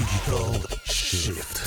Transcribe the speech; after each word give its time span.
Digital 0.00 0.78
Shift. 0.84 1.58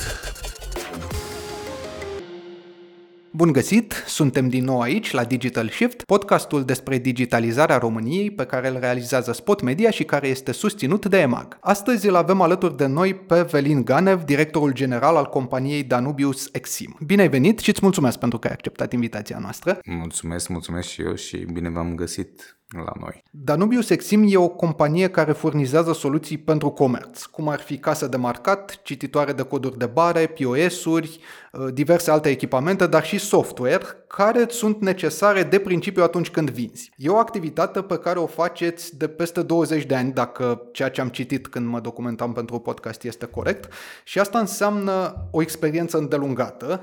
Bun 3.31 3.51
găsit! 3.51 4.03
Suntem 4.07 4.49
din 4.49 4.63
nou 4.63 4.81
aici 4.81 5.11
la 5.11 5.23
Digital 5.23 5.69
Shift, 5.69 6.03
podcastul 6.03 6.63
despre 6.63 6.97
digitalizarea 6.97 7.77
României 7.77 8.31
pe 8.31 8.45
care 8.45 8.67
îl 8.67 8.77
realizează 8.79 9.31
Spot 9.31 9.61
Media 9.61 9.89
și 9.89 10.03
care 10.03 10.27
este 10.27 10.51
susținut 10.51 11.05
de 11.05 11.17
EMAG. 11.17 11.57
Astăzi 11.61 12.07
îl 12.07 12.15
avem 12.15 12.41
alături 12.41 12.77
de 12.77 12.85
noi 12.85 13.15
pe 13.15 13.41
Velin 13.41 13.83
Ganev, 13.83 14.23
directorul 14.23 14.73
general 14.73 15.15
al 15.15 15.25
companiei 15.25 15.83
Danubius 15.83 16.49
Exim. 16.51 16.97
Bine 17.05 17.21
ai 17.21 17.29
venit 17.29 17.59
și 17.59 17.69
îți 17.69 17.79
mulțumesc 17.81 18.19
pentru 18.19 18.39
că 18.39 18.47
ai 18.47 18.53
acceptat 18.53 18.93
invitația 18.93 19.37
noastră. 19.39 19.79
Mulțumesc, 19.85 20.47
mulțumesc 20.47 20.87
și 20.87 21.01
eu 21.01 21.15
și 21.15 21.37
bine 21.37 21.69
v-am 21.69 21.95
găsit 21.95 22.57
la 22.81 22.91
noi. 22.99 23.23
Danubius 23.29 23.89
Exim 23.89 24.25
e 24.27 24.37
o 24.37 24.47
companie 24.47 25.09
care 25.09 25.31
furnizează 25.31 25.93
soluții 25.93 26.37
pentru 26.37 26.69
comerț, 26.69 27.23
cum 27.23 27.49
ar 27.49 27.59
fi 27.59 27.77
case 27.77 28.07
de 28.07 28.17
marcat, 28.17 28.79
cititoare 28.83 29.31
de 29.31 29.41
coduri 29.41 29.77
de 29.77 29.85
bare, 29.85 30.27
POS-uri, 30.27 31.19
uh, 31.51 31.73
diverse 31.73 32.11
alte 32.11 32.29
echipamente, 32.29 32.87
dar 32.87 33.03
și 33.05 33.17
software, 33.17 33.85
care 34.07 34.45
sunt 34.49 34.81
necesare 34.81 35.43
de 35.43 35.59
principiu 35.59 36.03
atunci 36.03 36.29
când 36.29 36.49
vinzi. 36.49 36.91
E 36.97 37.09
o 37.09 37.17
activitate 37.17 37.81
pe 37.81 37.97
care 37.97 38.19
o 38.19 38.25
faceți 38.25 38.97
de 38.97 39.07
peste 39.07 39.41
20 39.41 39.85
de 39.85 39.95
ani, 39.95 40.11
dacă 40.11 40.61
ceea 40.71 40.89
ce 40.89 41.01
am 41.01 41.09
citit 41.09 41.47
când 41.47 41.67
mă 41.67 41.79
documentam 41.79 42.33
pentru 42.33 42.59
podcast 42.59 43.03
este 43.03 43.25
corect, 43.25 43.73
și 44.03 44.19
asta 44.19 44.39
înseamnă 44.39 45.27
o 45.31 45.41
experiență 45.41 45.97
îndelungată, 45.97 46.81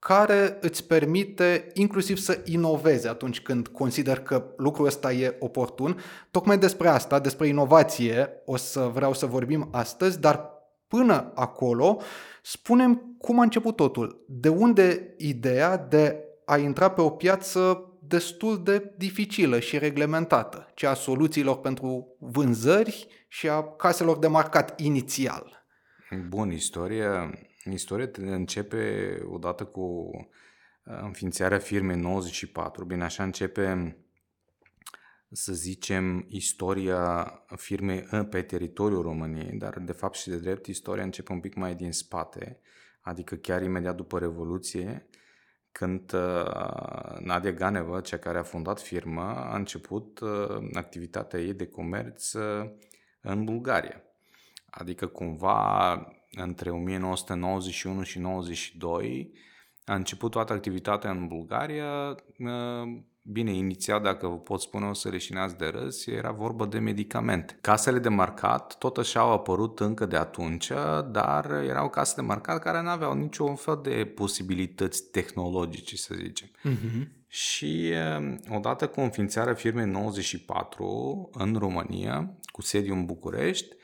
care 0.00 0.58
îți 0.60 0.86
permite 0.86 1.66
inclusiv 1.74 2.16
să 2.16 2.40
inovezi 2.44 3.08
atunci 3.08 3.40
când 3.40 3.68
consider 3.68 4.20
că 4.20 4.44
lucrul 4.56 4.86
ăsta 4.86 5.12
e 5.12 5.36
oportun. 5.38 6.00
Tocmai 6.30 6.58
despre 6.58 6.88
asta, 6.88 7.18
despre 7.18 7.46
inovație, 7.46 8.28
o 8.44 8.56
să 8.56 8.80
vreau 8.80 9.12
să 9.12 9.26
vorbim 9.26 9.68
astăzi, 9.72 10.20
dar 10.20 10.50
până 10.88 11.32
acolo, 11.34 12.00
spunem 12.42 13.14
cum 13.18 13.38
a 13.38 13.42
început 13.42 13.76
totul. 13.76 14.24
De 14.28 14.48
unde 14.48 15.14
ideea 15.18 15.76
de 15.76 16.24
a 16.44 16.56
intra 16.56 16.90
pe 16.90 17.00
o 17.00 17.10
piață 17.10 17.84
destul 18.02 18.62
de 18.62 18.94
dificilă 18.96 19.58
și 19.58 19.78
reglementată, 19.78 20.70
cea 20.74 20.90
a 20.90 20.94
soluțiilor 20.94 21.56
pentru 21.58 22.16
vânzări 22.18 23.06
și 23.28 23.48
a 23.48 23.62
caselor 23.62 24.18
de 24.18 24.26
marcat 24.26 24.80
inițial. 24.80 25.64
Bun, 26.28 26.50
istoria 26.50 27.30
Istoria 27.64 28.10
începe 28.16 29.18
odată 29.28 29.64
cu 29.64 29.80
uh, 29.80 30.98
înființarea 31.02 31.58
firmei 31.58 31.96
94. 31.96 32.84
Bine, 32.84 33.04
așa 33.04 33.22
începe, 33.22 33.96
să 35.30 35.52
zicem, 35.52 36.24
istoria 36.28 37.24
firmei 37.56 38.00
pe 38.30 38.42
teritoriul 38.42 39.02
României, 39.02 39.58
dar 39.58 39.78
de 39.78 39.92
fapt 39.92 40.14
și 40.14 40.28
de 40.28 40.38
drept 40.38 40.66
istoria 40.66 41.02
începe 41.02 41.32
un 41.32 41.40
pic 41.40 41.54
mai 41.54 41.74
din 41.74 41.92
spate, 41.92 42.60
adică 43.00 43.34
chiar 43.34 43.62
imediat 43.62 43.96
după 43.96 44.18
Revoluție, 44.18 45.08
când 45.72 46.12
uh, 46.12 47.18
Nadia 47.18 47.52
Ganeva, 47.52 48.00
cea 48.00 48.18
care 48.18 48.38
a 48.38 48.42
fondat 48.42 48.80
firma, 48.80 49.34
a 49.34 49.56
început 49.56 50.20
uh, 50.20 50.68
activitatea 50.72 51.40
ei 51.40 51.54
de 51.54 51.66
comerț 51.66 52.32
în 53.20 53.44
Bulgaria. 53.44 54.02
Adică 54.70 55.06
cumva 55.06 55.94
între 56.30 56.70
1991 56.70 58.02
și 58.02 58.18
92 58.18 59.32
a 59.84 59.94
început 59.94 60.30
toată 60.30 60.52
activitatea 60.52 61.10
în 61.10 61.26
Bulgaria. 61.26 62.14
Bine, 63.22 63.52
inițial, 63.52 64.02
dacă 64.02 64.26
vă 64.26 64.38
pot 64.38 64.60
spune, 64.60 64.86
o 64.86 64.92
să 64.92 65.08
leșinați 65.08 65.56
de 65.56 65.66
râs, 65.66 66.06
era 66.06 66.30
vorba 66.30 66.66
de 66.66 66.78
medicamente. 66.78 67.58
Casele 67.60 67.98
de 67.98 68.08
marcat 68.08 68.78
tot 68.78 68.96
așa 68.96 69.20
au 69.20 69.32
apărut 69.32 69.80
încă 69.80 70.06
de 70.06 70.16
atunci, 70.16 70.72
dar 71.10 71.50
erau 71.50 71.88
case 71.88 72.14
de 72.14 72.20
marcat 72.20 72.62
care 72.62 72.82
nu 72.82 72.88
aveau 72.88 73.14
niciun 73.14 73.54
fel 73.54 73.80
de 73.82 74.12
posibilități 74.14 75.10
tehnologice, 75.10 75.96
să 75.96 76.14
zicem. 76.14 76.48
Uh-huh. 76.48 77.08
Și 77.26 77.92
odată 78.50 78.86
cu 78.86 79.00
înființarea 79.00 79.54
firmei 79.54 79.86
94 79.86 81.28
în 81.32 81.54
România, 81.54 82.34
cu 82.52 82.62
sediu 82.62 82.94
în 82.94 83.04
București, 83.04 83.76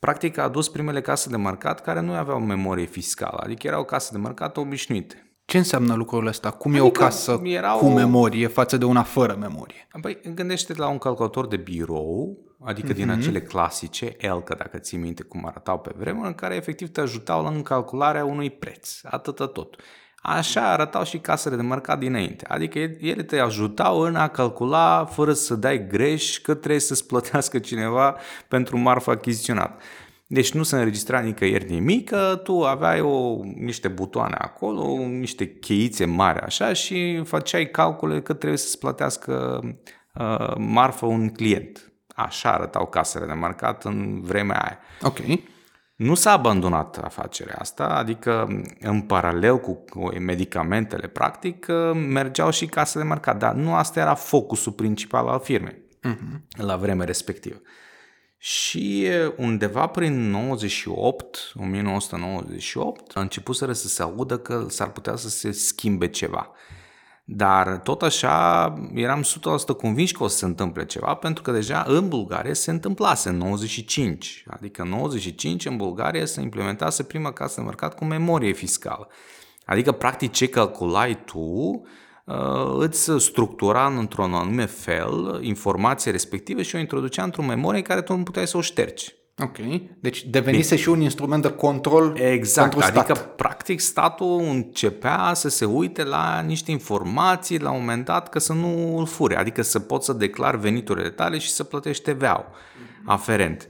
Practic 0.00 0.38
a 0.38 0.42
adus 0.42 0.68
primele 0.68 1.00
case 1.00 1.28
de 1.28 1.36
marcat 1.36 1.80
care 1.80 2.00
nu 2.00 2.12
aveau 2.12 2.40
memorie 2.40 2.86
fiscală, 2.86 3.40
adică 3.42 3.66
erau 3.66 3.84
case 3.84 4.08
de 4.12 4.18
marcat 4.18 4.56
obișnuite. 4.56 5.26
Ce 5.44 5.58
înseamnă 5.58 5.94
lucrul 5.94 6.26
ăsta? 6.26 6.50
Cum 6.50 6.70
adică 6.70 6.84
e 6.84 6.86
o 6.86 6.90
adică 6.90 7.04
casă 7.04 7.40
erau... 7.44 7.78
cu 7.78 7.88
memorie 7.88 8.46
față 8.46 8.76
de 8.76 8.84
una 8.84 9.02
fără 9.02 9.36
memorie? 9.40 9.88
Păi 10.00 10.20
gândește 10.34 10.74
la 10.76 10.88
un 10.88 10.98
calculator 10.98 11.46
de 11.46 11.56
birou, 11.56 12.38
adică 12.64 12.92
mm-hmm. 12.92 12.96
din 12.96 13.06
mhm. 13.06 13.18
acele 13.18 13.40
clasice, 13.40 14.14
Elcă, 14.18 14.54
dacă 14.58 14.78
ții 14.78 14.98
minte 14.98 15.22
cum 15.22 15.46
arătau 15.46 15.78
pe 15.78 15.92
vremuri, 15.96 16.26
în 16.26 16.34
care 16.34 16.54
efectiv 16.54 16.90
te 16.90 17.00
ajutau 17.00 17.46
în 17.46 17.62
calcularea 17.62 18.24
unui 18.24 18.50
preț, 18.50 19.00
atâta 19.02 19.46
tot. 19.46 19.76
Așa 20.28 20.72
arătau 20.72 21.04
și 21.04 21.18
casele 21.18 21.56
de 21.56 21.62
marcat 21.62 21.98
dinainte. 21.98 22.44
Adică 22.48 22.78
ele 22.78 23.22
te 23.22 23.38
ajutau 23.38 23.98
în 24.00 24.16
a 24.16 24.28
calcula 24.28 25.04
fără 25.04 25.32
să 25.32 25.54
dai 25.54 25.86
greș 25.86 26.38
că 26.38 26.54
trebuie 26.54 26.80
să-ți 26.80 27.06
plătească 27.06 27.58
cineva 27.58 28.16
pentru 28.48 28.78
marfa 28.78 29.12
achiziționată. 29.12 29.82
Deci 30.26 30.52
nu 30.52 30.62
se 30.62 30.76
înregistra 30.76 31.20
nicăieri 31.20 31.70
nimic, 31.70 32.08
că 32.08 32.40
tu 32.42 32.62
aveai 32.64 33.00
o, 33.00 33.40
niște 33.42 33.88
butoane 33.88 34.36
acolo, 34.38 35.06
niște 35.06 35.46
cheițe 35.46 36.04
mari 36.04 36.40
așa 36.40 36.72
și 36.72 37.22
făceai 37.24 37.70
calcule 37.70 38.20
că 38.20 38.32
trebuie 38.32 38.58
să-ți 38.58 38.78
plătească 38.78 39.60
uh, 40.14 40.54
marfă 40.58 41.06
un 41.06 41.28
client. 41.28 41.92
Așa 42.08 42.52
arătau 42.52 42.86
casele 42.86 43.26
de 43.26 43.32
marcat 43.32 43.84
în 43.84 44.20
vremea 44.20 44.58
aia. 44.58 44.78
Ok. 45.02 45.18
Nu 45.96 46.14
s-a 46.14 46.32
abandonat 46.32 46.98
afacerea 46.98 47.56
asta, 47.58 47.84
adică 47.84 48.62
în 48.80 49.00
paralel 49.00 49.58
cu 49.58 49.84
medicamentele, 50.18 51.06
practic, 51.06 51.66
mergeau 51.94 52.50
și 52.50 52.66
casele 52.66 53.04
marcat, 53.04 53.38
dar 53.38 53.54
nu 53.54 53.74
asta 53.74 54.00
era 54.00 54.14
focusul 54.14 54.72
principal 54.72 55.28
al 55.28 55.40
firmei 55.40 55.82
uh-huh. 56.08 56.40
la 56.56 56.76
vremea 56.76 57.06
respectivă. 57.06 57.60
Și 58.38 59.08
undeva 59.36 59.86
prin 59.86 60.30
98, 60.30 61.52
1998, 61.54 63.16
a 63.16 63.20
început 63.20 63.56
să 63.56 63.72
se 63.72 64.02
audă 64.02 64.38
că 64.38 64.66
s-ar 64.68 64.90
putea 64.90 65.16
să 65.16 65.28
se 65.28 65.50
schimbe 65.50 66.08
ceva. 66.08 66.50
Dar 67.28 67.78
tot 67.78 68.02
așa 68.02 68.74
eram 68.94 69.22
100% 69.22 69.76
convins 69.76 70.10
că 70.12 70.22
o 70.22 70.26
să 70.26 70.36
se 70.36 70.44
întâmple 70.44 70.86
ceva, 70.86 71.14
pentru 71.14 71.42
că 71.42 71.50
deja 71.50 71.84
în 71.86 72.08
Bulgaria 72.08 72.54
se 72.54 72.70
întâmplase 72.70 73.28
în 73.28 73.36
95. 73.36 74.44
Adică 74.48 74.82
în 74.82 74.88
95 74.88 75.66
în 75.66 75.76
Bulgaria 75.76 76.26
se 76.26 76.40
implementase 76.40 77.02
prima 77.02 77.32
casă 77.32 77.60
de 77.60 77.66
mercat 77.66 77.94
cu 77.94 78.04
memorie 78.04 78.52
fiscală. 78.52 79.08
Adică 79.64 79.92
practic 79.92 80.32
ce 80.32 80.48
calculai 80.48 81.24
tu 81.24 81.38
uh, 81.38 82.76
îți 82.78 83.10
structura 83.18 83.86
într-un 83.86 84.34
anume 84.34 84.66
fel 84.66 85.38
informația 85.42 86.12
respectivă 86.12 86.62
și 86.62 86.74
o 86.74 86.78
introducea 86.78 87.22
într-o 87.22 87.42
memorie 87.42 87.82
care 87.82 88.02
tu 88.02 88.16
nu 88.16 88.22
puteai 88.22 88.46
să 88.46 88.56
o 88.56 88.60
ștergi. 88.60 89.15
Ok. 89.42 89.56
Deci 90.00 90.24
devenise 90.24 90.68
Bine. 90.68 90.80
și 90.80 90.88
un 90.88 91.00
instrument 91.00 91.42
de 91.42 91.50
control 91.50 92.18
exact, 92.18 92.70
pentru 92.70 92.88
stat. 92.88 92.96
adică 92.96 93.28
practic 93.36 93.80
statul 93.80 94.40
începea 94.40 95.32
să 95.34 95.48
se 95.48 95.64
uite 95.64 96.04
la 96.04 96.40
niște 96.40 96.70
informații 96.70 97.60
la 97.60 97.70
un 97.70 97.78
moment 97.78 98.04
dat 98.04 98.28
că 98.28 98.38
să 98.38 98.52
nu 98.52 98.98
îl 98.98 99.06
fure, 99.06 99.36
adică 99.36 99.62
să 99.62 99.80
poți 99.80 100.06
să 100.06 100.12
declar 100.12 100.56
veniturile 100.56 101.10
tale 101.10 101.38
și 101.38 101.50
să 101.50 101.64
plătești 101.64 102.12
TVA-ul 102.12 102.46
aferent. 103.04 103.68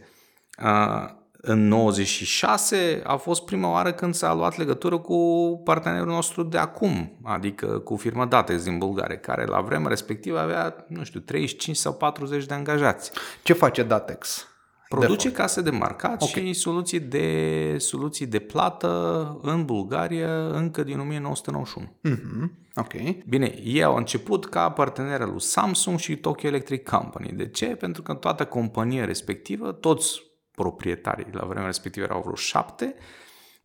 Uh, 0.62 1.14
în 1.48 1.68
96 1.68 3.02
a 3.04 3.16
fost 3.16 3.44
prima 3.44 3.70
oară 3.70 3.92
când 3.92 4.14
s-a 4.14 4.34
luat 4.34 4.56
legătură 4.56 4.98
cu 4.98 5.60
partenerul 5.64 6.06
nostru 6.06 6.42
de 6.42 6.58
acum, 6.58 7.18
adică 7.22 7.66
cu 7.66 7.96
firma 7.96 8.26
Datex 8.26 8.62
din 8.62 8.78
Bulgaria, 8.78 9.18
care 9.18 9.44
la 9.44 9.60
vremea 9.60 9.88
respectivă 9.88 10.38
avea, 10.38 10.84
nu 10.88 11.04
știu, 11.04 11.20
35 11.20 11.76
sau 11.76 11.92
40 11.92 12.44
de 12.44 12.54
angajați. 12.54 13.10
Ce 13.42 13.52
face 13.52 13.82
Datex? 13.82 14.46
Produce 14.88 15.28
de 15.28 15.34
case 15.34 15.62
de 15.62 15.70
marcat 15.70 16.22
okay. 16.22 16.46
și 16.46 16.52
soluții 16.52 17.00
de, 17.00 17.76
soluții 17.78 18.26
de 18.26 18.38
plată 18.38 19.38
în 19.42 19.64
Bulgaria 19.64 20.46
încă 20.46 20.82
din 20.82 20.98
1991. 20.98 21.86
Mm-hmm. 22.08 22.50
Ok. 22.74 22.92
Bine, 23.28 23.58
ei 23.64 23.82
au 23.82 23.96
început 23.96 24.46
ca 24.46 24.70
partener 24.70 25.20
lui 25.20 25.40
Samsung 25.40 25.98
și 25.98 26.16
Tokyo 26.16 26.48
Electric 26.48 26.88
Company. 26.88 27.32
De 27.32 27.48
ce? 27.48 27.66
Pentru 27.66 28.02
că 28.02 28.14
toată 28.14 28.44
compania 28.44 29.04
respectivă, 29.04 29.72
toți 29.72 30.22
proprietarii 30.50 31.26
la 31.30 31.44
vremea 31.44 31.66
respectivă 31.66 32.06
erau 32.06 32.20
vreo 32.20 32.34
șapte, 32.34 32.94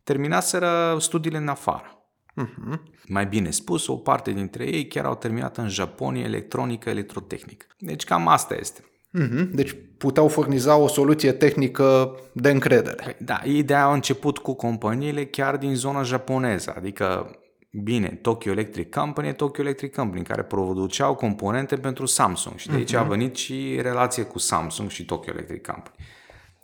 terminaseră 0.02 0.96
studiile 1.00 1.36
în 1.36 1.48
afară. 1.48 1.96
Uh-huh. 2.42 2.80
Mai 3.06 3.26
bine 3.26 3.50
spus, 3.50 3.86
o 3.86 3.96
parte 3.96 4.30
dintre 4.30 4.64
ei 4.64 4.86
chiar 4.86 5.04
au 5.04 5.14
terminat 5.14 5.56
în 5.56 5.68
Japonia 5.68 6.24
electronică, 6.24 6.88
electrotehnică. 6.88 7.66
Deci 7.78 8.04
cam 8.04 8.28
asta 8.28 8.54
este. 8.54 8.84
Mm-hmm. 9.20 9.48
Deci 9.52 9.76
puteau 9.98 10.28
furniza 10.28 10.76
o 10.76 10.88
soluție 10.88 11.32
tehnică 11.32 12.16
de 12.32 12.50
încredere. 12.50 13.02
Păi, 13.04 13.16
da, 13.18 13.40
ideea 13.44 13.84
a 13.84 13.92
început 13.92 14.38
cu 14.38 14.54
companiile 14.54 15.26
chiar 15.26 15.56
din 15.56 15.74
zona 15.74 16.02
japoneză, 16.02 16.74
adică 16.76 17.36
Bine, 17.82 18.18
Tokyo 18.22 18.52
Electric 18.52 18.94
Company, 18.94 19.34
Tokyo 19.34 19.62
Electric 19.62 19.94
Company, 19.94 20.22
care 20.22 20.42
produceau 20.42 21.14
componente 21.14 21.76
pentru 21.76 22.06
Samsung 22.06 22.56
și 22.56 22.68
de 22.68 22.76
aici 22.76 22.94
uh-huh. 22.94 22.98
a 22.98 23.02
venit 23.02 23.36
și 23.36 23.78
relația 23.80 24.26
cu 24.26 24.38
Samsung 24.38 24.90
și 24.90 25.04
Tokyo 25.04 25.32
Electric 25.32 25.66
Company. 25.66 25.96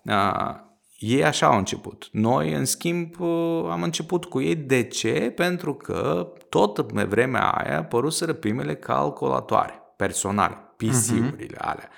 Uh, 0.02 0.66
ei 0.98 1.24
așa 1.24 1.46
au 1.46 1.58
început. 1.58 2.08
Noi, 2.12 2.52
în 2.52 2.64
schimb, 2.64 3.20
uh, 3.20 3.66
am 3.70 3.82
început 3.82 4.24
cu 4.24 4.40
ei. 4.40 4.54
De 4.54 4.82
ce? 4.82 5.32
Pentru 5.36 5.74
că 5.74 6.32
tot 6.48 6.92
pe 6.92 7.02
vremea 7.02 7.48
aia 7.50 7.84
păruseră 7.84 8.32
primele 8.32 8.74
calculatoare 8.76 9.82
personale, 9.96 10.54
PC-urile 10.76 11.56
uh-huh. 11.56 11.60
alea. 11.60 11.88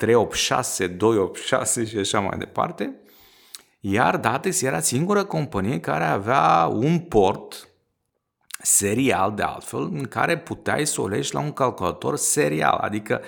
386, 0.00 0.86
286 0.86 1.84
și 1.84 1.96
așa 1.96 2.20
mai 2.20 2.38
departe. 2.38 2.94
Iar 3.80 4.16
Datex 4.16 4.62
era 4.62 4.80
singura 4.80 5.24
companie 5.24 5.80
care 5.80 6.04
avea 6.04 6.66
un 6.72 6.98
port 6.98 7.68
serial 8.62 9.34
de 9.34 9.42
altfel 9.42 9.82
în 9.82 10.04
care 10.04 10.38
puteai 10.38 10.86
să 10.86 11.00
o 11.00 11.08
legi 11.08 11.34
la 11.34 11.40
un 11.40 11.52
calculator 11.52 12.16
serial, 12.16 12.78
adică 12.80 13.20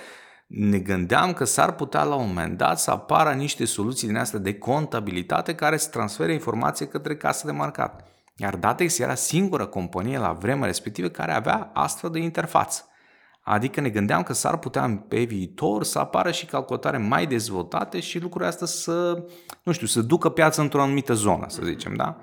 ne 0.47 0.79
gândeam 0.79 1.33
că 1.33 1.43
s-ar 1.43 1.75
putea 1.75 2.03
la 2.03 2.15
un 2.15 2.27
moment 2.27 2.57
dat 2.57 2.79
să 2.79 2.91
apară 2.91 3.33
niște 3.33 3.65
soluții 3.65 4.07
din 4.07 4.17
astea 4.17 4.39
de 4.39 4.57
contabilitate 4.57 5.55
care 5.55 5.77
să 5.77 5.89
transfere 5.89 6.33
informație 6.33 6.87
către 6.87 7.15
casă 7.15 7.45
de 7.45 7.51
marcat. 7.51 8.07
Iar 8.35 8.55
Datex 8.55 8.99
era 8.99 9.15
singura 9.15 9.65
companie 9.65 10.17
la 10.17 10.31
vremea 10.31 10.65
respectivă 10.65 11.07
care 11.07 11.31
avea 11.31 11.71
astfel 11.73 12.09
de 12.09 12.19
interfață. 12.19 12.87
Adică 13.43 13.81
ne 13.81 13.89
gândeam 13.89 14.23
că 14.23 14.33
s-ar 14.33 14.57
putea 14.57 15.05
pe 15.07 15.23
viitor 15.23 15.83
să 15.83 15.99
apară 15.99 16.31
și 16.31 16.45
calculatoare 16.45 16.97
mai 16.97 17.27
dezvoltate 17.27 17.99
și 17.99 18.19
lucrurile 18.19 18.49
astea 18.49 18.67
să, 18.67 19.25
nu 19.63 19.71
știu, 19.71 19.87
să 19.87 20.01
ducă 20.01 20.29
piața 20.29 20.61
într-o 20.61 20.81
anumită 20.81 21.13
zonă, 21.13 21.45
să 21.49 21.61
zicem, 21.63 21.95
da? 21.95 22.17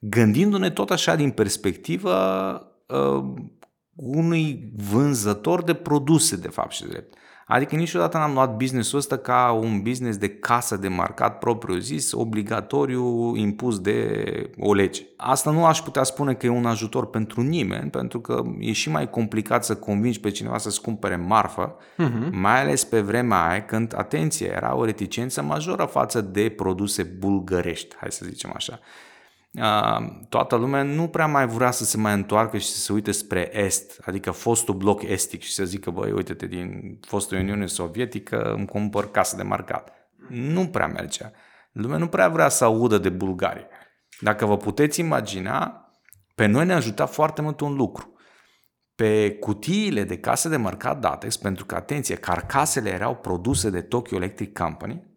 Gândindu-ne 0.00 0.70
tot 0.70 0.90
așa 0.90 1.14
din 1.14 1.30
perspectivă 1.30 2.12
uh, 2.86 3.24
unui 3.94 4.72
vânzător 4.90 5.62
de 5.62 5.74
produse, 5.74 6.36
de 6.36 6.48
fapt 6.48 6.72
și 6.72 6.84
drept. 6.84 7.14
Adică 7.48 7.76
niciodată 7.76 8.18
n-am 8.18 8.32
luat 8.32 8.56
businessul 8.56 8.98
ăsta 8.98 9.16
ca 9.16 9.58
un 9.60 9.82
business 9.82 10.18
de 10.18 10.28
casă 10.28 10.76
de 10.76 10.88
marcat 10.88 11.38
propriu 11.38 11.78
zis, 11.78 12.12
obligatoriu, 12.12 13.36
impus 13.36 13.78
de 13.78 14.50
o 14.58 14.74
lege. 14.74 15.02
Asta 15.16 15.50
nu 15.50 15.64
aș 15.64 15.80
putea 15.80 16.02
spune 16.02 16.34
că 16.34 16.46
e 16.46 16.48
un 16.48 16.66
ajutor 16.66 17.10
pentru 17.10 17.40
nimeni, 17.40 17.90
pentru 17.90 18.20
că 18.20 18.42
e 18.58 18.72
și 18.72 18.90
mai 18.90 19.10
complicat 19.10 19.64
să 19.64 19.76
convingi 19.76 20.20
pe 20.20 20.30
cineva 20.30 20.58
să-ți 20.58 20.80
cumpere 20.80 21.16
marfă, 21.16 21.76
uh-huh. 21.76 22.30
mai 22.30 22.60
ales 22.60 22.84
pe 22.84 23.00
vremea 23.00 23.48
aia 23.48 23.64
când, 23.64 23.94
atenție, 23.96 24.46
era 24.46 24.76
o 24.76 24.84
reticență 24.84 25.42
majoră 25.42 25.84
față 25.84 26.20
de 26.20 26.48
produse 26.48 27.02
bulgărești, 27.02 27.96
hai 27.96 28.12
să 28.12 28.24
zicem 28.28 28.52
așa 28.54 28.80
toată 30.28 30.56
lumea 30.56 30.82
nu 30.82 31.08
prea 31.08 31.26
mai 31.26 31.46
vrea 31.46 31.70
să 31.70 31.84
se 31.84 31.96
mai 31.96 32.14
întoarcă 32.14 32.58
și 32.58 32.66
să 32.66 32.78
se 32.78 32.92
uite 32.92 33.12
spre 33.12 33.58
Est, 33.58 34.00
adică 34.04 34.30
fostul 34.30 34.74
bloc 34.74 35.02
estic 35.02 35.42
și 35.42 35.52
să 35.52 35.64
zică, 35.64 35.90
băi, 35.90 36.10
uite-te, 36.10 36.46
din 36.46 36.98
fostul 37.06 37.38
Uniune 37.38 37.66
Sovietică 37.66 38.52
îmi 38.52 38.66
cumpăr 38.66 39.10
casă 39.10 39.36
de 39.36 39.42
marcat. 39.42 39.92
Nu 40.28 40.66
prea 40.66 40.86
mergea. 40.86 41.32
Lumea 41.72 41.98
nu 41.98 42.08
prea 42.08 42.28
vrea 42.28 42.48
să 42.48 42.64
audă 42.64 42.98
de 42.98 43.08
Bulgaria. 43.08 43.66
Dacă 44.20 44.46
vă 44.46 44.56
puteți 44.56 45.00
imagina, 45.00 45.80
pe 46.34 46.46
noi 46.46 46.66
ne 46.66 46.72
ajuta 46.72 47.06
foarte 47.06 47.42
mult 47.42 47.60
un 47.60 47.74
lucru. 47.74 48.10
Pe 48.94 49.30
cutiile 49.30 50.04
de 50.04 50.18
case 50.18 50.48
de 50.48 50.56
marcat 50.56 51.00
Datex, 51.00 51.36
pentru 51.36 51.64
că, 51.64 51.74
atenție, 51.74 52.14
carcasele 52.14 52.90
erau 52.90 53.16
produse 53.16 53.70
de 53.70 53.80
Tokyo 53.80 54.16
Electric 54.16 54.58
Company, 54.58 55.15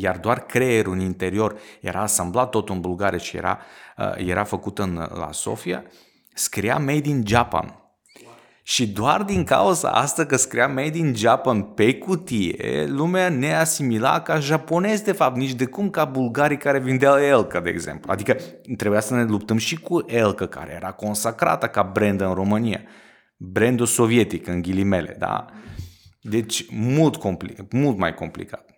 iar 0.00 0.18
doar 0.18 0.38
creierul 0.46 0.92
în 0.92 1.00
interior 1.00 1.58
era 1.80 2.00
asamblat 2.00 2.50
tot 2.50 2.68
în 2.68 2.80
bulgare 2.80 3.18
și 3.18 3.36
era, 3.36 3.58
uh, 3.96 4.26
era 4.26 4.44
făcut 4.44 4.78
în, 4.78 4.94
la 4.94 5.32
Sofia, 5.32 5.84
scria 6.34 6.78
Made 6.78 7.08
in 7.08 7.22
Japan. 7.26 7.78
Și 8.66 8.88
doar 8.88 9.22
din 9.22 9.44
cauza 9.44 9.90
asta 9.90 10.26
că 10.26 10.36
scria 10.36 10.68
Made 10.68 10.98
in 10.98 11.14
Japan 11.14 11.62
pe 11.62 11.94
cutie, 11.94 12.86
lumea 12.88 13.28
ne 13.28 13.54
asimila 13.54 14.20
ca 14.20 14.38
japonez 14.38 15.00
de 15.00 15.12
fapt, 15.12 15.36
nici 15.36 15.52
de 15.52 15.64
cum 15.64 15.90
ca 15.90 16.04
bulgarii 16.04 16.56
care 16.56 16.78
vindeau 16.78 17.18
Elca, 17.18 17.60
de 17.60 17.70
exemplu. 17.70 18.12
Adică 18.12 18.36
trebuia 18.76 19.00
să 19.00 19.14
ne 19.14 19.24
luptăm 19.24 19.56
și 19.56 19.80
cu 19.80 20.04
Elca, 20.06 20.46
care 20.46 20.72
era 20.72 20.92
consacrată 20.92 21.66
ca 21.66 21.82
brand 21.82 22.20
în 22.20 22.34
România. 22.34 22.80
Brandul 23.36 23.86
sovietic, 23.86 24.46
în 24.46 24.62
ghilimele, 24.62 25.16
da? 25.18 25.46
Deci 26.20 26.66
mult, 26.70 27.16
compli- 27.16 27.68
mult 27.70 27.98
mai 27.98 28.14
complicat. 28.14 28.70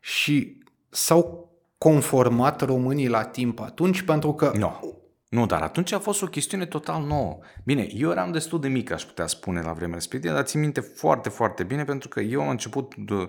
Și 0.00 0.61
s-au 0.94 1.50
conformat 1.78 2.60
românii 2.60 3.08
la 3.08 3.24
timp 3.24 3.60
atunci 3.60 4.02
pentru 4.02 4.32
că... 4.34 4.52
Nu. 4.54 5.00
Nu, 5.28 5.46
dar 5.46 5.62
atunci 5.62 5.92
a 5.92 5.98
fost 5.98 6.22
o 6.22 6.26
chestiune 6.26 6.66
total 6.66 7.02
nouă. 7.02 7.38
Bine, 7.64 7.88
eu 7.94 8.10
eram 8.10 8.32
destul 8.32 8.60
de 8.60 8.68
mic, 8.68 8.90
aș 8.90 9.02
putea 9.02 9.26
spune, 9.26 9.60
la 9.60 9.72
vremea 9.72 9.94
respectivă, 9.94 10.34
dar 10.34 10.42
țin 10.42 10.60
minte 10.60 10.80
foarte, 10.80 11.28
foarte 11.28 11.62
bine 11.62 11.84
pentru 11.84 12.08
că 12.08 12.20
eu 12.20 12.40
am 12.40 12.48
început 12.48 12.94
de, 12.96 13.14
uh, 13.14 13.28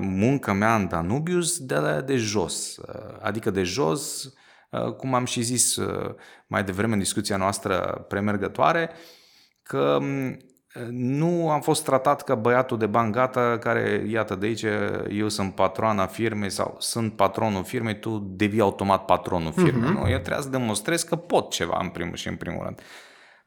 munca 0.00 0.52
mea 0.52 0.74
în 0.74 0.88
Danubius 0.88 1.58
de, 1.58 1.74
la, 1.74 2.00
de 2.00 2.16
jos. 2.16 2.76
Uh, 2.76 3.16
adică 3.20 3.50
de 3.50 3.62
jos, 3.62 4.32
uh, 4.70 4.92
cum 4.92 5.14
am 5.14 5.24
și 5.24 5.42
zis 5.42 5.76
mai 6.46 6.64
devreme 6.64 6.92
în 6.92 6.98
discuția 6.98 7.36
noastră 7.36 8.04
premergătoare, 8.08 8.90
că 9.62 9.98
nu 10.90 11.50
am 11.50 11.60
fost 11.60 11.84
tratat 11.84 12.22
ca 12.22 12.34
băiatul 12.34 12.78
de 12.78 12.86
bani 12.86 13.12
gata 13.12 13.58
care, 13.60 14.06
iată 14.08 14.34
de 14.34 14.46
aici, 14.46 14.64
eu 15.10 15.28
sunt 15.28 15.54
patroana 15.54 16.06
firmei 16.06 16.50
sau 16.50 16.76
sunt 16.78 17.12
patronul 17.12 17.64
firmei, 17.64 17.98
tu 17.98 18.18
devii 18.30 18.60
automat 18.60 19.04
patronul 19.04 19.52
firmei. 19.52 19.90
Uh-huh. 19.90 19.94
Nu, 19.94 20.08
eu 20.08 20.18
trebuie 20.18 20.42
să 20.42 20.48
demonstrez 20.48 21.02
că 21.02 21.16
pot 21.16 21.50
ceva 21.50 21.78
în 21.80 21.88
primul 21.88 22.16
și 22.16 22.28
în 22.28 22.36
primul 22.36 22.64
rând. 22.64 22.80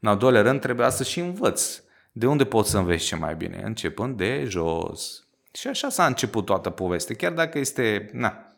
În 0.00 0.08
al 0.08 0.16
doilea 0.16 0.42
rând 0.42 0.60
trebuia 0.60 0.88
să 0.88 1.02
și 1.02 1.20
învăț. 1.20 1.82
De 2.12 2.26
unde 2.26 2.44
pot 2.44 2.66
să 2.66 2.78
înveți 2.78 3.04
ce 3.04 3.16
mai 3.16 3.34
bine? 3.34 3.62
Începând 3.64 4.16
de 4.16 4.44
jos. 4.48 5.26
Și 5.52 5.68
așa 5.68 5.88
s-a 5.88 6.06
început 6.06 6.44
toată 6.44 6.70
povestea. 6.70 7.14
Chiar 7.14 7.32
dacă 7.32 7.58
este, 7.58 8.10
na, 8.12 8.51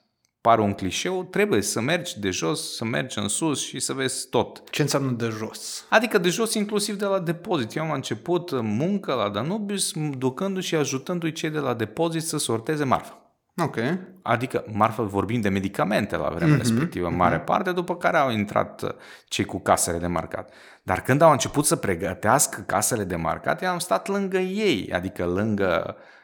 pare 0.44 0.60
un 0.60 0.72
clișeu, 0.72 1.24
trebuie 1.24 1.62
să 1.62 1.80
mergi 1.80 2.20
de 2.20 2.30
jos, 2.30 2.76
să 2.76 2.84
mergi 2.84 3.18
în 3.18 3.28
sus 3.28 3.60
și 3.66 3.80
să 3.80 3.92
vezi 3.92 4.28
tot. 4.28 4.70
Ce 4.70 4.82
înseamnă 4.82 5.10
de 5.10 5.28
jos? 5.28 5.86
Adică 5.88 6.18
de 6.18 6.28
jos 6.28 6.54
inclusiv 6.54 6.98
de 6.98 7.04
la 7.04 7.18
depozit. 7.18 7.76
Eu 7.76 7.82
am 7.82 7.90
început 7.90 8.60
muncă 8.62 9.14
la 9.14 9.28
Danubius 9.28 9.92
ducându-și 10.18 10.68
și 10.68 10.74
ajutându-i 10.74 11.32
cei 11.32 11.50
de 11.50 11.58
la 11.58 11.74
depozit 11.74 12.22
să 12.22 12.38
sorteze 12.38 12.84
marfa. 12.84 13.34
Ok. 13.56 13.76
Adică 14.22 14.64
marfă 14.72 15.02
vorbim 15.02 15.40
de 15.40 15.48
medicamente 15.48 16.16
la 16.16 16.28
vremea 16.28 16.54
mm-hmm, 16.54 16.58
respectivă, 16.58 17.06
în 17.06 17.16
mare 17.16 17.40
mm-hmm. 17.40 17.44
parte, 17.44 17.72
după 17.72 17.96
care 17.96 18.16
au 18.16 18.30
intrat 18.30 18.82
uh, 18.82 18.90
cei 19.28 19.44
cu 19.44 19.58
casele 19.58 19.98
de 19.98 20.06
marcat. 20.06 20.52
Dar 20.82 21.02
când 21.02 21.20
au 21.20 21.30
început 21.30 21.64
să 21.64 21.76
pregătească 21.76 22.60
casele 22.60 23.04
de 23.04 23.16
marcat, 23.16 23.62
eu 23.62 23.68
am 23.68 23.78
stat 23.78 24.08
lângă 24.08 24.38
ei, 24.38 24.90
adică 24.92 25.24
lângă 25.24 25.84
uh, 25.86 25.94
Uh, 25.94 26.23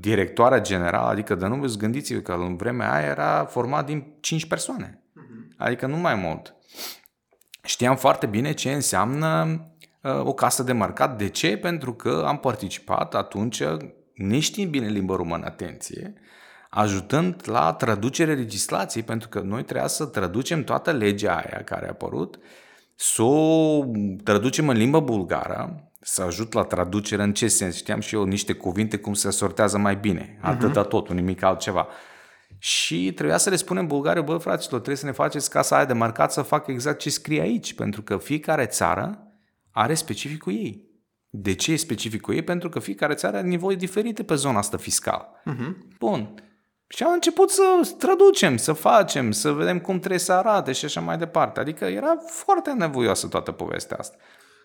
directoarea 0.00 0.60
generală, 0.60 1.08
adică 1.08 1.34
de 1.34 1.46
nu 1.46 1.66
gândiți-vă 1.78 2.20
că 2.20 2.32
în 2.32 2.56
vremea 2.56 2.92
aia 2.92 3.06
era 3.06 3.44
format 3.44 3.86
din 3.86 4.16
5 4.20 4.46
persoane. 4.46 5.02
Uh-huh. 5.02 5.56
Adică 5.56 5.86
nu 5.86 5.96
mai 5.96 6.14
mult. 6.14 6.54
Știam 7.64 7.96
foarte 7.96 8.26
bine 8.26 8.52
ce 8.52 8.72
înseamnă 8.72 9.60
uh, 10.02 10.24
o 10.24 10.32
casă 10.32 10.62
de 10.62 10.72
marcat. 10.72 11.18
De 11.18 11.28
ce? 11.28 11.56
Pentru 11.56 11.94
că 11.94 12.24
am 12.26 12.38
participat 12.38 13.14
atunci, 13.14 13.62
neștiind 14.14 14.70
bine 14.70 14.86
limba 14.86 15.16
română, 15.16 15.44
atenție, 15.46 16.14
ajutând 16.70 17.42
la 17.44 17.72
traducerea 17.72 18.34
legislației, 18.34 19.02
pentru 19.02 19.28
că 19.28 19.40
noi 19.40 19.62
trebuia 19.62 19.86
să 19.86 20.04
traducem 20.04 20.64
toată 20.64 20.90
legea 20.90 21.36
aia 21.36 21.62
care 21.64 21.86
a 21.86 21.90
apărut, 21.90 22.38
să 22.94 23.22
o 23.22 23.84
traducem 24.24 24.68
în 24.68 24.76
limba 24.76 25.00
bulgară, 25.00 25.90
să 26.00 26.22
ajut 26.22 26.52
la 26.52 26.62
traducere 26.62 27.22
în 27.22 27.34
ce 27.34 27.48
sens? 27.48 27.76
Știam 27.76 28.00
și 28.00 28.14
eu 28.14 28.24
niște 28.24 28.52
cuvinte 28.52 28.96
cum 28.96 29.14
se 29.14 29.30
sortează 29.30 29.78
mai 29.78 29.96
bine. 29.96 30.36
Mhm. 30.38 30.48
Atâta 30.48 30.84
uh-huh. 30.84 30.88
totul, 30.88 31.14
nimic 31.14 31.42
altceva. 31.42 31.86
Și 32.58 33.12
trebuia 33.12 33.36
să 33.36 33.50
le 33.50 33.56
spunem 33.56 33.86
bulgarii, 33.86 34.22
bă, 34.22 34.36
fraților, 34.36 34.78
trebuie 34.78 34.96
să 34.96 35.06
ne 35.06 35.12
faceți 35.12 35.50
casa 35.50 35.76
aia 35.76 35.84
de 35.84 35.92
marcat 35.92 36.32
să 36.32 36.42
facă 36.42 36.70
exact 36.70 36.98
ce 36.98 37.10
scrie 37.10 37.40
aici, 37.40 37.74
pentru 37.74 38.02
că 38.02 38.16
fiecare 38.16 38.66
țară 38.66 39.26
are 39.70 39.94
specificul 39.94 40.52
ei. 40.52 40.90
De 41.30 41.54
ce 41.54 41.72
e 41.72 41.76
specificul 41.76 42.34
ei? 42.34 42.42
Pentru 42.42 42.68
că 42.68 42.78
fiecare 42.78 43.14
țară 43.14 43.36
are 43.36 43.46
nivoi 43.46 43.76
diferite 43.76 44.22
pe 44.22 44.34
zona 44.34 44.58
asta 44.58 44.76
fiscală. 44.76 45.28
Uh-huh. 45.50 45.96
Bun. 45.98 46.34
Și 46.94 47.02
am 47.02 47.12
început 47.12 47.50
să 47.50 47.62
traducem, 47.98 48.56
să 48.56 48.72
facem, 48.72 49.30
să 49.30 49.52
vedem 49.52 49.80
cum 49.80 49.98
trebuie 49.98 50.18
să 50.18 50.32
arate 50.32 50.72
și 50.72 50.84
așa 50.84 51.00
mai 51.00 51.18
departe. 51.18 51.60
Adică 51.60 51.84
era 51.84 52.16
foarte 52.26 52.72
nevoioasă 52.72 53.26
toată 53.26 53.52
povestea 53.52 53.96
asta. 53.96 54.16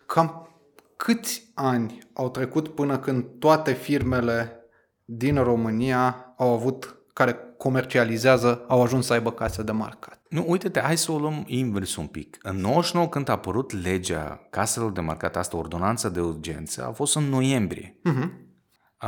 Cam 0.06 0.50
câți 0.98 1.52
ani 1.54 2.00
au 2.14 2.30
trecut 2.30 2.68
până 2.68 3.00
când 3.00 3.26
toate 3.40 3.74
firmele 3.74 4.60
din 5.06 5.44
România 5.44 6.34
au 6.38 6.54
avut, 6.54 6.96
care 7.14 7.40
comercializează, 7.58 8.66
au 8.68 8.82
ajuns 8.82 9.06
să 9.06 9.14
aibă 9.14 9.32
case 9.32 9.64
de 9.64 9.72
marcat? 9.72 10.22
Nu, 10.30 10.46
uite-te, 10.48 10.80
hai 10.80 10.98
să 10.98 11.12
o 11.12 11.18
luăm 11.18 11.44
invers 11.46 11.96
un 11.96 12.08
pic. 12.08 12.38
În 12.42 12.56
99, 12.56 13.08
când 13.08 13.30
a 13.30 13.32
apărut 13.32 13.84
legea 13.84 14.48
caselor 14.50 14.92
de 14.92 15.02
marcat, 15.02 15.36
asta, 15.36 15.58
ordonanța 15.58 16.10
de 16.10 16.22
urgență, 16.22 16.86
a 16.88 16.92
fost 16.92 17.16
în 17.16 17.24
noiembrie. 17.24 18.00
Uh-huh. 18.00 18.47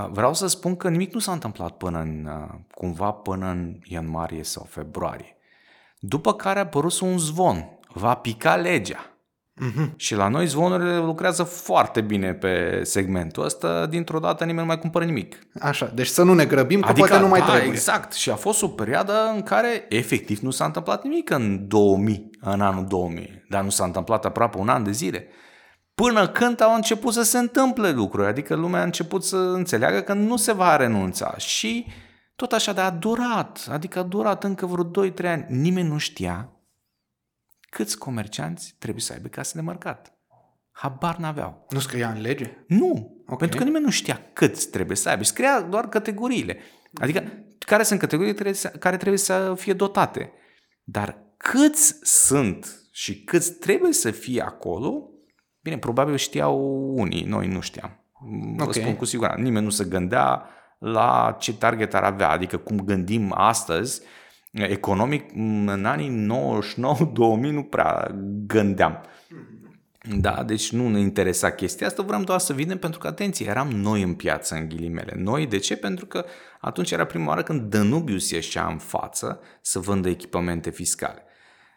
Vreau 0.10 0.34
să 0.34 0.48
spun 0.48 0.76
că 0.76 0.90
nimic 0.90 1.14
nu 1.14 1.20
s-a 1.20 1.32
întâmplat 1.32 1.78
până 1.78 2.00
în, 2.00 2.30
cumva 2.72 3.12
până 3.12 3.50
în 3.50 3.80
ianuarie 3.84 4.44
sau 4.44 4.68
februarie. 4.70 5.38
După 6.00 6.34
care 6.34 6.60
a 6.60 6.62
apărut 6.62 7.00
un 7.00 7.18
zvon. 7.18 7.80
Va 7.94 8.16
pica 8.16 8.56
legea. 8.56 9.20
Uh-huh. 9.60 9.96
Și 9.96 10.16
la 10.16 10.28
noi 10.28 10.46
zvonurile 10.46 10.98
lucrează 10.98 11.44
foarte 11.44 12.02
bine 12.02 12.34
pe 12.34 12.82
segmentul 12.84 13.44
ăsta, 13.44 13.86
dintr-o 13.86 14.20
dată 14.20 14.44
nimeni 14.44 14.60
nu 14.62 14.66
mai 14.68 14.80
cumpără 14.80 15.06
nimic. 15.06 15.40
Așa, 15.60 15.92
deci 15.96 16.08
să 16.08 16.24
nu 16.24 16.34
ne 16.34 16.46
grăbim, 16.46 16.82
că 16.82 16.90
adică, 16.90 17.08
poate 17.08 17.24
nu 17.24 17.30
mai 17.30 17.40
da, 17.40 17.46
trebuie. 17.46 17.70
exact. 17.70 18.14
Și 18.14 18.30
a 18.30 18.36
fost 18.36 18.64
o 18.64 18.68
perioadă 18.68 19.14
în 19.36 19.42
care 19.42 19.86
efectiv 19.90 20.40
nu 20.40 20.50
s-a 20.50 20.66
întâmplat 20.66 21.04
nimic 21.04 21.30
în 21.30 21.68
2000, 21.68 22.30
în 22.42 22.62
anul 22.62 22.86
2000, 22.86 23.46
dar 23.50 23.64
nu 23.64 23.70
s-a 23.70 23.84
întâmplat 23.84 24.26
aproape 24.26 24.58
un 24.58 24.70
an 24.70 24.84
de 24.84 24.92
zile. 24.92 25.28
Până 26.00 26.30
când 26.30 26.62
au 26.62 26.76
început 26.76 27.14
să 27.14 27.22
se 27.22 27.38
întâmple 27.38 27.92
lucruri, 27.92 28.28
adică 28.28 28.56
lumea 28.56 28.82
a 28.82 28.84
început 28.84 29.24
să 29.24 29.38
înțeleagă 29.38 30.02
că 30.02 30.14
nu 30.14 30.38
se 30.38 30.52
va 30.52 30.76
renunța 30.76 31.38
și 31.38 31.88
tot 32.36 32.52
așa, 32.52 32.74
dar 32.74 32.86
a 32.86 32.96
durat, 32.96 33.68
adică 33.70 34.00
a 34.00 34.04
durat 34.04 34.44
încă 34.44 34.66
vreo 34.66 35.10
2-3 35.10 35.26
ani. 35.26 35.46
Nimeni 35.50 35.88
nu 35.88 35.98
știa 35.98 36.52
câți 37.70 37.98
comercianți 37.98 38.76
trebuie 38.80 39.02
să 39.02 39.14
aibă 39.14 39.28
casă 39.28 39.52
de 39.56 39.62
marcat. 39.62 40.14
Habar 40.72 41.18
n-aveau. 41.18 41.66
Nu 41.70 41.80
scria 41.80 42.10
în 42.10 42.22
lege? 42.22 42.58
Nu, 42.68 43.22
okay. 43.24 43.38
pentru 43.38 43.58
că 43.58 43.64
nimeni 43.64 43.84
nu 43.84 43.92
știa 43.92 44.22
câți 44.34 44.70
trebuie 44.70 44.98
să 44.98 45.10
aibă. 45.10 45.24
Scria 45.24 45.62
doar 45.62 45.90
categoriile. 45.90 46.58
Adică 46.94 47.24
care 47.60 47.84
sunt 47.84 48.00
categoriile 48.00 48.52
care 48.80 48.98
trebuie 48.98 49.20
să 49.20 49.54
fie 49.58 49.74
dotate. 49.74 50.32
Dar 50.84 51.18
câți 51.38 52.00
sunt 52.02 52.90
și 52.92 53.24
câți 53.24 53.54
trebuie 53.54 53.94
să 53.94 54.12
fie 54.12 54.42
acolo, 54.42 55.10
bine, 55.62 55.78
probabil 55.78 56.16
știau 56.16 56.58
unii, 56.96 57.24
noi 57.24 57.48
nu 57.48 57.60
știam. 57.60 58.04
Okay. 58.54 58.66
Vă 58.66 58.72
spun 58.72 58.96
cu 58.96 59.06
siguranță. 59.06 59.42
Nimeni 59.42 59.66
nu 59.66 59.72
se 59.72 59.84
gândea 59.84 60.46
la 60.78 61.36
ce 61.40 61.54
target 61.54 61.94
ar 61.94 62.04
avea, 62.04 62.30
adică 62.30 62.58
cum 62.58 62.80
gândim 62.80 63.34
astăzi, 63.36 64.02
economic, 64.52 65.32
în 65.66 65.86
anii 65.86 66.10
99-2000 66.10 66.76
nu 67.40 67.64
prea 67.64 68.16
gândeam. 68.48 69.02
Da, 70.20 70.44
deci 70.44 70.72
nu 70.72 70.90
ne 70.90 71.00
interesa 71.00 71.52
chestia 71.52 71.88
asta, 71.88 72.04
vreau 72.04 72.24
doar 72.24 72.40
să 72.40 72.54
vedem 72.54 72.78
pentru 72.78 73.00
că, 73.00 73.08
atenție, 73.08 73.48
eram 73.48 73.68
noi 73.68 74.02
în 74.02 74.14
piață, 74.14 74.56
în 74.56 74.70
ghilimele. 74.70 75.14
Noi, 75.18 75.48
de 75.48 75.58
ce? 75.58 75.78
Pentru 75.78 76.06
că 76.06 76.26
atunci 76.60 76.92
era 76.92 77.06
prima 77.06 77.28
oară 77.28 77.44
când 77.44 77.62
Danubius 77.62 78.32
ieșea 78.32 78.68
în 78.68 78.78
față 78.78 79.42
să 79.62 79.80
vândă 79.80 80.10
echipamente 80.10 80.70
fiscale. 80.70 81.24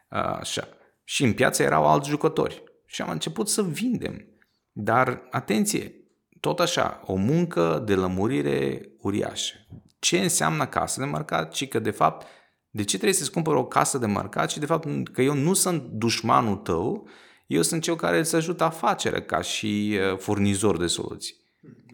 Așa. 0.09 0.69
Și 1.05 1.25
în 1.25 1.33
piață 1.33 1.63
erau 1.63 1.87
alți 1.87 2.09
jucători. 2.09 2.63
Și 2.93 3.03
am 3.03 3.11
început 3.11 3.49
să 3.49 3.63
vindem. 3.63 4.27
Dar, 4.73 5.23
atenție, 5.31 5.95
tot 6.41 6.61
așa, 6.61 7.03
o 7.05 7.15
muncă 7.15 7.83
de 7.87 7.95
lămurire 7.95 8.89
uriașă. 8.99 9.55
Ce 9.99 10.19
înseamnă 10.19 10.67
casă 10.67 11.01
de 11.01 11.07
marcat? 11.07 11.55
Și 11.55 11.67
că, 11.67 11.79
de 11.79 11.91
fapt, 11.91 12.27
de 12.71 12.83
ce 12.83 12.95
trebuie 12.97 13.19
să-ți 13.19 13.31
cumpăr 13.31 13.55
o 13.55 13.65
casă 13.65 13.99
de 13.99 14.07
marcat 14.07 14.51
și, 14.51 14.59
de 14.59 14.67
fapt, 14.67 15.09
că 15.13 15.23
eu 15.23 15.35
nu 15.35 15.55
sunt 15.55 15.83
dușmanul 15.83 16.57
tău, 16.57 17.09
eu 17.47 17.63
sunt 17.63 17.83
cel 17.83 17.97
care 17.97 18.19
îți 18.19 18.37
ajută 18.37 18.65
afacerea 18.65 19.23
ca 19.23 19.41
și 19.41 19.99
uh, 20.13 20.19
furnizor 20.19 20.79
de 20.79 20.87
soluții. 20.87 21.37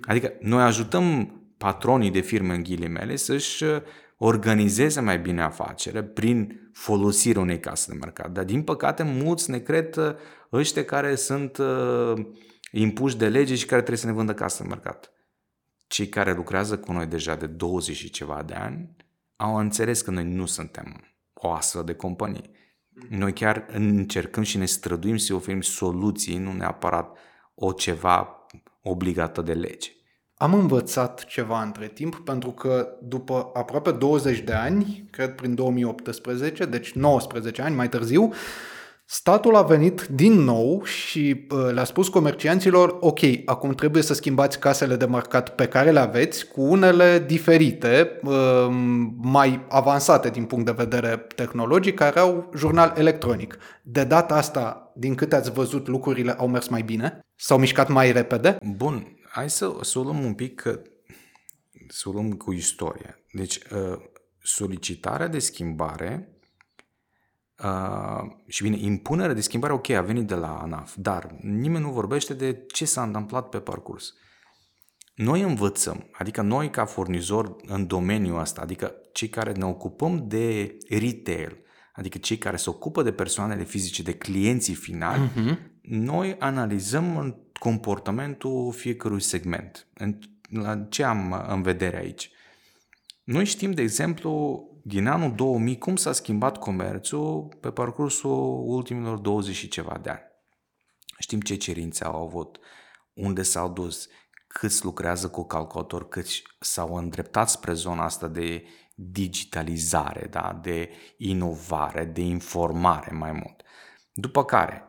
Adică 0.06 0.32
noi 0.40 0.62
ajutăm 0.62 1.32
patronii 1.58 2.10
de 2.10 2.20
firme 2.20 2.54
în 2.54 2.62
ghilimele 2.62 3.16
să-și 3.16 3.64
uh, 3.64 3.80
organizeze 4.16 5.00
mai 5.00 5.18
bine 5.18 5.42
afacerea 5.42 6.04
prin 6.04 6.70
folosirea 6.72 7.42
unei 7.42 7.60
case 7.60 7.90
de 7.90 7.96
marcat. 8.00 8.30
Dar 8.30 8.44
din 8.44 8.62
păcate 8.62 9.02
mulți 9.02 9.50
ne 9.50 9.58
cred 9.58 9.96
uh, 9.96 10.14
ăștia 10.52 10.84
care 10.84 11.14
sunt 11.14 11.56
uh, 11.56 12.26
impuși 12.72 13.16
de 13.16 13.28
lege 13.28 13.54
și 13.54 13.66
care 13.66 13.80
trebuie 13.80 14.02
să 14.02 14.06
ne 14.06 14.12
vândă 14.12 14.34
casă 14.34 14.62
de 14.62 14.68
marcat. 14.68 15.12
Cei 15.86 16.08
care 16.08 16.32
lucrează 16.32 16.78
cu 16.78 16.92
noi 16.92 17.06
deja 17.06 17.34
de 17.34 17.46
20 17.46 17.96
și 17.96 18.10
ceva 18.10 18.42
de 18.42 18.54
ani 18.54 18.96
au 19.36 19.56
înțeles 19.56 20.00
că 20.00 20.10
noi 20.10 20.24
nu 20.24 20.46
suntem 20.46 21.00
o 21.32 21.52
astfel 21.52 21.84
de 21.84 21.94
companie. 21.94 22.50
Noi 23.08 23.32
chiar 23.32 23.66
încercăm 23.72 24.42
și 24.42 24.58
ne 24.58 24.64
străduim 24.64 25.16
să 25.16 25.34
oferim 25.34 25.60
soluții, 25.60 26.38
nu 26.38 26.52
neapărat 26.52 27.16
o 27.54 27.72
ceva 27.72 28.46
obligată 28.82 29.42
de 29.42 29.52
lege. 29.52 29.90
Am 30.34 30.54
învățat 30.54 31.24
ceva 31.24 31.62
între 31.62 31.88
timp 31.88 32.16
pentru 32.16 32.50
că 32.50 32.88
după 33.02 33.50
aproape 33.54 33.90
20 33.90 34.38
de 34.38 34.52
ani, 34.52 35.08
cred 35.10 35.34
prin 35.34 35.54
2018, 35.54 36.64
deci 36.64 36.92
19 36.92 37.62
ani 37.62 37.74
mai 37.74 37.88
târziu, 37.88 38.32
Statul 39.10 39.56
a 39.56 39.62
venit 39.62 40.02
din 40.02 40.32
nou 40.32 40.84
și 40.84 41.46
uh, 41.50 41.68
le-a 41.72 41.84
spus 41.84 42.08
comercianților, 42.08 42.96
ok, 43.00 43.18
acum 43.44 43.72
trebuie 43.72 44.02
să 44.02 44.14
schimbați 44.14 44.58
casele 44.58 44.96
de 44.96 45.04
marcat 45.04 45.54
pe 45.54 45.68
care 45.68 45.90
le 45.90 45.98
aveți 45.98 46.46
cu 46.46 46.60
unele 46.60 47.18
diferite, 47.26 48.20
uh, 48.22 48.68
mai 49.16 49.64
avansate 49.68 50.30
din 50.30 50.44
punct 50.44 50.64
de 50.64 50.72
vedere 50.76 51.26
tehnologic, 51.34 51.94
care 51.94 52.18
au 52.18 52.50
jurnal 52.56 52.94
electronic. 52.96 53.58
De 53.82 54.04
data 54.04 54.34
asta, 54.34 54.92
din 54.96 55.14
câte 55.14 55.36
ați 55.36 55.52
văzut, 55.52 55.86
lucrurile 55.86 56.32
au 56.32 56.48
mers 56.48 56.68
mai 56.68 56.82
bine? 56.82 57.20
S-au 57.36 57.58
mișcat 57.58 57.88
mai 57.88 58.12
repede? 58.12 58.56
Bun, 58.76 59.18
hai 59.28 59.50
să, 59.50 59.76
să 59.80 59.98
o 59.98 60.02
luăm 60.02 60.24
un 60.24 60.34
pic, 60.34 60.60
că, 60.60 60.80
să 61.88 62.08
o 62.08 62.12
luăm 62.12 62.32
cu 62.32 62.52
istoria. 62.52 63.18
Deci, 63.32 63.56
uh, 63.56 63.98
solicitarea 64.42 65.28
de 65.28 65.38
schimbare 65.38 66.37
Uh, 67.64 68.30
și 68.46 68.62
bine, 68.62 68.76
impunerea 68.78 69.34
de 69.34 69.40
schimbare, 69.40 69.72
ok, 69.72 69.90
a 69.90 70.00
venit 70.00 70.26
de 70.26 70.34
la 70.34 70.58
ANAF, 70.58 70.96
dar 70.96 71.36
nimeni 71.40 71.84
nu 71.84 71.90
vorbește 71.90 72.34
de 72.34 72.64
ce 72.72 72.84
s-a 72.84 73.02
întâmplat 73.02 73.48
pe 73.48 73.58
parcurs. 73.58 74.14
Noi 75.14 75.40
învățăm, 75.40 76.08
adică 76.12 76.42
noi 76.42 76.70
ca 76.70 76.84
furnizor 76.84 77.56
în 77.66 77.86
domeniul 77.86 78.40
ăsta, 78.40 78.60
adică 78.60 78.94
cei 79.12 79.28
care 79.28 79.52
ne 79.52 79.64
ocupăm 79.64 80.24
de 80.28 80.76
retail, 80.88 81.58
adică 81.92 82.18
cei 82.18 82.38
care 82.38 82.56
se 82.56 82.70
ocupă 82.70 83.02
de 83.02 83.12
persoanele 83.12 83.64
fizice, 83.64 84.02
de 84.02 84.14
clienții 84.14 84.74
finali, 84.74 85.28
uh-huh. 85.28 85.56
noi 85.82 86.36
analizăm 86.38 87.36
comportamentul 87.52 88.72
fiecărui 88.72 89.20
segment. 89.20 89.86
La 90.50 90.86
ce 90.88 91.04
am 91.04 91.44
în 91.48 91.62
vedere 91.62 91.96
aici? 91.96 92.30
Noi 93.24 93.44
știm, 93.44 93.70
de 93.70 93.82
exemplu, 93.82 94.62
din 94.88 95.06
anul 95.06 95.34
2000, 95.34 95.78
cum 95.78 95.96
s-a 95.96 96.12
schimbat 96.12 96.58
comerțul 96.58 97.56
pe 97.60 97.70
parcursul 97.70 98.62
ultimilor 98.66 99.18
20 99.18 99.54
și 99.54 99.68
ceva 99.68 99.98
de 100.02 100.10
ani. 100.10 100.22
Știm 101.18 101.40
ce 101.40 101.56
cerințe 101.56 102.04
au 102.04 102.22
avut, 102.22 102.58
unde 103.12 103.42
s-au 103.42 103.68
dus, 103.68 104.08
câți 104.46 104.84
lucrează 104.84 105.28
cu 105.28 105.44
calculator, 105.44 106.08
câți 106.08 106.42
s-au 106.60 106.94
îndreptat 106.94 107.48
spre 107.48 107.72
zona 107.72 108.04
asta 108.04 108.28
de 108.28 108.64
digitalizare, 108.94 110.26
da? 110.30 110.58
de 110.62 110.90
inovare, 111.16 112.04
de 112.04 112.20
informare 112.20 113.16
mai 113.16 113.32
mult. 113.32 113.62
După 114.12 114.44
care, 114.44 114.82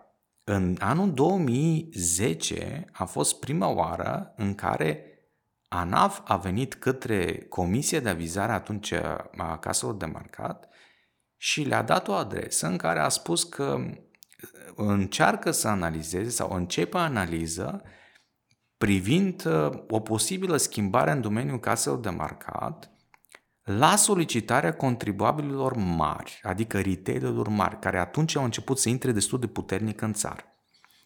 în 0.44 0.75
anul 0.79 1.13
2010 1.13 2.86
a 2.91 3.06
fost 3.06 3.39
prima 3.39 3.68
oară 3.68 4.34
în 4.36 4.56
care 4.56 5.09
ANAF 5.70 6.22
a 6.24 6.38
venit 6.38 6.74
către 6.74 7.46
Comisia 7.50 8.00
de 8.00 8.10
Avizare 8.10 8.52
atunci 8.52 8.92
a 9.38 9.58
caselor 9.60 9.96
de 9.96 10.06
marcat 10.06 10.70
și 11.38 11.62
le-a 11.62 11.82
dat 11.82 12.08
o 12.08 12.14
adresă 12.14 12.68
în 12.68 12.78
care 12.78 13.00
a 13.00 13.10
spus 13.10 13.44
că 13.44 13.80
încearcă 14.76 15.52
să 15.52 15.68
analizeze 15.68 16.30
sau 16.30 16.52
începe 16.52 16.98
analiză 16.98 17.82
privind 18.78 19.46
uh, 19.46 19.70
o 19.90 20.00
posibilă 20.00 20.58
schimbare 20.58 21.12
în 21.12 21.22
domeniul 21.22 21.60
caselor 21.60 22.00
de 22.00 22.10
marcat 22.10 22.92
la 23.64 23.96
solicitarea 23.96 24.76
contribuabililor 24.76 25.76
mari, 25.76 26.40
adică 26.44 26.82
retailerilor 26.82 27.48
mari, 27.48 27.80
care 27.80 28.00
atunci 28.00 28.36
au 28.36 28.44
început 28.44 28.78
să 28.80 28.90
intre 28.90 29.12
destul 29.12 29.40
de 29.40 29.48
puternic 29.48 30.02
în 30.02 30.14
țară. 30.14 30.44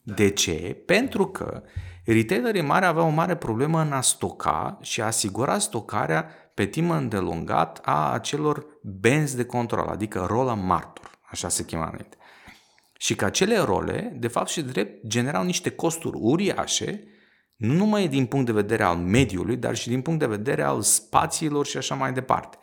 De 0.03 0.29
ce? 0.29 0.83
Pentru 0.85 1.27
că 1.27 1.63
retailerii 2.05 2.61
mari 2.61 2.85
aveau 2.85 3.07
o 3.07 3.11
mare 3.11 3.35
problemă 3.35 3.81
în 3.81 3.91
a 3.91 4.01
stoca 4.01 4.77
și 4.81 5.01
a 5.01 5.05
asigura 5.05 5.59
stocarea 5.59 6.27
pe 6.53 6.65
timp 6.65 6.91
îndelungat 6.91 7.79
a 7.83 8.11
acelor 8.11 8.65
benzi 8.81 9.35
de 9.35 9.45
control, 9.45 9.87
adică 9.87 10.25
rola 10.29 10.53
martor, 10.53 11.11
așa 11.29 11.49
se 11.49 11.65
chema 11.65 11.87
înainte. 11.87 12.17
Și 12.97 13.15
că 13.15 13.25
acele 13.25 13.57
role, 13.57 14.15
de 14.19 14.27
fapt 14.27 14.49
și 14.49 14.61
de 14.61 14.71
drept, 14.71 15.07
generau 15.07 15.43
niște 15.43 15.69
costuri 15.69 16.17
uriașe, 16.19 17.03
nu 17.55 17.73
numai 17.73 18.07
din 18.07 18.25
punct 18.25 18.45
de 18.45 18.51
vedere 18.51 18.83
al 18.83 18.97
mediului, 18.97 19.57
dar 19.57 19.75
și 19.75 19.87
din 19.87 20.01
punct 20.01 20.19
de 20.19 20.25
vedere 20.25 20.63
al 20.63 20.81
spațiilor 20.81 21.65
și 21.65 21.77
așa 21.77 21.95
mai 21.95 22.13
departe. 22.13 22.57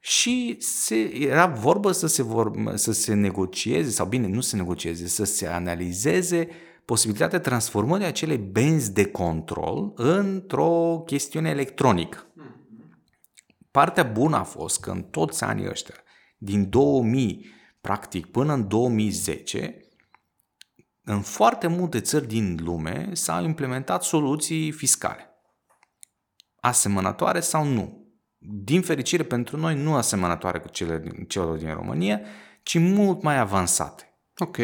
Și 0.00 0.56
se, 0.60 0.96
era 1.14 1.46
vorbă 1.46 1.92
să 1.92 2.06
se, 2.06 2.22
vor, 2.22 2.72
să 2.74 2.92
se 2.92 3.14
negocieze, 3.14 3.90
sau 3.90 4.06
bine, 4.06 4.26
nu 4.26 4.40
se 4.40 4.56
negocieze, 4.56 5.06
să 5.06 5.24
se 5.24 5.46
analizeze 5.46 6.48
posibilitatea 6.84 7.40
transformării 7.40 8.06
acelei 8.06 8.38
benzi 8.38 8.92
de 8.92 9.06
control 9.06 9.92
într-o 9.94 11.02
chestiune 11.06 11.50
electronică. 11.50 12.26
Partea 13.70 14.02
bună 14.02 14.36
a 14.36 14.42
fost 14.42 14.80
că 14.80 14.90
în 14.90 15.02
toți 15.02 15.44
anii 15.44 15.68
ăștia, 15.68 15.94
din 16.38 16.68
2000 16.68 17.52
practic 17.80 18.26
până 18.26 18.52
în 18.52 18.68
2010, 18.68 19.78
în 21.04 21.20
foarte 21.20 21.66
multe 21.66 22.00
țări 22.00 22.26
din 22.26 22.58
lume 22.62 23.10
s-au 23.12 23.44
implementat 23.44 24.02
soluții 24.02 24.70
fiscale. 24.70 25.28
Asemănătoare 26.60 27.40
sau 27.40 27.64
nu. 27.64 28.08
Din 28.38 28.82
fericire 28.82 29.22
pentru 29.22 29.56
noi, 29.56 29.82
nu 29.82 29.94
asemănătoare 29.94 30.58
cu 30.58 30.68
cele 30.68 30.98
din, 30.98 31.24
celor 31.24 31.56
din 31.56 31.72
România, 31.74 32.20
ci 32.62 32.78
mult 32.78 33.22
mai 33.22 33.38
avansate. 33.38 34.18
Ok. 34.36 34.56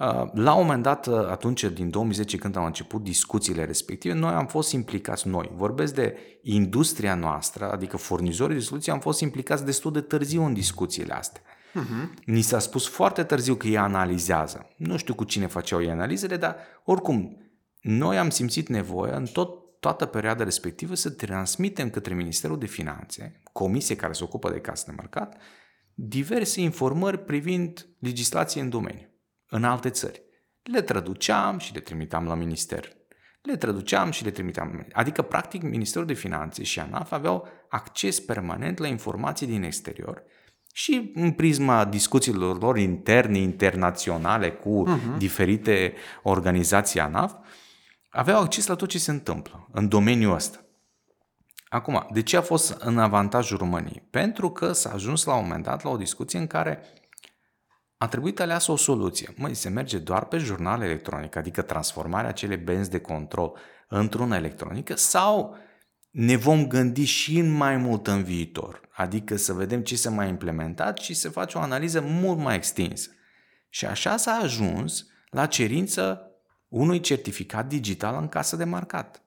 Uh, 0.00 0.30
La 0.32 0.54
un 0.54 0.60
moment 0.60 0.82
dat, 0.82 1.06
uh, 1.06 1.14
atunci, 1.14 1.64
din 1.64 1.90
2010, 1.90 2.36
când 2.36 2.56
au 2.56 2.64
început 2.64 3.02
discuțiile 3.02 3.64
respective, 3.64 4.14
noi 4.14 4.32
am 4.32 4.46
fost 4.46 4.72
implicați, 4.72 5.28
noi, 5.28 5.50
vorbesc 5.54 5.94
de 5.94 6.16
industria 6.42 7.14
noastră, 7.14 7.70
adică 7.70 7.96
furnizorii 7.96 8.56
de 8.56 8.62
soluții, 8.62 8.92
am 8.92 9.00
fost 9.00 9.20
implicați 9.20 9.64
destul 9.64 9.92
de 9.92 10.00
târziu 10.00 10.44
în 10.44 10.52
discuțiile 10.52 11.12
astea. 11.12 11.42
Uh-huh. 11.42 12.24
Ni 12.24 12.40
s-a 12.40 12.58
spus 12.58 12.88
foarte 12.88 13.22
târziu 13.22 13.54
că 13.54 13.66
ei 13.66 13.78
analizează. 13.78 14.66
Nu 14.76 14.96
știu 14.96 15.14
cu 15.14 15.24
cine 15.24 15.46
făceau 15.46 15.82
ei 15.82 15.90
analizele, 15.90 16.36
dar 16.36 16.56
oricum, 16.84 17.36
noi 17.80 18.18
am 18.18 18.30
simțit 18.30 18.68
nevoia 18.68 19.16
în 19.16 19.24
tot, 19.24 19.80
toată 19.80 20.06
perioada 20.06 20.44
respectivă 20.44 20.94
să 20.94 21.10
transmitem 21.10 21.90
către 21.90 22.14
Ministerul 22.14 22.58
de 22.58 22.66
Finanțe, 22.66 23.40
comisie 23.52 23.96
care 23.96 24.12
se 24.12 24.24
ocupă 24.24 24.50
de 24.50 24.60
casă 24.60 24.84
de 24.86 24.94
mercat, 24.96 25.36
diverse 25.94 26.60
informări 26.60 27.18
privind 27.18 27.86
legislație 27.98 28.60
în 28.60 28.68
domeniu, 28.68 29.09
în 29.50 29.64
alte 29.64 29.90
țări. 29.90 30.22
Le 30.62 30.82
traduceam 30.82 31.58
și 31.58 31.74
le 31.74 31.80
trimiteam 31.80 32.26
la 32.26 32.34
minister. 32.34 32.88
Le 33.42 33.56
traduceam 33.56 34.10
și 34.10 34.24
le 34.24 34.30
trimiteam. 34.30 34.86
Adică, 34.92 35.22
practic, 35.22 35.62
Ministerul 35.62 36.06
de 36.06 36.12
Finanțe 36.12 36.62
și 36.62 36.80
ANAF 36.80 37.12
aveau 37.12 37.48
acces 37.68 38.20
permanent 38.20 38.78
la 38.78 38.86
informații 38.86 39.46
din 39.46 39.62
exterior 39.62 40.22
și 40.72 41.12
în 41.14 41.32
prisma 41.32 41.84
discuțiilor 41.84 42.60
lor 42.60 42.78
interne, 42.78 43.38
internaționale 43.38 44.52
cu 44.52 44.84
uh-huh. 44.88 45.18
diferite 45.18 45.94
organizații 46.22 47.00
ANAF, 47.00 47.34
aveau 48.10 48.42
acces 48.42 48.66
la 48.66 48.74
tot 48.74 48.88
ce 48.88 48.98
se 48.98 49.10
întâmplă 49.10 49.68
în 49.72 49.88
domeniul 49.88 50.34
ăsta. 50.34 50.64
Acum, 51.68 52.06
de 52.12 52.22
ce 52.22 52.36
a 52.36 52.40
fost 52.42 52.70
în 52.70 52.98
avantajul 52.98 53.58
României? 53.58 54.06
Pentru 54.10 54.50
că 54.50 54.72
s-a 54.72 54.90
ajuns 54.90 55.24
la 55.24 55.34
un 55.34 55.42
moment 55.42 55.64
dat 55.64 55.82
la 55.84 55.90
o 55.90 55.96
discuție 55.96 56.38
în 56.38 56.46
care 56.46 56.82
a 58.02 58.08
trebuit 58.08 58.40
aleasă 58.40 58.72
o 58.72 58.76
soluție. 58.76 59.34
Măi, 59.36 59.54
se 59.54 59.68
merge 59.68 59.98
doar 59.98 60.24
pe 60.24 60.38
jurnal 60.38 60.82
electronic, 60.82 61.36
adică 61.36 61.62
transformarea 61.62 62.28
acelei 62.28 62.56
benzi 62.56 62.90
de 62.90 63.00
control 63.00 63.56
într-una 63.88 64.36
electronică 64.36 64.96
sau 64.96 65.56
ne 66.10 66.36
vom 66.36 66.66
gândi 66.66 67.04
și 67.04 67.38
în 67.38 67.50
mai 67.50 67.76
mult 67.76 68.06
în 68.06 68.22
viitor, 68.22 68.80
adică 68.90 69.36
să 69.36 69.52
vedem 69.52 69.82
ce 69.82 69.96
s-a 69.96 70.10
mai 70.10 70.28
implementat 70.28 70.98
și 70.98 71.14
să 71.14 71.30
face 71.30 71.58
o 71.58 71.60
analiză 71.60 72.00
mult 72.00 72.38
mai 72.38 72.56
extinsă. 72.56 73.10
Și 73.68 73.86
așa 73.86 74.16
s-a 74.16 74.32
ajuns 74.32 75.06
la 75.30 75.46
cerință 75.46 76.30
unui 76.68 77.00
certificat 77.00 77.66
digital 77.66 78.16
în 78.20 78.28
casă 78.28 78.56
de 78.56 78.64
marcat. 78.64 79.22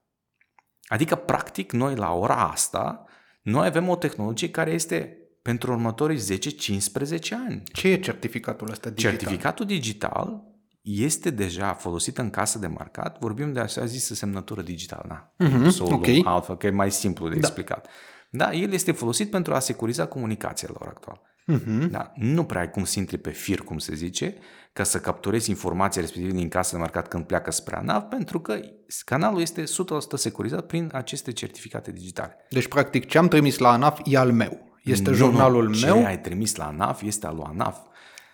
Adică, 0.84 1.16
practic, 1.16 1.72
noi 1.72 1.96
la 1.96 2.14
ora 2.14 2.50
asta, 2.50 3.06
noi 3.42 3.66
avem 3.66 3.90
o 3.90 3.96
tehnologie 3.96 4.50
care 4.50 4.72
este 4.72 5.18
pentru 5.44 5.72
următorii 5.72 6.20
10-15 6.20 7.34
ani. 7.48 7.64
Ce 7.74 7.88
e 7.88 8.00
certificatul 8.00 8.70
ăsta 8.72 8.90
digital? 8.90 9.12
Certificatul 9.18 9.66
digital 9.66 10.44
este 10.82 11.30
deja 11.30 11.74
folosit 11.74 12.18
în 12.18 12.30
casă 12.30 12.60
de 12.60 12.68
marcat, 12.68 13.20
vorbim 13.20 13.54
de 13.54 13.60
așa 13.60 13.86
zisă 13.86 14.14
semnătură 14.14 14.62
digitală, 14.62 15.06
na, 15.08 15.48
Mhm, 15.48 15.70
să 15.70 15.84
o 15.84 15.88
luăm 15.88 16.00
ok. 16.00 16.26
altfel, 16.26 16.58
că 16.58 16.68
e 16.68 16.70
mai 16.70 16.92
simplu 16.92 17.30
de 17.30 17.36
explicat. 17.36 17.88
Da, 18.30 18.52
el 18.54 18.72
este 18.74 18.92
folosit 18.92 19.30
pentru 19.30 19.54
a 19.54 19.60
securiza 19.60 20.06
comunicația 20.06 20.68
la 20.72 20.78
ora 20.80 20.90
actuală. 20.90 21.22
Mhm. 21.46 21.90
Da, 21.90 22.12
nu 22.16 22.44
prea 22.44 22.62
ai 22.62 22.70
cum 22.70 22.84
să 22.84 23.00
intri 23.00 23.18
pe 23.18 23.30
fir, 23.30 23.60
cum 23.62 23.78
se 23.78 23.96
zice, 23.96 24.36
ca 24.74 24.84
să 24.84 25.00
capturezi 25.00 25.50
informația 25.50 26.02
respectivă 26.02 26.34
din 26.34 26.50
casă 26.50 26.72
de 26.76 26.82
marcat 26.82 27.08
când 27.08 27.26
pleacă 27.26 27.52
spre 27.52 27.76
ANAV, 27.76 28.02
pentru 28.04 28.40
că 28.40 28.60
canalul 29.06 29.42
este 29.42 29.64
100% 29.66 30.16
securizat 30.16 30.66
prin 30.66 30.90
aceste 30.94 31.32
certificate 31.32 31.92
digitale. 31.92 32.36
Deci, 32.50 32.68
practic, 32.68 33.08
ce 33.08 33.18
am 33.18 33.28
trimis 33.28 33.58
la 33.58 33.72
ANAF 33.72 34.00
e 34.06 34.18
al 34.18 34.32
meu. 34.32 34.72
Este 34.84 35.10
Nu, 35.10 35.16
jurnalul 35.16 35.70
nu, 35.70 35.78
meu. 35.80 35.98
Ce 35.98 36.06
ai 36.06 36.22
trimis 36.22 36.56
la 36.56 36.66
ANAF 36.66 37.02
este 37.02 37.28
al 37.28 37.36
lui 37.36 37.46
ANAF. 37.48 37.78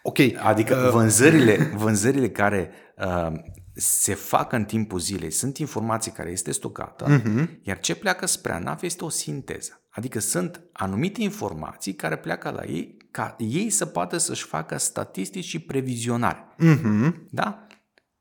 Ok. 0.04 0.18
Adică 0.44 0.90
vânzările, 0.94 1.56
vânzările 1.76 2.30
care 2.30 2.72
uh, 2.98 3.32
se 3.74 4.14
fac 4.14 4.52
în 4.52 4.64
timpul 4.64 5.00
zilei 5.00 5.32
sunt 5.32 5.58
informații 5.58 6.12
care 6.12 6.30
este 6.32 6.52
stocată, 6.52 7.20
uh-huh. 7.20 7.48
iar 7.62 7.80
ce 7.80 7.96
pleacă 7.96 8.26
spre 8.26 8.52
ANAF 8.52 8.82
este 8.82 9.04
o 9.04 9.10
sinteză. 9.10 9.84
Adică 9.90 10.20
sunt 10.20 10.62
anumite 10.72 11.22
informații 11.22 11.94
care 11.94 12.18
pleacă 12.18 12.50
la 12.50 12.64
ei 12.64 12.98
ca 13.12 13.36
ei 13.38 13.70
să 13.70 13.86
poată 13.86 14.18
să-și 14.18 14.44
facă 14.46 14.78
statistici 14.78 15.46
și 15.46 15.60
previzionare. 15.60 16.56
Uh-huh. 16.64 17.14
Da? 17.30 17.68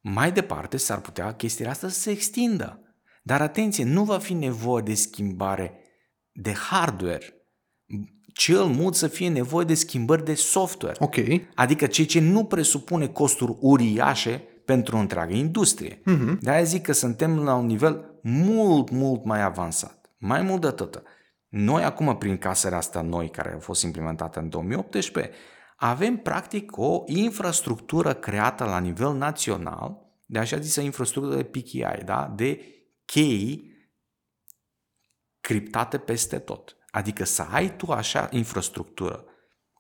Mai 0.01 0.33
departe 0.33 0.77
s-ar 0.77 1.01
putea 1.01 1.35
chestia 1.35 1.71
asta 1.71 1.89
să 1.89 2.01
se 2.01 2.11
extindă. 2.11 2.83
Dar 3.23 3.41
atenție, 3.41 3.85
nu 3.85 4.05
va 4.05 4.19
fi 4.19 4.33
nevoie 4.33 4.83
de 4.83 4.95
schimbare 4.95 5.81
de 6.33 6.53
hardware. 6.53 7.33
Cel 8.39 8.65
mult 8.65 8.95
să 8.95 9.09
fie 9.09 9.29
nevoie 9.29 9.65
de 9.65 9.75
schimbări 9.75 10.25
de 10.25 10.35
software. 10.35 10.97
Ok. 10.99 11.15
Adică 11.55 11.87
ceea 11.87 12.07
ce 12.07 12.21
nu 12.21 12.45
presupune 12.45 13.07
costuri 13.07 13.57
uriașe 13.61 14.43
pentru 14.65 14.97
o 14.97 14.99
întreagă 14.99 15.35
industrie. 15.35 15.95
Uh-huh. 15.95 16.39
De-aia 16.41 16.63
zic 16.63 16.83
că 16.83 16.93
suntem 16.93 17.39
la 17.39 17.55
un 17.55 17.67
nivel 17.67 18.21
mult, 18.23 18.91
mult 18.91 19.25
mai 19.25 19.43
avansat. 19.43 20.11
Mai 20.19 20.43
mult 20.43 20.61
de 20.61 20.67
atât. 20.67 21.03
Noi 21.49 21.83
acum, 21.83 22.17
prin 22.19 22.37
casele 22.37 22.75
astea 22.75 23.03
noi, 23.03 23.31
care 23.31 23.53
au 23.53 23.61
fost 23.61 23.83
implementate 23.83 24.39
în 24.39 24.49
2018, 24.49 25.35
avem 25.77 26.17
practic 26.17 26.77
o 26.77 27.03
infrastructură 27.07 28.15
creată 28.15 28.65
la 28.65 28.79
nivel 28.79 29.13
național, 29.13 29.99
de 30.27 30.39
așa 30.39 30.59
zisă 30.59 30.81
infrastructură 30.81 31.37
de 31.37 31.45
PKI, 31.45 32.05
da? 32.05 32.33
de 32.37 32.61
chei 33.05 33.73
criptate 35.41 35.99
peste 35.99 36.39
tot. 36.39 36.78
Adică 36.99 37.25
să 37.25 37.47
ai 37.51 37.77
tu 37.77 37.93
așa 37.93 38.29
infrastructură 38.31 39.25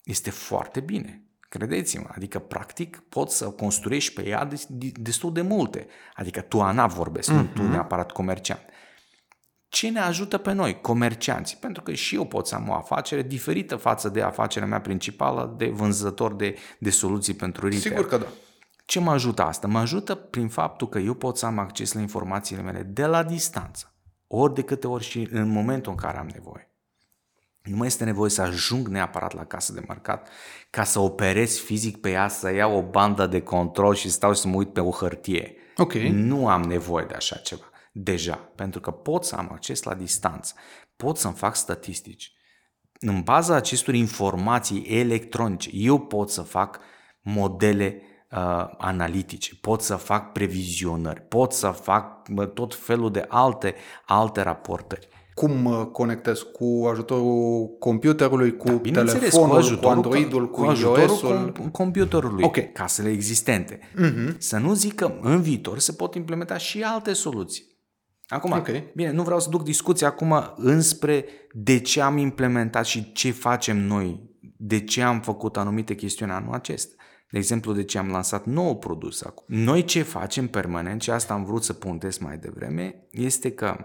este 0.04 0.30
foarte 0.30 0.80
bine. 0.80 1.22
Credeți-mă, 1.48 2.08
adică 2.14 2.38
practic 2.38 3.02
poți 3.08 3.36
să 3.36 3.50
construiești 3.50 4.14
pe 4.14 4.28
ea 4.28 4.48
destul 4.94 5.32
de 5.32 5.42
multe. 5.42 5.86
Adică 6.14 6.40
tu, 6.40 6.60
Ana, 6.60 6.86
vorbesc, 6.86 7.30
uh-huh. 7.30 7.34
nu 7.34 7.44
tu 7.54 7.62
neapărat 7.62 8.12
comerciant. 8.12 8.60
Ce 9.68 9.90
ne 9.90 10.00
ajută 10.00 10.38
pe 10.38 10.52
noi, 10.52 10.80
comercianți? 10.80 11.56
Pentru 11.56 11.82
că 11.82 11.92
și 11.92 12.14
eu 12.14 12.26
pot 12.26 12.46
să 12.46 12.54
am 12.54 12.68
o 12.68 12.74
afacere 12.74 13.22
diferită 13.22 13.76
față 13.76 14.08
de 14.08 14.22
afacerea 14.22 14.68
mea 14.68 14.80
principală 14.80 15.54
de 15.56 15.68
vânzător 15.68 16.34
de, 16.34 16.56
de 16.78 16.90
soluții 16.90 17.34
pentru 17.34 17.64
retail. 17.64 17.82
Sigur 17.82 18.08
că 18.08 18.16
da. 18.16 18.26
Ce 18.86 19.00
mă 19.00 19.10
ajută 19.10 19.42
asta? 19.42 19.66
Mă 19.66 19.78
ajută 19.78 20.14
prin 20.14 20.48
faptul 20.48 20.88
că 20.88 20.98
eu 20.98 21.14
pot 21.14 21.36
să 21.36 21.46
am 21.46 21.58
acces 21.58 21.92
la 21.92 22.00
informațiile 22.00 22.62
mele 22.62 22.82
de 22.82 23.06
la 23.06 23.22
distanță, 23.22 23.94
ori 24.26 24.54
de 24.54 24.62
câte 24.62 24.86
ori 24.86 25.04
și 25.04 25.28
în 25.30 25.48
momentul 25.48 25.92
în 25.92 25.98
care 25.98 26.18
am 26.18 26.28
nevoie. 26.32 26.67
Nu 27.62 27.76
mai 27.76 27.86
este 27.86 28.04
nevoie 28.04 28.30
să 28.30 28.42
ajung 28.42 28.88
neapărat 28.88 29.34
la 29.34 29.44
casă 29.44 29.72
de 29.72 29.84
marcat 29.86 30.28
ca 30.70 30.84
să 30.84 30.98
operez 30.98 31.58
fizic 31.58 32.00
pe 32.00 32.10
ea, 32.10 32.28
să 32.28 32.52
iau 32.52 32.76
o 32.76 32.82
bandă 32.82 33.26
de 33.26 33.42
control 33.42 33.94
și 33.94 34.10
stau 34.10 34.34
și 34.34 34.40
să 34.40 34.48
mă 34.48 34.56
uit 34.56 34.72
pe 34.72 34.80
o 34.80 34.90
hârtie. 34.90 35.54
Ok. 35.76 35.92
Nu 35.94 36.48
am 36.48 36.62
nevoie 36.62 37.04
de 37.04 37.14
așa 37.14 37.36
ceva. 37.36 37.70
Deja. 37.92 38.34
Pentru 38.54 38.80
că 38.80 38.90
pot 38.90 39.24
să 39.24 39.34
am 39.34 39.48
acces 39.52 39.82
la 39.82 39.94
distanță. 39.94 40.54
Pot 40.96 41.16
să-mi 41.16 41.34
fac 41.34 41.56
statistici. 41.56 42.32
În 43.00 43.22
baza 43.22 43.54
acestor 43.54 43.94
informații 43.94 44.82
electronice, 44.82 45.70
eu 45.72 45.98
pot 45.98 46.30
să 46.30 46.42
fac 46.42 46.80
modele 47.20 48.02
uh, 48.30 48.66
analitice, 48.78 49.54
pot 49.60 49.82
să 49.82 49.96
fac 49.96 50.32
previzionări, 50.32 51.20
pot 51.20 51.52
să 51.52 51.70
fac 51.70 52.28
uh, 52.36 52.48
tot 52.48 52.74
felul 52.74 53.10
de 53.10 53.24
alte, 53.28 53.74
alte 54.06 54.42
raportări. 54.42 55.08
Cum 55.38 55.60
mă 55.62 55.86
conectez? 55.86 56.40
Cu 56.40 56.86
ajutorul 56.90 57.76
computerului, 57.78 58.56
cu 58.56 58.72
Bineînțeles, 58.72 59.12
telefonul, 59.18 59.48
cu, 59.48 59.54
ajutorul, 59.56 59.90
Androidul, 59.90 60.50
cu, 60.50 60.60
cu 60.62 60.68
ajutorul 60.68 61.00
iOS-ul? 61.00 61.52
com- 61.52 61.70
computerului, 61.72 62.44
Ok. 62.44 62.72
casele 62.72 63.10
existente. 63.10 63.80
Să 64.38 64.56
nu 64.58 64.74
zic 64.74 64.94
că 64.94 65.12
în 65.20 65.40
viitor 65.40 65.78
se 65.78 65.92
pot 65.92 66.14
implementa 66.14 66.56
și 66.56 66.82
alte 66.82 67.12
soluții. 67.12 67.64
Acum, 68.28 68.52
Ok. 68.52 68.68
bine, 68.94 69.10
nu 69.10 69.22
vreau 69.22 69.40
să 69.40 69.48
duc 69.48 69.62
discuția 69.62 70.06
acum 70.06 70.52
înspre 70.56 71.24
de 71.52 71.80
ce 71.80 72.00
am 72.00 72.16
implementat 72.16 72.84
și 72.84 73.12
ce 73.12 73.30
facem 73.30 73.76
noi, 73.76 74.30
de 74.56 74.84
ce 74.84 75.02
am 75.02 75.20
făcut 75.20 75.56
anumite 75.56 75.94
chestiuni 75.94 76.32
anul 76.32 76.54
acesta. 76.54 76.94
De 77.30 77.38
exemplu, 77.38 77.72
de 77.72 77.84
ce 77.84 77.98
am 77.98 78.08
lansat 78.08 78.46
nou 78.46 78.76
produs 78.78 79.22
acum. 79.22 79.44
Noi 79.48 79.84
ce 79.84 80.02
facem 80.02 80.46
permanent, 80.46 81.02
și 81.02 81.10
asta 81.10 81.34
am 81.34 81.44
vrut 81.44 81.64
să 81.64 81.72
puntez 81.72 82.18
mai 82.18 82.38
devreme, 82.38 83.06
este 83.10 83.50
că 83.52 83.76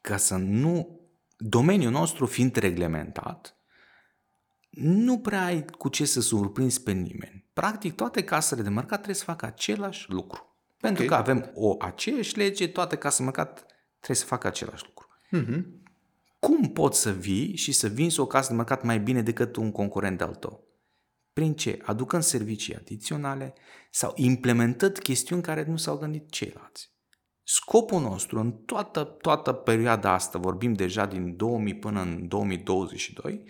ca 0.00 0.16
să 0.16 0.36
nu, 0.36 1.00
domeniul 1.36 1.90
nostru 1.92 2.26
fiind 2.26 2.56
reglementat, 2.56 3.54
nu 4.70 5.18
prea 5.18 5.44
ai 5.44 5.64
cu 5.64 5.88
ce 5.88 6.04
să 6.04 6.20
surprinzi 6.20 6.82
pe 6.82 6.92
nimeni. 6.92 7.48
Practic, 7.52 7.94
toate 7.94 8.24
casele 8.24 8.62
de 8.62 8.68
mercat 8.68 8.94
trebuie 8.94 9.14
să 9.14 9.24
facă 9.24 9.46
același 9.46 10.10
lucru. 10.10 10.44
Pentru 10.80 11.02
Ok. 11.02 11.08
că 11.08 11.14
avem 11.14 11.50
o 11.54 11.76
aceeași 11.78 12.36
lege, 12.36 12.68
toate 12.68 12.96
casele 12.96 13.30
de 13.30 13.36
mercat 13.36 13.66
trebuie 13.96 14.16
să 14.16 14.24
facă 14.24 14.46
același 14.46 14.84
lucru. 14.86 15.08
Mhm. 15.30 15.82
Cum 16.38 16.72
poți 16.72 17.00
să 17.00 17.12
vii 17.12 17.56
și 17.56 17.72
să 17.72 17.88
vinzi 17.88 18.20
o 18.20 18.26
casă 18.26 18.50
de 18.50 18.56
mercat 18.56 18.82
mai 18.82 19.00
bine 19.00 19.22
decât 19.22 19.56
un 19.56 19.72
concurent 19.72 20.20
al 20.20 20.34
tău? 20.34 20.68
Prin 21.32 21.54
ce? 21.54 21.78
Aducând 21.82 22.22
servicii 22.22 22.74
adiționale 22.76 23.54
sau 23.90 24.12
implementând 24.16 24.98
chestiuni 24.98 25.42
care 25.42 25.64
nu 25.64 25.76
s-au 25.76 25.96
gândit 25.98 26.30
ceilalți. 26.30 26.90
Scopul 27.52 28.00
nostru 28.00 28.38
în 28.38 28.52
toată, 28.52 29.04
toată 29.04 29.52
perioada 29.52 30.12
asta, 30.12 30.38
vorbim 30.38 30.72
deja 30.72 31.06
din 31.06 31.36
2000 31.36 31.74
până 31.74 32.00
în 32.00 32.28
2022, 32.28 33.44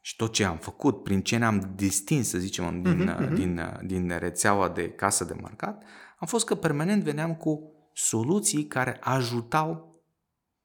și 0.00 0.16
tot 0.16 0.32
ce 0.32 0.44
am 0.44 0.56
făcut, 0.56 1.02
prin 1.02 1.22
ce 1.22 1.36
ne-am 1.36 1.72
distins, 1.74 2.28
să 2.28 2.38
zicem, 2.38 2.82
din, 2.82 3.10
uh-huh, 3.10 3.32
din, 3.34 3.58
uh, 3.58 3.78
din 3.84 4.18
rețeaua 4.18 4.68
de 4.68 4.90
casă 4.90 5.24
de 5.24 5.36
marcat, 5.40 5.82
a 6.18 6.26
fost 6.26 6.46
că 6.46 6.54
permanent 6.54 7.02
veneam 7.02 7.34
cu 7.34 7.72
soluții 7.92 8.66
care 8.66 8.98
ajutau 9.00 10.00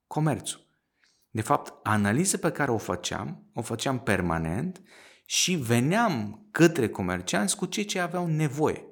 comerțul. 0.08 0.68
De 1.30 1.42
fapt, 1.42 1.74
analiza 1.84 2.38
pe 2.38 2.52
care 2.52 2.72
o 2.72 2.78
făceam, 2.78 3.52
o 3.54 3.62
făceam 3.62 4.00
permanent 4.00 4.82
și 5.26 5.56
veneam 5.56 6.48
către 6.52 6.90
comercianți 6.90 7.58
cu 7.58 7.66
ceea 7.66 7.86
ce 7.86 8.00
aveau 8.00 8.28
nevoie. 8.28 8.86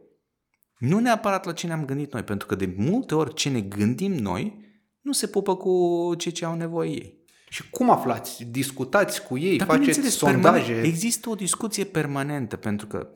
Nu 0.79 0.99
neapărat 0.99 1.45
la 1.45 1.53
ce 1.53 1.67
ne-am 1.67 1.85
gândit 1.85 2.13
noi, 2.13 2.23
pentru 2.23 2.47
că 2.47 2.55
de 2.55 2.73
multe 2.77 3.15
ori 3.15 3.33
ce 3.33 3.49
ne 3.49 3.61
gândim 3.61 4.13
noi 4.13 4.67
nu 5.01 5.11
se 5.11 5.27
pupă 5.27 5.55
cu 5.55 6.13
ceea 6.17 6.33
ce 6.33 6.45
au 6.45 6.55
nevoie 6.55 6.89
ei. 6.89 7.17
Și 7.49 7.69
cum 7.69 7.89
aflați? 7.89 8.43
Discutați 8.43 9.23
cu 9.23 9.37
ei? 9.37 9.57
Dar 9.57 9.67
faceți 9.67 10.09
sondaje? 10.09 10.65
Permanent, 10.65 10.85
există 10.85 11.29
o 11.29 11.35
discuție 11.35 11.83
permanentă, 11.83 12.55
pentru 12.55 12.87
că 12.87 13.11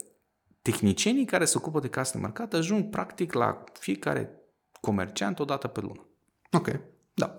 tehnicienii 0.62 1.24
care 1.24 1.44
se 1.44 1.56
ocupă 1.56 1.80
de 1.80 1.88
casă 1.88 2.12
de 2.14 2.22
marcat 2.22 2.54
ajung 2.54 2.90
practic 2.90 3.32
la 3.32 3.64
fiecare 3.78 4.30
comerciant 4.80 5.38
o 5.38 5.44
dată 5.44 5.68
pe 5.68 5.80
lună. 5.80 6.06
Ok, 6.52 6.80
da. 7.14 7.36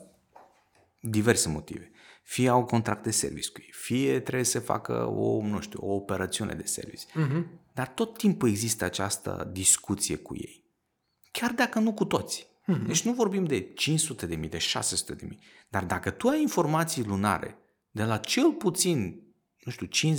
Diverse 1.02 1.50
motive. 1.50 1.92
Fie 2.24 2.50
au 2.50 2.66
contract 2.66 3.04
de 3.04 3.12
service 3.12 3.50
cu 3.52 3.60
ei, 3.62 3.72
fie 3.72 4.20
trebuie 4.20 4.46
să 4.46 4.60
facă 4.60 5.06
o, 5.08 5.42
nu 5.42 5.60
știu, 5.60 5.80
o 5.82 5.94
operațiune 5.94 6.54
de 6.54 6.66
service. 6.66 7.06
Uh-huh. 7.06 7.44
Dar 7.76 7.88
tot 7.88 8.18
timpul 8.18 8.50
există 8.50 8.86
această 8.86 9.50
discuție 9.52 10.16
cu 10.16 10.36
ei. 10.36 10.64
Chiar 11.32 11.52
dacă 11.52 11.80
nu 11.80 11.94
cu 11.94 12.06
toți. 12.06 12.46
Uh-huh. 12.46 12.86
Deci 12.88 13.02
nu 13.02 13.14
vorbim 13.14 13.46
de 13.46 13.74
500 13.74 14.26
de 14.26 14.36
mii, 14.36 14.50
de 14.50 14.58
600 14.58 15.14
de 15.14 15.26
mii. 15.26 15.40
Dar 15.70 15.84
dacă 15.84 16.10
tu 16.10 16.28
ai 16.28 16.42
informații 16.42 17.04
lunare 17.04 17.58
de 17.92 18.04
la 18.04 18.18
cel 18.18 18.52
puțin, 18.52 19.24
nu 19.64 19.72
știu, 19.72 20.16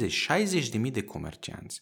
50-60 0.66 0.68
de 0.70 0.78
mii 0.78 0.90
de 0.90 1.02
comercianți, 1.02 1.80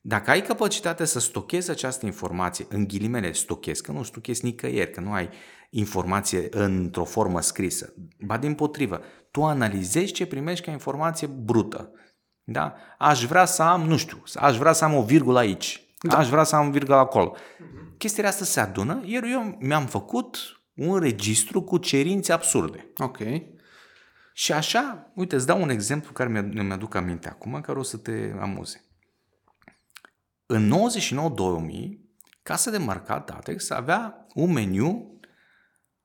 dacă 0.00 0.30
ai 0.30 0.42
capacitatea 0.42 1.04
să 1.04 1.18
stochezi 1.18 1.70
această 1.70 2.06
informație, 2.06 2.66
în 2.68 2.86
ghilimele 2.86 3.32
stochezi, 3.32 3.82
că 3.82 3.92
nu 3.92 4.02
stochezi 4.02 4.44
nicăieri, 4.44 4.90
că 4.90 5.00
nu 5.00 5.12
ai 5.12 5.28
informație 5.70 6.48
într-o 6.50 7.04
formă 7.04 7.40
scrisă, 7.40 7.94
ba 8.20 8.38
din 8.38 8.54
potrivă, 8.54 9.02
tu 9.30 9.44
analizezi 9.44 10.12
ce 10.12 10.26
primești 10.26 10.64
ca 10.64 10.70
informație 10.70 11.26
brută. 11.26 11.92
Da? 12.52 12.74
Aș 12.98 13.24
vrea 13.24 13.44
să 13.44 13.62
am, 13.62 13.82
nu 13.82 13.96
știu, 13.96 14.22
aș 14.34 14.56
vrea 14.56 14.72
să 14.72 14.84
am 14.84 14.94
o 14.94 15.02
virgulă 15.02 15.38
aici, 15.38 15.86
da. 16.00 16.16
aș 16.16 16.28
vrea 16.28 16.42
să 16.42 16.56
am 16.56 16.66
o 16.66 16.70
virgulă 16.70 16.96
acolo. 16.96 17.36
Chestiile 17.98 18.28
astea 18.28 18.46
se 18.46 18.60
adună, 18.60 19.00
iar 19.04 19.22
eu 19.22 19.56
mi-am 19.60 19.86
făcut 19.86 20.60
un 20.74 20.98
registru 20.98 21.62
cu 21.62 21.78
cerințe 21.78 22.32
absurde. 22.32 22.92
Ok. 22.96 23.18
Și 24.32 24.52
așa, 24.52 25.10
uite, 25.14 25.34
îți 25.34 25.46
dau 25.46 25.62
un 25.62 25.68
exemplu 25.68 26.12
care 26.12 26.28
mi-aduc 26.52 26.94
aminte 26.94 27.28
acum, 27.28 27.60
care 27.60 27.78
o 27.78 27.82
să 27.82 27.96
te 27.96 28.32
amuze. 28.40 28.84
În 30.46 30.72
99-2000, 30.72 31.98
casa 32.42 32.70
de 32.70 32.78
marcat 32.78 33.30
Datex 33.30 33.70
avea 33.70 34.26
un 34.34 34.52
meniu 34.52 35.18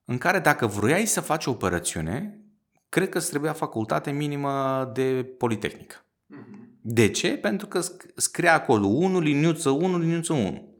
în 0.05 0.17
care 0.17 0.39
dacă 0.39 0.67
vroiai 0.67 1.05
să 1.05 1.21
faci 1.21 1.45
o 1.45 1.51
operațiune, 1.51 2.39
cred 2.89 3.09
că 3.09 3.17
îți 3.17 3.29
trebuia 3.29 3.53
facultate 3.53 4.11
minimă 4.11 4.85
de 4.93 5.35
politehnică. 5.37 6.04
De 6.81 7.09
ce? 7.09 7.37
Pentru 7.37 7.67
că 7.67 7.81
scria 8.15 8.53
acolo 8.53 8.87
1, 8.87 9.19
liniuță 9.19 9.69
1, 9.69 9.97
liniuță 9.97 10.33
1. 10.33 10.73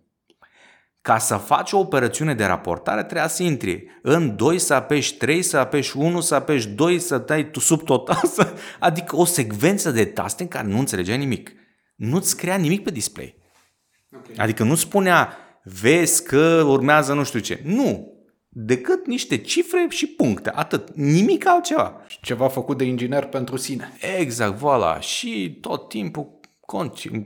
Ca 1.02 1.18
să 1.18 1.36
faci 1.36 1.72
o 1.72 1.80
operațiune 1.80 2.34
de 2.34 2.46
raportare, 2.46 3.04
trebuia 3.04 3.28
să 3.28 3.44
intri 3.44 4.00
în 4.02 4.36
2, 4.36 4.60
să 4.60 4.74
apeși 4.74 5.16
3, 5.18 5.42
să 5.42 5.58
apeși 5.58 5.98
1, 5.98 6.20
să 6.20 6.36
apeși 6.36 6.68
2, 6.68 7.00
să 7.00 7.18
dai 7.18 7.52
sub 7.60 7.84
total, 7.84 8.22
să... 8.36 8.54
adică 8.80 9.16
o 9.16 9.26
secvență 9.26 9.92
de 9.92 10.06
taste 10.06 10.44
în 10.44 10.50
care 10.50 10.68
nu 10.68 10.80
înțelegeai 10.80 11.18
nimic. 11.18 11.52
Nu-ți 11.96 12.30
scria 12.30 12.56
nimic 12.56 12.84
pe 12.84 12.92
display. 12.92 13.36
Okay. 14.16 14.36
Adică 14.38 14.64
nu 14.64 14.76
spunea, 14.76 15.38
vezi 15.64 16.24
că 16.24 16.64
urmează 16.68 17.14
nu 17.14 17.24
știu 17.24 17.40
ce. 17.40 17.62
Nu, 17.64 18.15
decât 18.58 19.08
niște 19.08 19.38
cifre 19.38 19.86
și 19.90 20.08
puncte, 20.08 20.52
atât, 20.54 20.94
nimic 20.94 21.48
altceva. 21.48 22.02
Ceva 22.22 22.48
făcut 22.48 22.78
de 22.78 22.84
inginer 22.84 23.26
pentru 23.26 23.58
sine. 23.58 23.92
Exact, 24.20 24.58
voilà. 24.58 25.00
Și 25.00 25.58
tot 25.62 25.90
timpul 25.90 26.40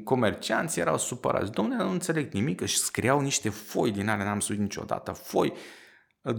comercianții 0.04 0.82
erau 0.82 0.98
supărați. 0.98 1.52
Domnule, 1.52 1.84
nu 1.84 1.89
înțeleg 1.89 2.34
nimic, 2.34 2.62
își 2.62 2.78
scriau 2.78 3.20
niște 3.20 3.50
foi 3.50 3.92
din 3.92 4.10
ale, 4.10 4.24
n-am 4.24 4.39
studiat 4.39 4.63
niciodată, 4.63 5.12
foi 5.12 5.54
2.2, 6.24 6.34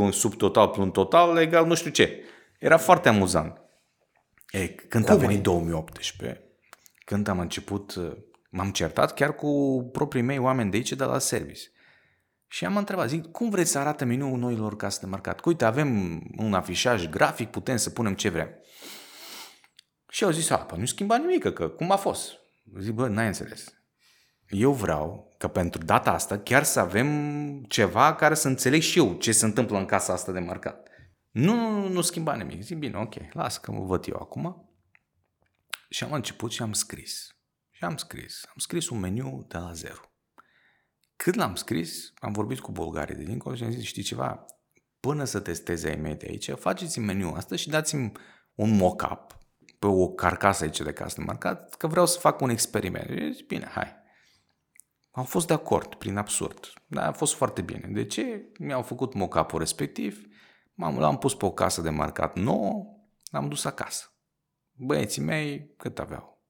2.1.0, 0.00 0.10
subtotal, 0.10 0.90
total, 0.92 1.36
egal 1.36 1.66
nu 1.66 1.74
știu 1.74 1.90
ce. 1.90 2.24
Era 2.58 2.76
foarte 2.76 3.08
amuzant. 3.08 3.60
E, 4.50 4.66
când 4.68 5.04
Cum 5.04 5.14
a 5.14 5.18
venit 5.18 5.42
2018, 5.42 6.42
când 7.04 7.28
am 7.28 7.38
început, 7.38 7.94
m-am 8.50 8.70
certat 8.70 9.14
chiar 9.14 9.34
cu 9.34 9.82
proprii 9.92 10.22
mei 10.22 10.38
oameni 10.38 10.70
de 10.70 10.76
aici 10.76 10.92
de 10.92 11.04
la 11.04 11.18
service. 11.18 11.60
Și 12.48 12.64
am 12.64 12.76
întrebat, 12.76 13.08
zic, 13.08 13.30
cum 13.30 13.50
vreți 13.50 13.70
să 13.70 13.78
arate 13.78 14.04
meniul 14.04 14.38
noilor 14.38 14.76
case 14.76 15.00
de 15.00 15.06
marcat? 15.06 15.44
Uite, 15.44 15.64
avem 15.64 16.20
un 16.36 16.54
afișaj 16.54 17.08
grafic, 17.08 17.50
putem 17.50 17.76
să 17.76 17.90
punem 17.90 18.14
ce 18.14 18.28
vrem. 18.28 18.48
Și 20.08 20.24
au 20.24 20.30
zis, 20.30 20.50
a, 20.50 20.58
păi 20.58 20.78
nu 20.78 20.86
schimba 20.86 21.16
nimic, 21.16 21.52
că 21.52 21.68
cum 21.68 21.90
a 21.90 21.96
fost? 21.96 22.32
Zic, 22.78 22.92
bă, 22.92 23.08
n-ai 23.08 23.26
înțeles. 23.26 23.78
Eu 24.48 24.72
vreau 24.72 25.34
că 25.38 25.48
pentru 25.48 25.84
data 25.84 26.12
asta 26.12 26.38
chiar 26.38 26.62
să 26.62 26.80
avem 26.80 27.62
ceva 27.62 28.14
care 28.14 28.34
să 28.34 28.48
înțeleg 28.48 28.80
și 28.80 28.98
eu 28.98 29.14
ce 29.14 29.32
se 29.32 29.44
întâmplă 29.44 29.78
în 29.78 29.84
casa 29.84 30.12
asta 30.12 30.32
de 30.32 30.38
marcat. 30.38 30.88
Nu, 31.30 31.70
nu, 31.70 31.88
nu 31.88 32.00
schimba 32.00 32.34
nimic. 32.34 32.62
Zic, 32.62 32.78
bine, 32.78 32.96
ok, 32.96 33.14
las 33.32 33.58
că 33.58 33.72
mă 33.72 33.84
văd 33.84 34.06
eu 34.06 34.16
acum. 34.16 34.70
Și 35.88 36.04
am 36.04 36.12
început 36.12 36.52
și 36.52 36.62
am 36.62 36.72
scris. 36.72 37.36
Și 37.70 37.84
am 37.84 37.96
scris. 37.96 38.44
Am 38.46 38.56
scris 38.56 38.88
un 38.88 38.98
meniu 38.98 39.44
de 39.48 39.58
la 39.58 39.72
zero. 39.72 40.00
Cât 41.24 41.34
l-am 41.34 41.54
scris, 41.54 42.12
am 42.18 42.32
vorbit 42.32 42.60
cu 42.60 42.72
bulgarii 42.72 43.14
de 43.14 43.22
dincolo 43.22 43.54
și 43.54 43.64
am 43.64 43.70
zis, 43.70 43.84
știi 43.84 44.02
ceva, 44.02 44.44
până 45.00 45.24
să 45.24 45.40
testeze 45.40 45.88
ai 45.88 45.96
mei 45.96 46.14
de 46.14 46.26
aici, 46.28 46.50
faceți-mi 46.50 47.04
meniul 47.04 47.36
asta 47.36 47.56
și 47.56 47.68
dați-mi 47.68 48.12
un 48.54 48.76
mock-up 48.76 49.38
pe 49.78 49.86
o 49.86 50.08
carcasă 50.08 50.64
aici 50.64 50.80
de 50.80 50.92
casă 50.92 51.20
marcat, 51.20 51.74
că 51.74 51.86
vreau 51.86 52.06
să 52.06 52.18
fac 52.18 52.40
un 52.40 52.50
experiment. 52.50 53.08
Și 53.08 53.32
zis, 53.32 53.40
bine, 53.40 53.66
hai. 53.66 53.96
Am 55.10 55.24
fost 55.24 55.46
de 55.46 55.52
acord, 55.52 55.94
prin 55.94 56.16
absurd. 56.16 56.72
Dar 56.86 57.06
a 57.06 57.12
fost 57.12 57.34
foarte 57.34 57.62
bine. 57.62 57.88
De 57.92 58.04
ce? 58.04 58.52
Mi-au 58.58 58.82
făcut 58.82 59.14
mock-up-ul 59.14 59.58
respectiv, 59.58 60.26
m-am, 60.74 60.98
l-am 60.98 61.18
pus 61.18 61.34
pe 61.34 61.44
o 61.44 61.52
casă 61.52 61.80
de 61.80 61.90
marcat 61.90 62.36
nouă, 62.36 62.86
l-am 63.30 63.48
dus 63.48 63.64
acasă. 63.64 64.12
Băieții 64.72 65.22
mei, 65.22 65.74
cât 65.76 65.98
aveau? 65.98 66.42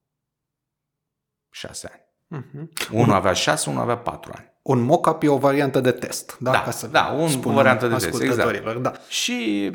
Șase 1.50 1.88
ani. 1.92 2.06
Uh-huh. 2.42 2.90
Unul 2.92 3.14
avea 3.14 3.32
șase, 3.32 3.70
unul 3.70 3.82
avea 3.82 3.98
patru 3.98 4.32
ani. 4.34 4.56
Un 4.68 4.80
mock-up 4.80 5.22
e 5.22 5.28
o 5.28 5.38
variantă 5.38 5.80
de 5.80 5.90
test, 5.90 6.36
da? 6.40 6.50
Da, 6.50 6.62
Ca 6.62 6.70
să 6.70 6.86
da 6.86 7.16
un, 7.18 7.30
o 7.44 7.50
variantă 7.50 7.86
de 7.86 7.94
test, 7.94 8.22
exact. 8.22 8.82
Da. 8.82 8.92
Și 9.08 9.70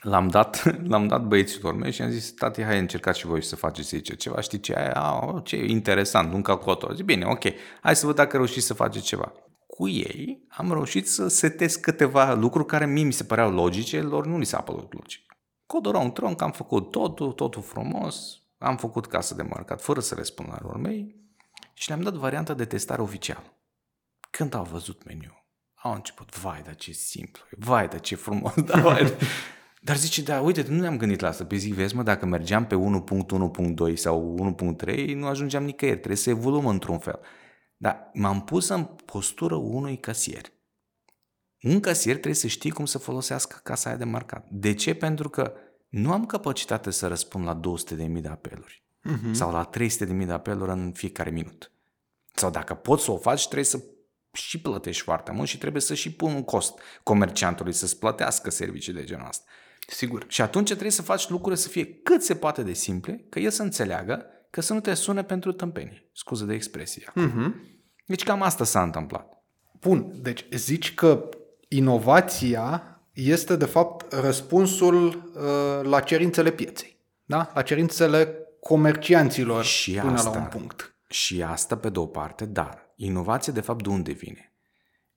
l-am 0.00 0.28
dat, 0.28 0.62
l-am 0.90 1.06
dat 1.06 1.22
băieților 1.22 1.74
mei 1.74 1.92
și 1.92 2.02
am 2.02 2.10
zis, 2.10 2.32
tati, 2.32 2.62
hai 2.62 2.78
încercați 2.78 3.18
și 3.18 3.26
voi 3.26 3.42
să 3.42 3.56
faceți 3.56 3.94
aici 3.94 4.16
ceva. 4.16 4.40
Știi 4.40 4.60
ce? 4.60 4.74
Aia, 4.76 5.40
ce 5.44 5.56
interesant, 5.56 6.32
un 6.32 6.42
calculator. 6.42 6.94
Zic, 6.94 7.04
bine, 7.04 7.24
ok, 7.24 7.42
hai 7.80 7.96
să 7.96 8.06
văd 8.06 8.14
dacă 8.14 8.36
reușiți 8.36 8.66
să 8.66 8.74
faceți 8.74 9.04
ceva. 9.04 9.32
Cu 9.66 9.88
ei 9.88 10.46
am 10.48 10.72
reușit 10.72 11.08
să 11.08 11.28
setez 11.28 11.74
câteva 11.74 12.34
lucruri 12.34 12.66
care 12.66 12.86
mie 12.86 13.04
mi 13.04 13.12
se 13.12 13.24
păreau 13.24 13.50
logice, 13.50 14.00
lor 14.00 14.26
nu 14.26 14.38
li 14.38 14.44
s-a 14.44 14.60
părut 14.60 14.94
logic. 14.94 15.36
Codoră 15.66 15.98
un 15.98 16.12
tronc, 16.12 16.42
am 16.42 16.52
făcut 16.52 16.90
totul, 16.90 17.32
totul 17.32 17.62
frumos, 17.62 18.16
am 18.58 18.76
făcut 18.76 19.06
casă 19.06 19.34
de 19.34 19.42
marcat 19.42 19.80
fără 19.82 20.00
să 20.00 20.14
răspund 20.14 20.48
la 20.48 20.58
lor 20.62 20.76
mei 20.76 21.16
și 21.74 21.88
le-am 21.88 22.00
dat 22.00 22.14
varianta 22.14 22.54
de 22.54 22.64
testare 22.64 23.02
oficială. 23.02 23.55
Când 24.36 24.54
au 24.54 24.64
văzut 24.64 25.04
meniu, 25.04 25.44
au 25.74 25.92
început, 25.92 26.38
vai, 26.38 26.62
dar 26.64 26.74
ce 26.74 26.92
simplu, 26.92 27.42
vai, 27.50 27.88
dar 27.88 28.00
ce 28.00 28.14
frumos, 28.14 28.54
da, 28.70 28.80
vai. 28.80 29.16
Dar 29.82 29.96
zice, 29.96 30.22
da, 30.22 30.40
uite, 30.40 30.64
nu 30.68 30.80
ne-am 30.80 30.96
gândit 30.96 31.20
la 31.20 31.28
asta. 31.28 31.44
Pe 31.44 31.56
zi, 31.56 31.70
vezi, 31.70 31.94
mă, 31.94 32.02
dacă 32.02 32.26
mergeam 32.26 32.66
pe 32.66 32.74
1.1.2 33.88 33.94
sau 33.94 34.54
1.3, 34.84 35.14
nu 35.14 35.26
ajungeam 35.26 35.64
nicăieri. 35.64 35.96
Trebuie 35.98 36.16
să 36.16 36.30
evoluăm 36.30 36.66
într-un 36.66 36.98
fel. 36.98 37.20
Dar 37.76 38.10
m-am 38.12 38.44
pus 38.44 38.68
în 38.68 38.84
postură 38.84 39.54
unui 39.54 39.98
casier. 39.98 40.44
Un 41.62 41.80
casier 41.80 42.14
trebuie 42.14 42.34
să 42.34 42.46
știe 42.46 42.70
cum 42.70 42.84
să 42.84 42.98
folosească 42.98 43.60
casa 43.62 43.88
aia 43.88 43.98
de 43.98 44.04
marcat. 44.04 44.46
De 44.50 44.74
ce? 44.74 44.94
Pentru 44.94 45.28
că 45.28 45.52
nu 45.88 46.12
am 46.12 46.26
capacitate 46.26 46.90
să 46.90 47.06
răspund 47.06 47.44
la 47.44 47.60
200.000 47.96 48.20
de 48.20 48.28
apeluri 48.28 48.84
uh-huh. 49.10 49.32
sau 49.32 49.52
la 49.52 49.70
300.000 49.78 50.26
de 50.26 50.32
apeluri 50.32 50.70
în 50.70 50.92
fiecare 50.92 51.30
minut. 51.30 51.72
Sau 52.34 52.50
dacă 52.50 52.74
poți 52.74 53.04
să 53.04 53.10
o 53.10 53.16
faci, 53.16 53.44
trebuie 53.44 53.64
să 53.64 53.82
și 54.36 54.60
plătești 54.60 55.02
foarte 55.02 55.32
mult 55.32 55.48
și 55.48 55.58
trebuie 55.58 55.82
să 55.82 55.94
și 55.94 56.12
pun 56.12 56.34
un 56.34 56.44
cost 56.44 56.78
comerciantului 57.02 57.72
să-ți 57.72 57.98
plătească 57.98 58.50
servicii 58.50 58.92
de 58.92 59.04
genul 59.04 59.26
ăsta. 59.28 59.44
Sigur. 59.86 60.24
Și 60.28 60.42
atunci 60.42 60.68
trebuie 60.68 60.90
să 60.90 61.02
faci 61.02 61.28
lucrurile 61.28 61.60
să 61.60 61.68
fie 61.68 62.00
cât 62.02 62.22
se 62.22 62.34
poate 62.34 62.62
de 62.62 62.72
simple, 62.72 63.26
că 63.28 63.38
el 63.38 63.50
să 63.50 63.62
înțeleagă 63.62 64.26
că 64.50 64.60
să 64.60 64.72
nu 64.72 64.80
te 64.80 64.94
sune 64.94 65.22
pentru 65.22 65.52
tâmpenii. 65.52 66.10
Scuză 66.12 66.44
de 66.44 66.54
expresie. 66.54 67.04
Uh-huh. 67.10 67.52
Deci 68.06 68.24
cam 68.24 68.42
asta 68.42 68.64
s-a 68.64 68.82
întâmplat. 68.82 69.42
Bun, 69.80 70.12
deci 70.22 70.46
zici 70.50 70.94
că 70.94 71.28
inovația 71.68 73.00
este 73.12 73.56
de 73.56 73.64
fapt 73.64 74.12
răspunsul 74.12 75.06
uh, 75.06 75.88
la 75.88 76.00
cerințele 76.00 76.50
pieței. 76.50 77.00
Da? 77.24 77.50
La 77.54 77.62
cerințele 77.62 78.38
comercianților 78.60 79.64
Și 79.64 79.92
până 79.92 80.12
asta. 80.12 80.30
la 80.30 80.38
un 80.38 80.46
punct. 80.46 80.94
Și 81.08 81.42
asta 81.42 81.76
pe 81.76 81.88
de 81.88 81.98
o 81.98 82.06
parte, 82.06 82.44
dar 82.44 82.85
inovația 82.96 83.52
de 83.52 83.60
fapt 83.60 83.82
de 83.82 83.88
unde 83.88 84.12
vine? 84.12 84.52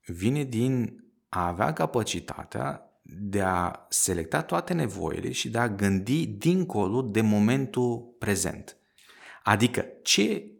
Vine 0.05 0.43
din 0.43 1.03
a 1.29 1.47
avea 1.47 1.73
capacitatea 1.73 2.83
de 3.01 3.41
a 3.41 3.85
selecta 3.89 4.41
toate 4.41 4.73
nevoile 4.73 5.31
și 5.31 5.49
de 5.49 5.57
a 5.57 5.69
gândi 5.69 6.25
dincolo 6.25 7.01
de 7.01 7.21
momentul 7.21 8.15
prezent. 8.19 8.77
Adică 9.43 9.85
ce 10.03 10.51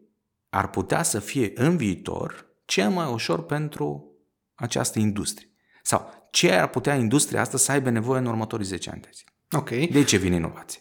ar 0.48 0.70
putea 0.70 1.02
să 1.02 1.18
fie 1.18 1.50
în 1.54 1.76
viitor 1.76 2.46
cel 2.64 2.90
mai 2.90 3.12
ușor 3.12 3.44
pentru 3.44 4.14
această 4.54 4.98
industrie? 4.98 5.48
Sau 5.82 6.28
ce 6.30 6.52
ar 6.52 6.68
putea 6.68 6.94
industria 6.94 7.40
asta 7.40 7.56
să 7.56 7.72
aibă 7.72 7.90
nevoie 7.90 8.20
în 8.20 8.26
următorii 8.26 8.66
10 8.66 8.90
ani 8.90 9.00
de 9.00 9.10
zile? 9.12 9.30
Ok. 9.52 9.92
De 9.92 10.04
ce 10.04 10.16
vine 10.16 10.34
inovație? 10.34 10.80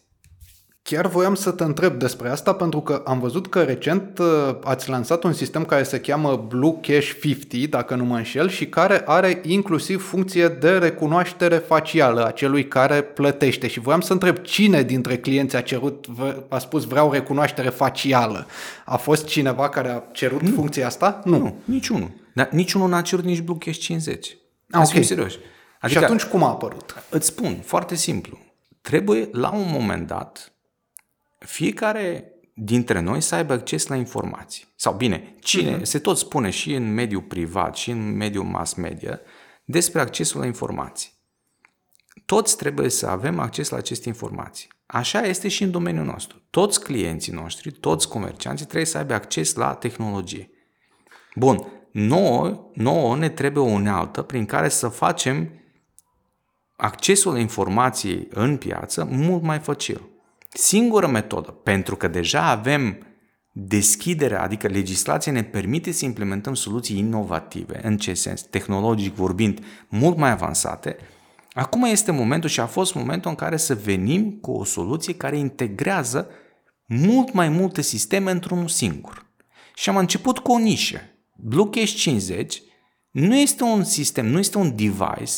Chiar 0.89 1.07
voiam 1.07 1.35
să 1.35 1.51
te 1.51 1.63
întreb 1.63 1.93
despre 1.99 2.29
asta 2.29 2.53
pentru 2.53 2.81
că 2.81 3.01
am 3.05 3.19
văzut 3.19 3.47
că 3.47 3.61
recent 3.63 4.19
uh, 4.19 4.25
ați 4.63 4.89
lansat 4.89 5.23
un 5.23 5.33
sistem 5.33 5.65
care 5.65 5.83
se 5.83 5.99
cheamă 5.99 6.45
Blue 6.47 6.75
Cash 6.81 7.11
50, 7.21 7.63
dacă 7.65 7.95
nu 7.95 8.05
mă 8.05 8.15
înșel, 8.15 8.49
și 8.49 8.67
care 8.67 9.01
are 9.05 9.41
inclusiv 9.45 10.07
funcție 10.07 10.47
de 10.47 10.69
recunoaștere 10.69 11.55
facială 11.55 12.25
a 12.25 12.31
celui 12.31 12.67
care 12.67 13.01
plătește. 13.01 13.67
Și 13.67 13.79
voiam 13.79 14.01
să 14.01 14.13
întreb 14.13 14.37
cine 14.37 14.83
dintre 14.83 15.17
clienți 15.17 15.55
a 15.55 15.61
cerut, 15.61 16.07
vă- 16.07 16.43
a 16.47 16.57
spus 16.57 16.83
vreau 16.85 17.11
recunoaștere 17.11 17.69
facială. 17.69 18.47
A 18.85 18.97
fost 18.97 19.25
cineva 19.25 19.69
care 19.69 19.89
a 19.89 20.01
cerut 20.11 20.41
nu. 20.41 20.51
funcția 20.51 20.85
asta? 20.85 21.21
Nu. 21.23 21.37
Nu, 21.37 21.55
niciunul. 21.65 22.11
Dar 22.33 22.49
niciunul 22.51 22.89
n-a 22.89 23.01
cerut 23.01 23.25
nici 23.25 23.41
Blue 23.41 23.57
Cash 23.57 23.79
50. 23.79 24.27
Ah, 24.27 24.35
Hai 24.71 24.85
să 24.85 24.91
fim 24.91 25.01
ok. 25.01 25.07
serioși. 25.07 25.37
și 25.87 25.97
atunci 25.97 26.23
cum 26.23 26.43
a 26.43 26.49
apărut? 26.49 27.03
Îți 27.09 27.27
spun, 27.27 27.59
foarte 27.63 27.95
simplu. 27.95 28.39
Trebuie, 28.81 29.29
la 29.31 29.51
un 29.53 29.65
moment 29.71 30.07
dat, 30.07 30.53
fiecare 31.39 32.33
dintre 32.53 32.99
noi 32.99 33.21
să 33.21 33.35
aibă 33.35 33.53
acces 33.53 33.87
la 33.87 33.95
informații. 33.95 34.65
Sau 34.75 34.93
bine, 34.93 35.35
cine, 35.39 35.79
uh-huh. 35.79 35.83
se 35.83 35.99
tot 35.99 36.17
spune 36.17 36.49
și 36.49 36.73
în 36.73 36.93
mediul 36.93 37.21
privat 37.21 37.75
și 37.75 37.91
în 37.91 38.15
mediul 38.15 38.43
mass 38.43 38.73
media 38.73 39.19
despre 39.63 40.01
accesul 40.01 40.39
la 40.39 40.45
informații. 40.45 41.11
Toți 42.25 42.57
trebuie 42.57 42.89
să 42.89 43.07
avem 43.07 43.39
acces 43.39 43.69
la 43.69 43.77
aceste 43.77 44.07
informații. 44.07 44.67
Așa 44.85 45.21
este 45.21 45.47
și 45.47 45.63
în 45.63 45.71
domeniul 45.71 46.05
nostru. 46.05 46.41
Toți 46.49 46.83
clienții 46.83 47.33
noștri, 47.33 47.71
toți 47.71 48.07
comercianții 48.07 48.65
trebuie 48.65 48.85
să 48.85 48.97
aibă 48.97 49.13
acces 49.13 49.55
la 49.55 49.73
tehnologie. 49.73 50.49
Bun, 51.35 51.65
nouă, 51.91 52.69
nouă 52.73 53.15
ne 53.15 53.29
trebuie 53.29 53.63
o 53.63 53.67
unealtă 53.67 54.21
prin 54.21 54.45
care 54.45 54.69
să 54.69 54.87
facem 54.87 55.49
accesul 56.75 57.33
la 57.33 57.39
informații 57.39 58.27
în 58.29 58.57
piață 58.57 59.03
mult 59.03 59.43
mai 59.43 59.59
facil. 59.59 60.08
Singura 60.53 61.07
metodă, 61.07 61.51
pentru 61.51 61.95
că 61.95 62.07
deja 62.07 62.49
avem 62.49 62.97
deschiderea, 63.51 64.41
adică 64.41 64.67
legislația 64.67 65.31
ne 65.31 65.43
permite 65.43 65.91
să 65.91 66.05
implementăm 66.05 66.53
soluții 66.53 66.97
inovative, 66.97 67.79
în 67.83 67.97
ce 67.97 68.13
sens? 68.13 68.41
Tehnologic 68.41 69.13
vorbind, 69.13 69.59
mult 69.89 70.17
mai 70.17 70.31
avansate, 70.31 70.97
acum 71.53 71.83
este 71.83 72.11
momentul 72.11 72.49
și 72.49 72.59
a 72.59 72.65
fost 72.65 72.95
momentul 72.95 73.29
în 73.29 73.35
care 73.35 73.57
să 73.57 73.75
venim 73.75 74.31
cu 74.31 74.51
o 74.51 74.63
soluție 74.63 75.15
care 75.15 75.37
integrează 75.37 76.27
mult 76.85 77.33
mai 77.33 77.49
multe 77.49 77.81
sisteme 77.81 78.31
într-unul 78.31 78.67
singur. 78.67 79.25
Și 79.75 79.89
am 79.89 79.97
început 79.97 80.39
cu 80.39 80.51
o 80.51 80.57
nișă. 80.57 80.99
Blue 81.35 81.69
Cache 81.69 81.85
50 81.85 82.61
nu 83.11 83.35
este 83.35 83.63
un 83.63 83.83
sistem, 83.83 84.25
nu 84.25 84.39
este 84.39 84.57
un 84.57 84.75
device 84.75 85.33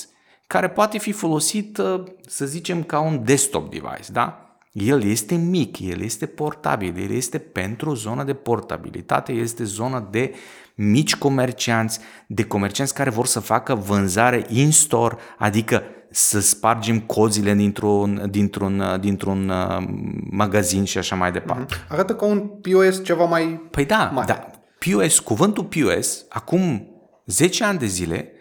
care 0.47 0.69
poate 0.69 0.97
fi 0.97 1.11
folosit, 1.11 1.77
uh, 1.77 2.03
să 2.27 2.45
zicem, 2.45 2.83
ca 2.83 2.99
un 2.99 3.23
desktop 3.23 3.69
device, 3.69 4.11
da? 4.11 4.50
El 4.71 5.03
este 5.03 5.35
mic, 5.35 5.79
el 5.79 6.01
este 6.01 6.25
portabil, 6.25 6.97
el 6.97 7.11
este 7.11 7.37
pentru 7.37 7.93
zona 7.93 8.23
de 8.23 8.33
portabilitate, 8.33 9.31
este 9.31 9.63
zona 9.63 10.07
de 10.11 10.33
mici 10.75 11.15
comercianți, 11.15 11.99
de 12.27 12.43
comercianți 12.43 12.93
care 12.93 13.09
vor 13.09 13.25
să 13.25 13.39
facă 13.39 13.75
vânzare 13.75 14.45
in-store, 14.49 15.15
adică 15.37 15.83
să 16.11 16.39
spargem 16.39 16.99
cozile 16.99 17.53
dintr-un, 17.53 18.27
dintr-un, 18.29 18.97
dintr-un 18.99 19.49
uh, 19.49 19.83
magazin 20.29 20.83
și 20.83 20.97
așa 20.97 21.15
mai 21.15 21.31
departe. 21.31 21.75
Arată 21.89 22.15
ca 22.15 22.25
un 22.25 22.39
POS 22.39 23.03
ceva 23.03 23.25
mai... 23.25 23.67
Păi 23.71 23.85
da, 23.85 24.11
Mare. 24.13 24.27
da. 24.27 24.51
POS, 24.79 25.19
cuvântul 25.19 25.63
POS, 25.63 26.25
acum 26.29 26.87
10 27.25 27.63
ani 27.63 27.79
de 27.79 27.85
zile, 27.85 28.31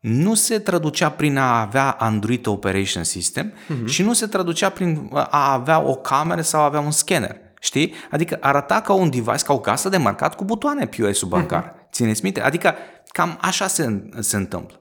nu 0.00 0.34
se 0.34 0.58
traducea 0.58 1.10
prin 1.10 1.36
a 1.36 1.60
avea 1.60 1.90
Android 1.90 2.46
Operation 2.46 3.04
System 3.04 3.52
uh-huh. 3.52 3.86
și 3.86 4.02
nu 4.02 4.12
se 4.12 4.26
traducea 4.26 4.68
prin 4.68 5.10
a 5.12 5.52
avea 5.52 5.80
o 5.80 5.94
cameră 5.94 6.40
sau 6.40 6.60
a 6.60 6.64
avea 6.64 6.80
un 6.80 6.90
scanner. 6.90 7.36
Știi? 7.60 7.94
Adică 8.10 8.38
arăta 8.40 8.80
ca 8.80 8.92
un 8.92 9.10
device, 9.10 9.44
ca 9.44 9.52
o 9.52 9.60
casă 9.60 9.88
de 9.88 9.96
marcat 9.96 10.34
cu 10.34 10.44
butoane 10.44 10.86
POS-ul 10.86 11.28
bancar. 11.28 11.64
Uh-huh. 11.64 11.90
Țineți 11.92 12.22
minte? 12.22 12.40
Adică 12.40 12.74
cam 13.08 13.38
așa 13.40 13.66
se, 13.66 14.10
se 14.18 14.36
întâmplă. 14.36 14.78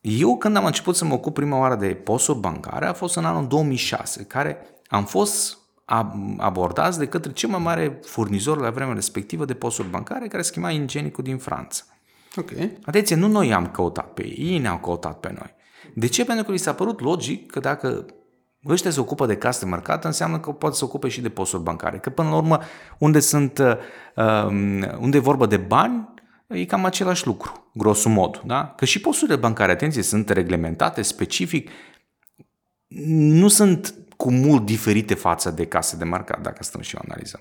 Eu 0.00 0.36
când 0.36 0.56
am 0.56 0.64
început 0.64 0.96
să 0.96 1.04
mă 1.04 1.14
ocup 1.14 1.34
prima 1.34 1.58
oară 1.58 1.74
de 1.74 1.86
posuri 1.86 2.38
bancare 2.38 2.86
a 2.86 2.92
fost 2.92 3.16
în 3.16 3.24
anul 3.24 3.46
2006, 3.46 4.22
care 4.22 4.58
am 4.88 5.04
fost 5.04 5.58
abordați 6.36 6.98
de 6.98 7.06
către 7.06 7.32
cel 7.32 7.48
mai 7.48 7.60
mare 7.62 8.00
furnizor 8.04 8.60
la 8.60 8.70
vremea 8.70 8.94
respectivă 8.94 9.44
de 9.44 9.54
posuri 9.54 9.88
bancare 9.88 10.28
care 10.28 10.42
schimba 10.42 10.70
ingenicul 10.70 11.24
din 11.24 11.38
Franța. 11.38 11.82
Ok. 12.36 12.50
Atenție, 12.84 13.16
nu 13.16 13.28
noi 13.28 13.52
am 13.52 13.66
căutat 13.66 14.12
pe 14.12 14.26
ei, 14.26 14.52
ei 14.52 14.58
ne-au 14.58 14.78
căutat 14.78 15.20
pe 15.20 15.34
noi. 15.38 15.54
De 15.94 16.06
ce? 16.06 16.24
Pentru 16.24 16.44
că 16.44 16.50
li 16.50 16.58
s-a 16.58 16.74
părut 16.74 17.00
logic 17.00 17.50
că 17.50 17.60
dacă 17.60 18.06
ăștia 18.68 18.90
se 18.90 19.00
ocupă 19.00 19.26
de 19.26 19.36
customer 19.36 19.78
card, 19.78 20.04
înseamnă 20.04 20.38
că 20.38 20.50
pot 20.50 20.72
să 20.72 20.78
se 20.78 20.84
ocupe 20.84 21.08
și 21.08 21.20
de 21.20 21.28
posturi 21.28 21.62
bancare. 21.62 21.98
Că 21.98 22.10
până 22.10 22.28
la 22.28 22.36
urmă, 22.36 22.60
unde 22.98 23.20
sunt, 23.20 23.58
uh, 24.16 24.46
unde 24.98 25.16
e 25.16 25.20
vorba 25.20 25.46
de 25.46 25.56
bani, 25.56 26.14
e 26.46 26.64
cam 26.64 26.84
același 26.84 27.26
lucru, 27.26 27.70
grosul 27.74 28.10
mod. 28.10 28.42
Da? 28.44 28.74
Că 28.76 28.84
și 28.84 29.00
posturile 29.00 29.36
bancare, 29.36 29.72
atenție, 29.72 30.02
sunt 30.02 30.28
reglementate 30.28 31.02
specific, 31.02 31.70
nu 33.16 33.48
sunt 33.48 33.94
cu 34.16 34.30
mult 34.30 34.64
diferite 34.64 35.14
față 35.14 35.50
de 35.50 35.66
case 35.66 35.96
de 35.96 36.04
marcat, 36.04 36.40
dacă 36.40 36.62
stăm 36.62 36.80
și 36.80 36.96
o 36.96 36.98
analizăm. 37.04 37.40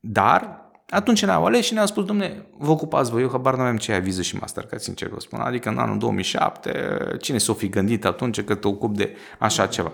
Dar 0.00 0.61
atunci 0.92 1.24
ne-au 1.24 1.44
ales 1.44 1.64
și 1.64 1.72
ne-au 1.72 1.86
spus, 1.86 2.04
domne, 2.04 2.46
vă 2.58 2.70
ocupați 2.70 3.10
voi, 3.10 3.22
eu 3.22 3.28
habar 3.30 3.56
nu 3.56 3.62
avem 3.62 3.76
ce 3.76 3.92
ai 3.92 4.00
viză 4.00 4.22
și 4.22 4.36
Mastercard, 4.36 4.82
sincer 4.82 5.08
vă 5.08 5.20
spun. 5.20 5.40
Adică 5.40 5.68
în 5.68 5.78
anul 5.78 5.98
2007, 5.98 7.16
cine 7.20 7.38
s-o 7.38 7.54
fi 7.54 7.68
gândit 7.68 8.04
atunci 8.04 8.42
că 8.42 8.54
te 8.54 8.68
ocupi 8.68 8.96
de 8.96 9.16
așa 9.38 9.66
ceva? 9.66 9.92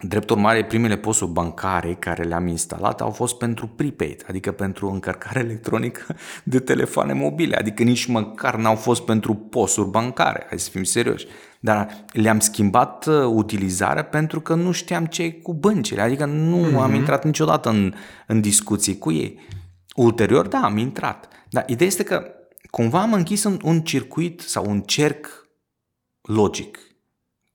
Drept 0.00 0.30
urmare, 0.30 0.64
primele 0.64 0.96
posturi 0.96 1.30
bancare 1.30 1.96
care 1.98 2.22
le-am 2.22 2.46
instalat 2.46 3.00
au 3.00 3.10
fost 3.10 3.38
pentru 3.38 3.66
prepaid, 3.66 4.24
adică 4.28 4.52
pentru 4.52 4.90
încărcare 4.90 5.38
electronică 5.38 6.16
de 6.44 6.58
telefoane 6.58 7.12
mobile, 7.12 7.56
adică 7.56 7.82
nici 7.82 8.06
măcar 8.06 8.56
n-au 8.56 8.74
fost 8.74 9.04
pentru 9.04 9.34
posturi 9.34 9.88
bancare, 9.88 10.46
hai 10.48 10.58
să 10.58 10.70
fim 10.70 10.84
serioși. 10.84 11.26
Dar 11.60 12.04
le-am 12.12 12.40
schimbat 12.40 13.06
utilizarea 13.26 14.04
pentru 14.04 14.40
că 14.40 14.54
nu 14.54 14.72
știam 14.72 15.06
ce 15.06 15.22
e 15.22 15.30
cu 15.30 15.54
băncile, 15.54 16.00
adică 16.00 16.24
nu 16.24 16.68
mm-hmm. 16.68 16.82
am 16.82 16.94
intrat 16.94 17.24
niciodată 17.24 17.68
în, 17.68 17.94
în 18.26 18.40
discuții 18.40 18.98
cu 18.98 19.12
ei. 19.12 19.40
Ulterior, 19.96 20.46
da, 20.46 20.58
am 20.58 20.76
intrat. 20.76 21.28
Dar 21.50 21.64
ideea 21.66 21.88
este 21.88 22.02
că 22.02 22.32
cumva 22.70 23.00
am 23.00 23.12
închis 23.12 23.44
un, 23.44 23.58
un 23.64 23.80
circuit 23.80 24.40
sau 24.40 24.70
un 24.70 24.80
cerc 24.80 25.48
logic. 26.20 26.78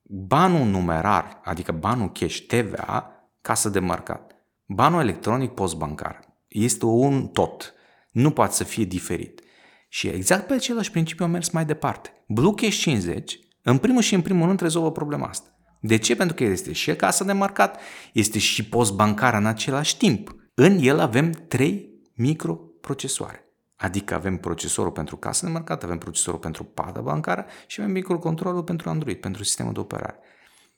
Banul 0.04 0.68
numerar, 0.68 1.40
adică 1.44 1.72
banul 1.72 2.12
cash 2.12 2.40
TVA, 2.40 3.12
casă 3.42 3.70
de 3.70 3.80
marcat. 3.80 4.36
Banul 4.66 5.02
electronic 5.02 5.52
post-bancar. 5.52 6.20
Este 6.48 6.86
un 6.86 7.28
tot. 7.28 7.74
Nu 8.12 8.32
poate 8.32 8.54
să 8.54 8.64
fie 8.64 8.84
diferit. 8.84 9.42
Și 9.90 10.08
exact 10.08 10.48
pe 10.48 10.54
același 10.54 10.92
principiu 10.92 11.26
am 11.26 11.32
mers 11.32 11.50
mai 11.50 11.66
departe. 11.66 12.24
Blue 12.28 12.54
Cash 12.56 12.78
50, 12.78 13.40
în 13.64 13.78
primul 13.78 14.02
și 14.02 14.14
în 14.14 14.22
primul 14.22 14.48
rând, 14.48 14.60
rezolvă 14.60 14.92
problema 14.92 15.28
asta. 15.28 15.50
De 15.80 15.98
ce? 15.98 16.16
Pentru 16.16 16.36
că 16.36 16.44
este 16.44 16.72
și 16.72 16.96
casă 16.96 17.24
de 17.24 17.32
marcat, 17.32 17.80
este 18.14 18.40
și 18.40 18.66
post-bancar 18.66 19.34
în 19.34 19.46
același 19.46 19.98
timp. 19.98 20.36
În 20.54 20.78
el 20.82 21.00
avem 21.00 21.32
trei 21.32 21.91
microprocesoare. 22.22 23.46
Adică 23.76 24.14
avem 24.14 24.38
procesorul 24.38 24.92
pentru 24.92 25.18
casă 25.18 25.46
de 25.46 25.52
marcat, 25.52 25.84
avem 25.84 25.98
procesorul 25.98 26.40
pentru 26.40 26.64
padă 26.64 27.00
bancară 27.00 27.46
și 27.68 27.82
avem 27.82 27.94
microcontrolul 27.94 28.64
pentru 28.64 28.90
Android, 28.90 29.18
pentru 29.18 29.44
sistemul 29.44 29.74
de 29.74 29.80
operare. 29.80 30.20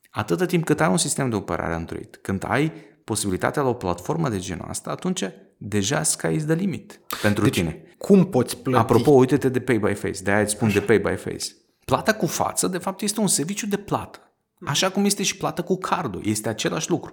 Atâta 0.10 0.46
timp 0.46 0.66
cât 0.66 0.82
ai 0.82 0.90
un 0.90 0.98
sistem 0.98 1.30
de 1.30 1.36
operare 1.36 1.74
Android, 1.74 2.20
când 2.22 2.46
ai 2.48 2.72
posibilitatea 3.04 3.62
la 3.62 3.68
o 3.68 3.74
platformă 3.74 4.30
de 4.30 4.40
genul 4.40 4.66
asta, 4.68 4.90
atunci 4.90 5.24
deja 5.58 6.04
sky 6.04 6.28
is 6.28 6.46
the 6.46 6.54
limit 6.54 7.00
pentru 7.22 7.44
deci, 7.44 7.54
tine. 7.54 7.84
cum 7.98 8.26
poți 8.26 8.58
plăti? 8.58 8.78
Apropo, 8.78 9.12
uite-te 9.12 9.50
de 9.50 9.60
Pay 9.60 9.78
by 9.78 9.94
Face, 9.94 10.24
de-aia 10.24 10.42
îți 10.42 10.52
spun 10.52 10.72
de 10.72 10.80
Pay 10.80 11.00
by 11.00 11.16
Face. 11.16 11.46
Plata 11.86 12.14
cu 12.14 12.26
față, 12.26 12.68
de 12.68 12.78
fapt, 12.78 13.02
este 13.02 13.20
un 13.20 13.28
serviciu 13.28 13.68
de 13.68 13.78
plată. 13.78 14.34
Așa 14.66 14.90
cum 14.90 15.06
este 15.06 15.24
și 15.24 15.38
plată 15.38 15.62
cu 15.62 15.78
cardul, 15.78 16.22
este 16.26 16.50
același 16.50 16.90
lucru. 16.90 17.12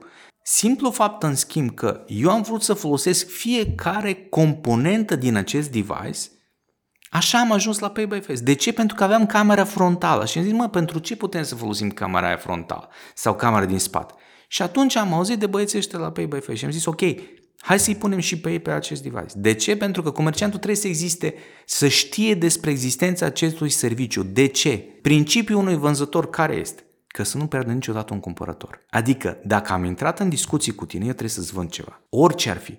Simplu 0.52 0.90
fapt, 0.90 1.22
în 1.22 1.34
schimb, 1.34 1.74
că 1.74 2.04
eu 2.06 2.30
am 2.30 2.42
vrut 2.42 2.62
să 2.62 2.74
folosesc 2.74 3.28
fiecare 3.28 4.26
componentă 4.30 5.16
din 5.16 5.36
acest 5.36 5.70
device, 5.70 6.18
așa 7.10 7.38
am 7.38 7.52
ajuns 7.52 7.78
la 7.78 7.90
Pay 7.90 8.06
by 8.06 8.20
Face. 8.20 8.40
De 8.40 8.54
ce? 8.54 8.72
Pentru 8.72 8.96
că 8.96 9.04
aveam 9.04 9.26
camera 9.26 9.64
frontală 9.64 10.26
și 10.26 10.38
am 10.38 10.44
zis, 10.44 10.52
mă, 10.52 10.68
pentru 10.68 10.98
ce 10.98 11.16
putem 11.16 11.42
să 11.42 11.54
folosim 11.54 11.90
camera 11.90 12.26
aia 12.26 12.36
frontală 12.36 12.88
sau 13.14 13.34
camera 13.34 13.64
din 13.64 13.78
spate? 13.78 14.14
Și 14.48 14.62
atunci 14.62 14.96
am 14.96 15.12
auzit 15.12 15.38
de 15.38 15.46
băieții 15.46 15.78
ăștia 15.78 15.98
la 15.98 16.10
Pay 16.10 16.26
by 16.26 16.40
Face 16.40 16.54
și 16.58 16.64
am 16.64 16.70
zis, 16.70 16.84
ok, 16.84 17.00
hai 17.60 17.78
să-i 17.78 17.96
punem 17.96 18.18
și 18.18 18.38
pe 18.38 18.50
ei 18.50 18.60
pe 18.60 18.70
acest 18.70 19.02
device. 19.02 19.34
De 19.34 19.54
ce? 19.54 19.76
Pentru 19.76 20.02
că 20.02 20.10
comerciantul 20.10 20.58
trebuie 20.58 20.80
să 20.80 20.88
existe, 20.88 21.34
să 21.66 21.88
știe 21.88 22.34
despre 22.34 22.70
existența 22.70 23.26
acestui 23.26 23.68
serviciu. 23.68 24.22
De 24.22 24.46
ce? 24.46 24.76
Principiul 25.02 25.58
unui 25.58 25.76
vânzător 25.76 26.30
care 26.30 26.54
este? 26.54 26.84
Că 27.12 27.22
să 27.22 27.38
nu 27.38 27.46
pierdă 27.46 27.72
niciodată 27.72 28.12
un 28.12 28.20
cumpărător. 28.20 28.80
Adică, 28.90 29.38
dacă 29.44 29.72
am 29.72 29.84
intrat 29.84 30.20
în 30.20 30.28
discuții 30.28 30.74
cu 30.74 30.86
tine, 30.86 31.02
eu 31.04 31.10
trebuie 31.10 31.30
să-ți 31.30 31.52
vând 31.52 31.70
ceva. 31.70 32.00
Orice 32.08 32.50
ar 32.50 32.56
fi. 32.56 32.78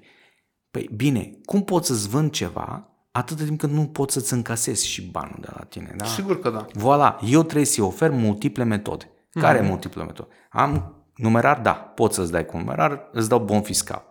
Păi 0.72 0.90
bine, 0.96 1.32
cum 1.46 1.64
pot 1.64 1.86
să-ți 1.86 2.10
vând 2.10 2.32
ceva 2.32 2.90
atâta 3.12 3.44
timp 3.44 3.60
cât 3.60 3.70
nu 3.70 3.88
pot 3.88 4.12
să-ți 4.12 4.34
încasezi 4.34 4.88
și 4.88 5.02
banul 5.10 5.38
de 5.40 5.48
la 5.54 5.64
tine? 5.64 5.94
Da? 5.98 6.06
Sigur 6.06 6.40
că 6.40 6.50
da. 6.50 6.66
Voilà, 6.66 7.20
eu 7.28 7.44
trebuie 7.44 7.66
să-i 7.66 7.84
ofer 7.84 8.10
multiple 8.10 8.64
metode. 8.64 9.12
Care 9.32 9.54
Mhm. 9.58 9.66
mm-hmm. 9.66 9.70
multiple 9.70 10.04
metode? 10.04 10.30
Am 10.50 10.96
numerar, 11.16 11.60
da, 11.60 11.72
poți 11.74 12.16
să-ți 12.16 12.32
dai 12.32 12.46
cu 12.46 12.58
numerar, 12.58 13.10
îți 13.12 13.30
dau 13.30 13.40
bon 13.40 13.62
fiscal. 13.62 14.06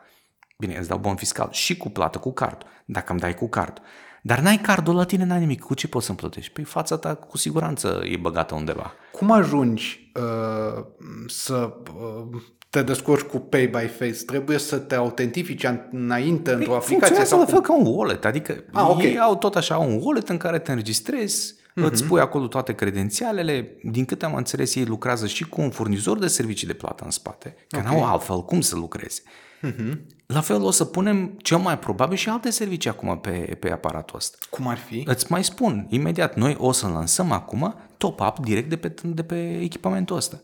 Bine, 0.58 0.76
îți 0.78 0.88
dau 0.88 0.98
bon 0.98 1.14
fiscal 1.16 1.48
și 1.50 1.76
cu 1.76 1.88
plată 1.90 2.18
cu 2.18 2.32
card, 2.32 2.62
dacă 2.84 3.10
îmi 3.12 3.20
dai 3.20 3.34
cu 3.34 3.48
card. 3.48 3.80
Dar 4.22 4.40
n-ai 4.40 4.56
cardul 4.58 4.94
la 4.94 5.04
tine, 5.04 5.24
n-ai 5.24 5.38
nimic. 5.38 5.60
Cu 5.60 5.74
ce 5.74 5.88
poți 5.88 6.06
să-mi 6.06 6.18
plătești? 6.18 6.52
Păi 6.52 6.64
fața 6.64 6.96
ta 6.96 7.14
cu 7.14 7.36
siguranță 7.36 8.00
e 8.04 8.16
băgată 8.16 8.54
undeva. 8.54 8.92
Cum 9.12 9.30
ajungi 9.30 10.12
uh, 10.14 10.84
să 11.26 11.72
uh, 11.96 12.40
te 12.70 12.82
descurci 12.82 13.22
cu 13.22 13.38
Pay 13.38 13.66
by 13.66 13.86
Face? 13.86 14.24
Trebuie 14.26 14.58
să 14.58 14.76
te 14.78 14.94
autentifici 14.94 15.64
an- 15.66 15.88
înainte 15.92 16.52
într-o 16.52 16.74
aplicație? 16.74 16.96
Funcționează 16.96 17.28
Sau 17.28 17.38
la 17.38 17.44
cum? 17.44 17.52
fel 17.54 17.62
ca 17.62 17.76
un 17.76 17.86
wallet, 17.96 18.24
adică 18.24 18.64
Ah, 18.72 18.86
ok. 18.88 19.02
ei 19.02 19.18
au 19.18 19.36
tot 19.36 19.56
așa 19.56 19.78
un 19.78 19.98
wallet 20.02 20.28
în 20.28 20.36
care 20.36 20.58
te 20.58 20.70
înregistrezi, 20.70 21.54
Mhm. 21.74 21.86
mm-hmm. 21.86 21.90
îți 21.92 22.04
pui 22.04 22.20
acolo 22.20 22.46
toate 22.46 22.72
credențialele, 22.74 23.76
din 23.82 24.04
câte 24.04 24.24
am 24.24 24.34
înțeles 24.34 24.74
ei 24.74 24.84
lucrează 24.84 25.26
și 25.26 25.48
cu 25.48 25.60
un 25.60 25.70
furnizor 25.70 26.18
de 26.18 26.26
servicii 26.26 26.66
de 26.66 26.72
plată 26.72 27.04
în 27.04 27.10
spate, 27.10 27.56
că 27.68 27.78
okay. 27.78 27.90
n-au 28.00 28.04
altfel 28.12 28.42
cum 28.44 28.60
să 28.60 28.76
lucreze. 28.76 29.20
Mhm. 29.60 30.00
La 30.32 30.40
fel 30.40 30.62
o 30.62 30.70
să 30.70 30.84
punem 30.84 31.38
cel 31.42 31.58
mai 31.58 31.78
probabil 31.78 32.16
și 32.16 32.28
alte 32.28 32.50
servicii 32.50 32.90
acum 32.90 33.18
pe, 33.18 33.56
pe 33.60 33.70
aparatul 33.70 34.16
ăsta. 34.16 34.36
Cum 34.50 34.66
ar 34.66 34.76
fi? 34.76 35.02
Îți 35.06 35.26
mai 35.28 35.44
spun, 35.44 35.86
imediat, 35.88 36.36
noi 36.36 36.56
o 36.58 36.72
să 36.72 36.86
lansăm 36.86 37.32
acum 37.32 37.74
top-up 37.96 38.38
direct 38.38 38.68
de 38.68 38.76
pe, 38.76 38.94
de 39.02 39.22
pe 39.22 39.58
echipamentul 39.60 40.16
ăsta. 40.16 40.40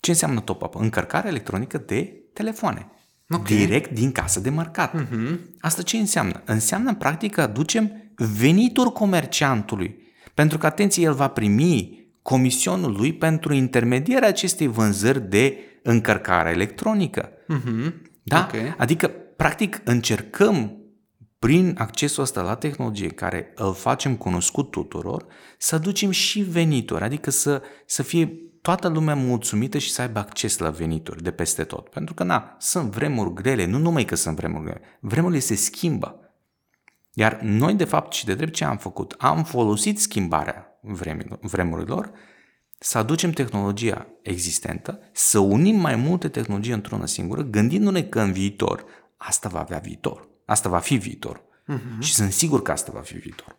Ce 0.00 0.10
înseamnă 0.10 0.40
top-up? 0.40 0.74
Încărcare 0.74 1.28
electronică 1.28 1.78
de 1.78 2.22
telefoane. 2.32 2.90
Okay. 3.30 3.56
Direct 3.56 3.90
din 3.90 4.12
casă 4.12 4.40
de 4.40 4.50
marcat. 4.50 4.94
Uh-huh. 4.94 5.38
Asta 5.60 5.82
ce 5.82 5.96
înseamnă? 5.96 6.42
Înseamnă, 6.44 6.94
practic, 6.94 7.32
că 7.34 7.40
aducem 7.40 8.12
venituri 8.16 8.92
comerciantului. 8.92 9.96
Pentru 10.34 10.58
că, 10.58 10.66
atenție, 10.66 11.02
el 11.02 11.14
va 11.14 11.28
primi 11.28 12.06
comisionul 12.22 12.92
lui 12.96 13.12
pentru 13.12 13.54
intermedierea 13.54 14.28
acestei 14.28 14.66
vânzări 14.66 15.28
de 15.28 15.58
încărcare 15.82 16.50
electronică. 16.50 17.30
Uh-huh. 17.30 17.92
Da? 18.22 18.48
Ok. 18.48 18.74
Adică, 18.76 19.10
practic, 19.36 19.80
încercăm 19.84 20.76
prin 21.38 21.74
accesul 21.78 22.22
ăsta 22.22 22.42
la 22.42 22.54
tehnologie 22.54 23.08
care 23.08 23.52
îl 23.54 23.74
facem 23.74 24.16
cunoscut 24.16 24.70
tuturor, 24.70 25.26
să 25.58 25.74
aducem 25.74 26.10
și 26.10 26.40
venituri, 26.40 27.04
adică 27.04 27.30
să, 27.30 27.62
să 27.86 28.02
fie 28.02 28.42
toată 28.60 28.88
lumea 28.88 29.14
mulțumită 29.14 29.78
și 29.78 29.92
să 29.92 30.00
aibă 30.00 30.18
acces 30.18 30.58
la 30.58 30.70
venituri 30.70 31.22
de 31.22 31.30
peste 31.30 31.64
tot. 31.64 31.88
Pentru 31.88 32.14
că, 32.14 32.24
na, 32.24 32.56
sunt 32.58 32.90
vremuri 32.90 33.34
grele, 33.34 33.66
nu 33.66 33.78
numai 33.78 34.04
că 34.04 34.14
sunt 34.14 34.36
vremuri 34.36 34.64
grele, 34.64 34.80
vremurile 35.00 35.40
se 35.40 35.54
schimbă. 35.54 36.20
Iar 37.12 37.40
noi, 37.40 37.74
de 37.74 37.84
fapt, 37.84 38.12
și 38.12 38.24
de 38.24 38.34
drept 38.34 38.52
ce 38.52 38.64
am 38.64 38.76
făcut? 38.76 39.14
Am 39.18 39.44
folosit 39.44 40.00
schimbarea 40.00 40.78
vremilor- 40.80 41.38
vremurilor 41.40 42.10
să 42.78 42.98
aducem 42.98 43.30
tehnologia 43.30 44.06
existentă, 44.22 45.00
să 45.12 45.38
unim 45.38 45.76
mai 45.76 45.96
multe 45.96 46.28
tehnologii 46.28 46.72
într-una 46.72 47.06
singură, 47.06 47.42
gândindu-ne 47.42 48.02
că 48.02 48.20
în 48.20 48.32
viitor 48.32 48.84
asta 49.26 49.48
va 49.48 49.60
avea 49.60 49.78
viitor. 49.78 50.28
Asta 50.44 50.68
va 50.68 50.78
fi 50.78 50.96
viitor. 50.96 51.42
Uh-huh. 51.42 51.98
Și 51.98 52.14
sunt 52.14 52.32
sigur 52.32 52.62
că 52.62 52.72
asta 52.72 52.92
va 52.92 53.00
fi 53.00 53.14
viitor. 53.14 53.56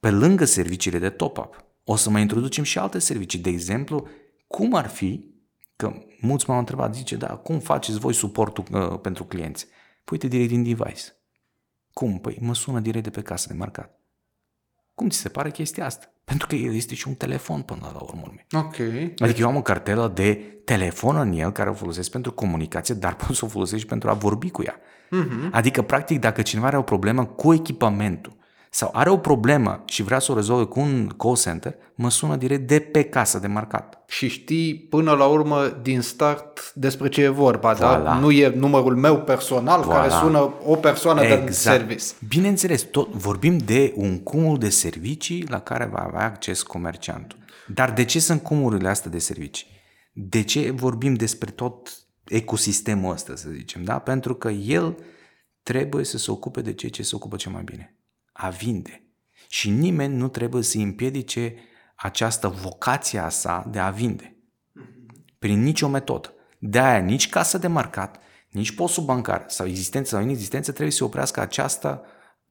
Pe 0.00 0.10
lângă 0.10 0.44
serviciile 0.44 0.98
de 0.98 1.10
top-up, 1.10 1.64
o 1.84 1.96
să 1.96 2.10
mai 2.10 2.20
introducem 2.20 2.64
și 2.64 2.78
alte 2.78 2.98
servicii. 2.98 3.38
De 3.38 3.50
exemplu, 3.50 4.08
cum 4.46 4.74
ar 4.74 4.88
fi, 4.88 5.24
că 5.76 5.92
mulți 6.20 6.48
m-au 6.48 6.58
întrebat, 6.58 6.94
zice, 6.94 7.16
da, 7.16 7.36
cum 7.36 7.58
faceți 7.58 7.98
voi 7.98 8.12
suportul 8.12 8.64
uh, 8.72 9.00
pentru 9.00 9.24
clienți? 9.24 9.64
Păi 9.64 9.72
uite 10.10 10.26
direct 10.26 10.48
din 10.48 10.62
device. 10.62 11.02
Cum? 11.92 12.18
Păi 12.18 12.38
mă 12.40 12.54
sună 12.54 12.80
direct 12.80 13.04
de 13.04 13.10
pe 13.10 13.22
casă 13.22 13.48
de 13.48 13.54
marcat. 13.54 13.97
Cum 14.98 15.08
ți 15.08 15.18
se 15.18 15.28
pare 15.28 15.50
chestia 15.50 15.84
asta? 15.84 16.06
Pentru 16.24 16.46
că 16.46 16.54
el 16.54 16.74
este 16.74 16.94
și 16.94 17.08
un 17.08 17.14
telefon 17.14 17.60
până 17.60 17.90
la 17.92 18.00
urmă. 18.00 18.32
Ok. 18.52 18.74
Adică 19.18 19.40
eu 19.40 19.48
am 19.48 19.56
o 19.56 19.62
cartelă 19.62 20.12
de 20.14 20.34
telefon 20.64 21.16
în 21.16 21.32
el 21.32 21.50
care 21.50 21.70
o 21.70 21.72
folosesc 21.72 22.10
pentru 22.10 22.32
comunicație, 22.32 22.94
dar 22.94 23.14
pot 23.14 23.36
să 23.36 23.44
o 23.44 23.48
folosesc 23.48 23.80
și 23.80 23.86
pentru 23.86 24.10
a 24.10 24.12
vorbi 24.12 24.50
cu 24.50 24.62
ea. 24.62 24.76
Uh-huh. 24.80 25.50
Adică, 25.50 25.82
practic, 25.82 26.20
dacă 26.20 26.42
cineva 26.42 26.66
are 26.66 26.76
o 26.76 26.82
problemă 26.82 27.24
cu 27.24 27.52
echipamentul 27.52 28.36
sau 28.70 28.90
are 28.92 29.10
o 29.10 29.16
problemă 29.16 29.82
și 29.86 30.02
vrea 30.02 30.18
să 30.18 30.32
o 30.32 30.34
rezolve 30.34 30.64
cu 30.64 30.80
un 30.80 31.06
call 31.18 31.36
center, 31.36 31.74
mă 31.94 32.10
sună 32.10 32.36
direct 32.36 32.66
de 32.68 32.78
pe 32.78 33.02
casă 33.02 33.38
de 33.38 33.46
marcat. 33.46 34.02
Și 34.06 34.28
știi 34.28 34.74
până 34.74 35.12
la 35.12 35.24
urmă 35.26 35.78
din 35.82 36.00
start 36.00 36.72
despre 36.74 37.08
ce 37.08 37.22
e 37.22 37.28
vorba, 37.28 37.74
Voilà. 37.76 37.78
da? 37.78 38.18
Nu 38.20 38.30
e 38.30 38.48
numărul 38.56 38.96
meu 38.96 39.20
personal 39.20 39.82
Voilà. 39.84 39.88
care 39.92 40.08
sună 40.08 40.54
o 40.64 40.74
persoană 40.76 41.20
de 41.20 41.50
service. 41.50 42.04
Bineînțeles, 42.28 42.82
tot, 42.82 43.08
vorbim 43.12 43.58
de 43.58 43.92
un 43.96 44.18
cumul 44.22 44.58
de 44.58 44.68
servicii 44.68 45.44
la 45.48 45.60
care 45.60 45.88
va 45.92 45.98
avea 45.98 46.24
acces 46.24 46.62
comerciantul. 46.62 47.38
Dar 47.74 47.92
de 47.92 48.04
ce 48.04 48.20
sunt 48.20 48.42
cumurile 48.42 48.88
astea 48.88 49.10
de 49.10 49.18
servicii? 49.18 49.66
De 50.12 50.42
ce 50.42 50.70
vorbim 50.70 51.14
despre 51.14 51.50
tot 51.50 51.92
ecosistemul 52.24 53.12
ăsta, 53.12 53.32
să 53.36 53.48
zicem, 53.52 53.84
da? 53.84 53.98
Pentru 53.98 54.34
că 54.34 54.48
el 54.48 54.96
trebuie 55.62 56.04
să 56.04 56.18
se 56.18 56.30
ocupe 56.30 56.60
de 56.60 56.72
ceea 56.72 56.90
ce 56.90 57.02
se 57.02 57.14
ocupă 57.14 57.36
cel 57.36 57.52
mai 57.52 57.62
bine. 57.64 57.92
A 58.40 58.48
vinde. 58.48 59.02
Și 59.48 59.70
nimeni 59.70 60.16
nu 60.16 60.28
trebuie 60.28 60.62
să 60.62 60.78
împiedice 60.78 61.54
această 61.94 62.48
vocație 62.48 63.18
a 63.18 63.28
sa 63.28 63.66
de 63.70 63.78
a 63.78 63.90
vinde. 63.90 64.36
Prin 65.38 65.62
nicio 65.62 65.88
metodă. 65.88 66.32
De 66.58 66.78
aia 66.78 66.98
nici 66.98 67.28
casă 67.28 67.58
de 67.58 67.66
marcat, 67.66 68.18
nici 68.50 68.74
postul 68.74 69.04
bancar 69.04 69.44
sau 69.46 69.66
existență 69.66 70.14
sau 70.14 70.24
inexistență 70.24 70.70
trebuie 70.72 70.92
să 70.92 71.04
oprească 71.04 71.40
această 71.40 72.02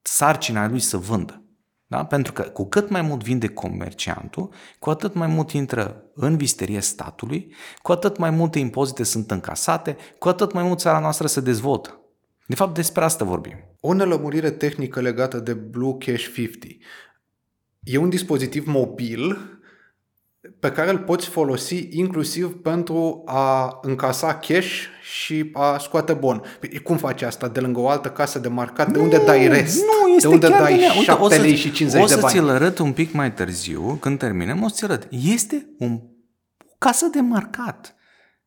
sarcina 0.01 0.63
a 0.63 0.67
lui 0.67 0.79
să 0.79 0.97
vândă. 0.97 1.41
Da? 1.87 2.05
Pentru 2.05 2.33
că 2.33 2.41
cu 2.41 2.65
cât 2.65 2.89
mai 2.89 3.01
mult 3.01 3.23
vinde 3.23 3.47
comerciantul, 3.47 4.53
cu 4.79 4.89
atât 4.89 5.13
mai 5.13 5.27
mult 5.27 5.51
intră 5.51 6.03
în 6.13 6.37
visterie 6.37 6.79
statului, 6.79 7.53
cu 7.81 7.91
atât 7.91 8.17
mai 8.17 8.29
multe 8.29 8.59
impozite 8.59 9.03
sunt 9.03 9.31
încasate, 9.31 9.97
cu 10.19 10.27
atât 10.27 10.51
mai 10.51 10.63
mult 10.63 10.79
țara 10.79 10.99
noastră 10.99 11.27
se 11.27 11.41
dezvoltă. 11.41 11.99
De 12.47 12.55
fapt, 12.55 12.73
despre 12.73 13.03
asta 13.03 13.25
vorbim. 13.25 13.66
O 13.79 13.93
nelămurire 13.93 14.51
tehnică 14.51 15.01
legată 15.01 15.39
de 15.39 15.53
Blue 15.53 15.95
Cash 15.99 16.31
50. 16.33 16.77
E 17.83 17.97
un 17.97 18.09
dispozitiv 18.09 18.65
mobil 18.67 19.57
pe 20.59 20.71
care 20.71 20.89
îl 20.89 20.97
poți 20.97 21.27
folosi 21.27 21.87
inclusiv 21.91 22.61
pentru 22.61 23.23
a 23.25 23.79
încasa 23.81 24.35
cash 24.35 24.83
și 25.01 25.49
a 25.53 25.77
scoate 25.77 26.13
bon. 26.13 26.41
Păi, 26.59 26.79
cum 26.79 26.97
faci 26.97 27.21
asta? 27.21 27.47
De 27.47 27.59
lângă 27.59 27.79
o 27.79 27.89
altă 27.89 28.09
casă 28.09 28.39
de 28.39 28.47
marcat? 28.47 28.91
De 28.91 28.99
unde 28.99 29.21
dai 29.25 29.47
rest? 29.47 29.83
Nu, 29.83 30.07
este 30.07 30.27
de 30.27 30.33
unde 30.33 30.47
chiar 30.47 30.61
dai 30.61 30.73
din 30.73 30.83
ea. 30.83 30.91
Uite, 30.91 31.03
7 31.03 31.21
o 31.21 31.29
să, 31.29 31.41
lei 31.41 31.55
și 31.55 31.71
50 31.71 32.01
o 32.01 32.05
de 32.05 32.13
să 32.13 32.19
bani? 32.19 32.33
ți-l 32.33 32.49
arăt 32.49 32.77
un 32.77 32.93
pic 32.93 33.13
mai 33.13 33.33
târziu, 33.33 33.97
când 34.01 34.19
terminăm, 34.19 34.63
o 34.63 34.67
să 34.67 34.73
ți 34.75 34.83
arăt. 34.83 35.07
Este 35.09 35.67
un, 35.77 35.99
o 36.57 36.75
casă 36.77 37.05
de 37.05 37.19
marcat. 37.19 37.95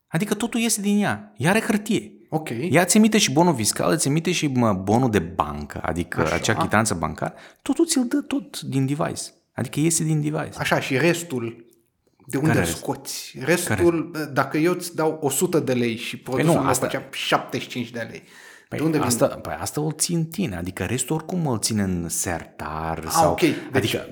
Adică 0.09 0.35
totul 0.35 0.61
iese 0.61 0.81
din 0.81 1.03
ea. 1.03 1.33
Ea 1.37 1.51
are 1.51 1.61
hârtie. 1.61 2.13
Ok. 2.33 2.49
Ea 2.71 2.83
îți 2.83 2.97
emite 2.97 3.19
și 3.19 3.33
bonul 3.33 3.55
fiscal, 3.55 3.93
îți 3.93 4.09
emite 4.09 4.33
și 4.33 4.47
mă, 4.47 4.73
bonul 4.73 5.11
de 5.11 5.19
bancă, 5.19 5.81
adică 5.83 6.21
Așa. 6.21 6.35
acea 6.35 6.55
chitanță 6.55 6.95
bancară. 6.95 7.35
Totul 7.63 7.87
ți-l 7.87 8.05
dă 8.09 8.21
tot 8.21 8.61
din 8.61 8.87
device. 8.87 9.23
Adică 9.55 9.81
iese 9.81 10.05
din 10.05 10.21
device. 10.21 10.59
Așa, 10.59 10.81
și 10.81 10.97
restul, 10.99 11.65
de 12.27 12.37
unde 12.37 12.49
Care 12.49 12.61
îl 12.61 12.67
rest? 12.67 12.77
scoți? 12.79 13.35
Restul, 13.41 14.11
dacă 14.33 14.59
eu 14.59 14.73
îți 14.73 14.95
dau 14.95 15.19
100 15.23 15.59
de 15.61 15.73
lei 15.73 15.97
și 15.97 16.17
produsul 16.17 16.53
nu, 16.55 16.61
meu 16.61 16.69
asta- 16.71 16.87
făcea 16.87 17.09
75 17.13 17.91
de 17.91 18.07
lei, 18.11 18.23
Păi 18.69 18.79
de 18.79 18.85
unde 18.85 18.97
vin? 18.99 19.07
asta, 19.07 19.27
păi 19.27 19.57
asta 19.61 19.81
o 19.81 19.91
țin 19.93 20.25
tine, 20.27 20.57
adică 20.57 20.85
restul 20.85 21.17
oricum 21.17 21.47
îl 21.47 21.59
țin 21.59 21.79
în 21.79 22.09
sertar 22.09 22.99
Ah, 23.05 23.11
sau... 23.13 23.31
ok. 23.31 23.41
Deci- 23.41 23.55
Adică 23.73 24.07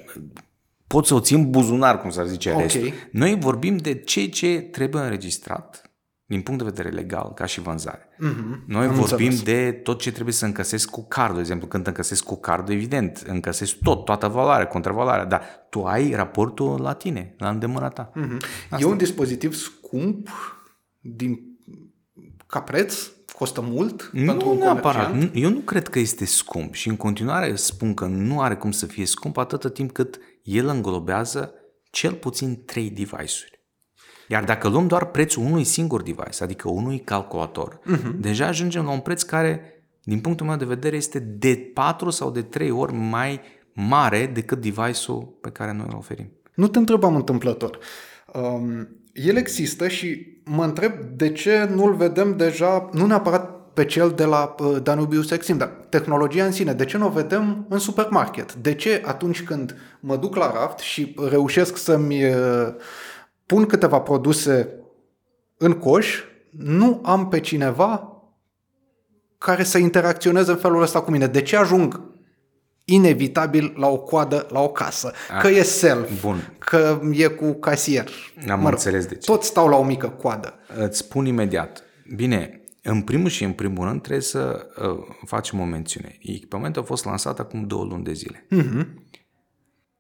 poți 0.86 1.08
să 1.08 1.14
o 1.14 1.20
țin 1.20 1.36
în 1.36 1.50
buzunar, 1.50 2.00
cum 2.00 2.10
s-ar 2.10 2.26
zice 2.26 2.50
Ok. 2.50 2.60
restul. 2.60 2.92
Noi 3.10 3.38
vorbim 3.38 3.76
de 3.76 3.94
ce 3.94 4.26
ce 4.28 4.58
trebuie 4.60 5.02
înregistrat 5.02 5.87
din 6.28 6.40
punct 6.42 6.62
de 6.62 6.70
vedere 6.70 6.88
legal, 6.94 7.32
ca 7.34 7.46
și 7.46 7.60
vânzare. 7.60 8.08
Mhm. 8.18 8.62
Noi 8.66 8.86
Am 8.86 8.94
vorbim 8.94 9.26
înțeles. 9.26 9.42
de 9.42 9.72
tot 9.72 10.00
ce 10.00 10.12
trebuie 10.12 10.34
să 10.34 10.44
încăsezi 10.44 10.88
cu 10.88 11.04
cardul. 11.08 11.34
De 11.34 11.40
exemplu, 11.40 11.66
când 11.66 11.86
încăsezi 11.86 12.22
cu 12.24 12.36
cardul, 12.36 12.74
evident, 12.74 13.22
încăsezi 13.26 13.78
tot, 13.82 14.04
toată 14.04 14.28
valoarea, 14.28 14.66
contravaloarea, 14.66 15.24
dar 15.24 15.42
tu 15.70 15.84
ai 15.84 16.10
raportul 16.14 16.80
la 16.80 16.92
tine, 16.92 17.34
la 17.38 17.48
îndemâna 17.48 17.88
ta. 17.88 18.12
Mhm. 18.14 18.38
E 18.78 18.84
un 18.84 18.96
dispozitiv 18.96 19.54
scump 19.54 20.28
din 21.00 21.38
ca 22.46 22.60
preț? 22.60 23.10
Costă 23.38 23.60
mult 23.60 24.02
pentru 24.12 24.46
Nu 24.46 24.50
un 24.50 24.58
neapărat. 24.58 25.06
comerciant? 25.06 25.34
Nu- 25.34 25.40
Eu 25.40 25.50
nu 25.50 25.58
cred 25.58 25.88
că 25.88 25.98
este 25.98 26.24
scump 26.24 26.74
și 26.74 26.88
în 26.88 26.96
continuare 26.96 27.54
spun 27.54 27.94
că 27.94 28.04
nu 28.06 28.40
are 28.40 28.56
cum 28.56 28.70
să 28.70 28.86
fie 28.86 29.06
scump 29.06 29.36
atâta 29.36 29.68
timp 29.70 29.92
cât 29.92 30.18
el 30.42 30.66
înglobează 30.68 31.52
cel 31.90 32.12
puțin 32.12 32.62
trei 32.64 32.90
device-uri. 32.90 33.57
Iar 34.28 34.44
dacă 34.44 34.68
luăm 34.68 34.86
doar 34.86 35.04
prețul 35.04 35.44
unui 35.44 35.64
singur 35.64 36.02
device, 36.02 36.42
adică 36.42 36.68
unui 36.68 36.98
calculator, 36.98 37.78
uh-huh. 37.78 38.14
deja 38.20 38.46
ajungem 38.46 38.84
la 38.84 38.90
un 38.90 39.00
preț 39.00 39.22
care, 39.22 39.82
din 40.02 40.20
punctul 40.20 40.46
meu 40.46 40.56
de 40.56 40.64
vedere, 40.64 40.96
este 40.96 41.18
de 41.18 41.70
4 41.74 42.10
sau 42.10 42.30
de 42.30 42.42
3 42.42 42.70
ori 42.70 42.92
mai 42.92 43.40
mare 43.72 44.30
decât 44.34 44.60
device-ul 44.60 45.38
pe 45.40 45.50
care 45.50 45.72
noi 45.72 45.86
îl 45.88 45.96
oferim. 45.96 46.32
Nu 46.54 46.68
te 46.68 46.78
întrebam 46.78 47.14
întâmplător. 47.14 47.78
Um, 48.32 48.88
el 49.12 49.36
există 49.36 49.88
și 49.88 50.26
mă 50.44 50.64
întreb 50.64 50.92
de 51.16 51.32
ce 51.32 51.68
nu-l 51.74 51.94
vedem 51.94 52.36
deja, 52.36 52.88
nu 52.92 53.06
neapărat 53.06 53.72
pe 53.74 53.84
cel 53.84 54.10
de 54.10 54.24
la 54.24 54.54
uh, 54.58 54.76
Danubius 54.82 55.30
Exim, 55.30 55.56
dar 55.56 55.68
tehnologia 55.88 56.44
în 56.44 56.52
sine, 56.52 56.72
de 56.72 56.84
ce 56.84 56.96
nu 56.96 57.06
o 57.06 57.10
vedem 57.10 57.66
în 57.68 57.78
supermarket? 57.78 58.54
De 58.54 58.74
ce 58.74 59.02
atunci 59.04 59.42
când 59.42 59.76
mă 60.00 60.16
duc 60.16 60.36
la 60.36 60.52
raft 60.52 60.78
și 60.78 61.14
reușesc 61.28 61.76
să-mi 61.76 62.24
uh, 62.24 62.68
pun 63.48 63.66
câteva 63.66 64.00
produse 64.00 64.74
în 65.56 65.72
coș, 65.72 66.22
nu 66.50 67.00
am 67.04 67.28
pe 67.28 67.40
cineva 67.40 68.12
care 69.38 69.62
să 69.62 69.78
interacționeze 69.78 70.50
în 70.50 70.56
felul 70.56 70.82
ăsta 70.82 71.00
cu 71.00 71.10
mine? 71.10 71.26
De 71.26 71.42
ce 71.42 71.56
ajung 71.56 72.00
inevitabil 72.84 73.72
la 73.76 73.86
o 73.86 73.98
coadă 73.98 74.46
la 74.50 74.60
o 74.60 74.68
casă. 74.68 75.12
Ah, 75.30 75.40
că 75.40 75.48
e 75.48 75.62
self, 75.62 76.22
bun. 76.22 76.56
că 76.58 77.00
e 77.12 77.26
cu 77.26 77.52
casier. 77.52 78.08
Am 78.48 78.58
mă 78.58 78.64
rog, 78.64 78.72
înțeles 78.72 79.06
de 79.06 79.14
ce. 79.14 79.30
Tot 79.30 79.42
stau 79.42 79.68
la 79.68 79.76
o 79.76 79.84
mică 79.84 80.08
coadă. 80.08 80.54
Îți 80.76 80.98
spun 80.98 81.26
imediat. 81.26 81.82
Bine, 82.14 82.64
în 82.82 83.02
primul 83.02 83.28
și 83.28 83.44
în 83.44 83.52
primul 83.52 83.86
rând 83.86 84.00
trebuie 84.00 84.22
să 84.22 84.68
uh, 84.82 85.16
facem 85.26 85.60
o 85.60 85.64
mențiune. 85.64 86.18
Echipamentul 86.20 86.82
a 86.82 86.84
fost 86.84 87.04
lansat 87.04 87.38
acum 87.38 87.66
două 87.66 87.84
luni 87.84 88.04
de 88.04 88.12
zile. 88.12 88.46
Uh-huh. 88.56 88.86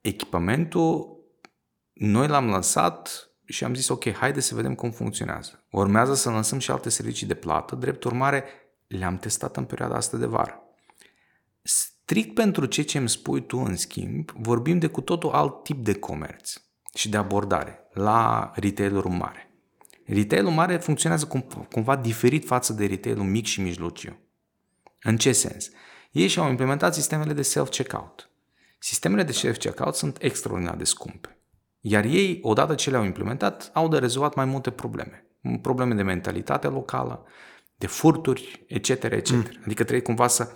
Echipamentul, 0.00 1.16
noi 1.92 2.28
l-am 2.28 2.48
lansat 2.48 3.27
și 3.48 3.64
am 3.64 3.74
zis, 3.74 3.88
ok, 3.88 4.12
haide 4.12 4.40
să 4.40 4.54
vedem 4.54 4.74
cum 4.74 4.90
funcționează. 4.90 5.64
Urmează 5.70 6.14
să 6.14 6.30
lansăm 6.30 6.58
și 6.58 6.70
alte 6.70 6.88
servicii 6.88 7.26
de 7.26 7.34
plată. 7.34 7.74
Drept 7.74 8.04
urmare, 8.04 8.44
le-am 8.86 9.18
testat 9.18 9.56
în 9.56 9.64
perioada 9.64 9.96
asta 9.96 10.16
de 10.16 10.26
vară. 10.26 10.62
Strict 11.62 12.34
pentru 12.34 12.66
ce 12.66 12.82
ce 12.82 12.98
îmi 12.98 13.08
spui 13.08 13.46
tu, 13.46 13.58
în 13.58 13.76
schimb, 13.76 14.30
vorbim 14.30 14.78
de 14.78 14.86
cu 14.86 15.00
totul 15.00 15.30
alt 15.30 15.62
tip 15.62 15.84
de 15.84 15.94
comerț 15.94 16.52
și 16.94 17.08
de 17.08 17.16
abordare 17.16 17.88
la 17.92 18.50
retailul 18.54 19.08
mare. 19.08 19.50
Retailul 20.04 20.52
mare 20.52 20.76
funcționează 20.76 21.26
cum, 21.26 21.40
cumva 21.70 21.96
diferit 21.96 22.46
față 22.46 22.72
de 22.72 22.86
retailul 22.86 23.24
mic 23.24 23.46
și 23.46 23.60
mijlociu. 23.60 24.18
În 25.02 25.16
ce 25.16 25.32
sens? 25.32 25.70
Ei 26.10 26.28
și-au 26.28 26.48
implementat 26.48 26.94
sistemele 26.94 27.32
de 27.32 27.42
self-checkout. 27.42 28.30
Sistemele 28.78 29.22
de 29.22 29.32
self-checkout 29.32 29.94
sunt 29.94 30.16
extraordinar 30.20 30.76
de 30.76 30.84
scumpe. 30.84 31.37
Iar 31.80 32.04
ei, 32.04 32.38
odată 32.42 32.74
ce 32.74 32.90
le-au 32.90 33.04
implementat, 33.04 33.70
au 33.74 33.88
de 33.88 33.98
rezolvat 33.98 34.34
mai 34.34 34.44
multe 34.44 34.70
probleme. 34.70 35.26
Probleme 35.62 35.94
de 35.94 36.02
mentalitate 36.02 36.66
locală, 36.66 37.24
de 37.76 37.86
furturi, 37.86 38.64
etc., 38.68 38.88
etc. 38.88 39.30
Mm. 39.30 39.44
Adică 39.64 39.82
trebuie 39.82 40.02
cumva 40.02 40.26
să 40.26 40.52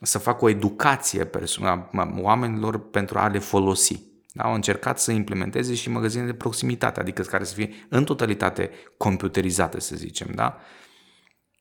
să 0.00 0.18
facă 0.18 0.44
o 0.44 0.48
educație 0.48 1.24
persoana, 1.24 1.90
oamenilor 2.20 2.90
pentru 2.90 3.18
a 3.18 3.26
le 3.26 3.38
folosi. 3.38 4.02
Da? 4.32 4.44
Au 4.44 4.54
încercat 4.54 4.98
să 4.98 5.12
implementeze 5.12 5.74
și 5.74 5.90
magazine 5.90 6.24
de 6.24 6.34
proximitate, 6.34 7.00
adică 7.00 7.22
care 7.22 7.44
să 7.44 7.54
fie 7.54 7.70
în 7.88 8.04
totalitate 8.04 8.70
computerizate, 8.96 9.80
să 9.80 9.96
zicem. 9.96 10.28
Da? 10.34 10.58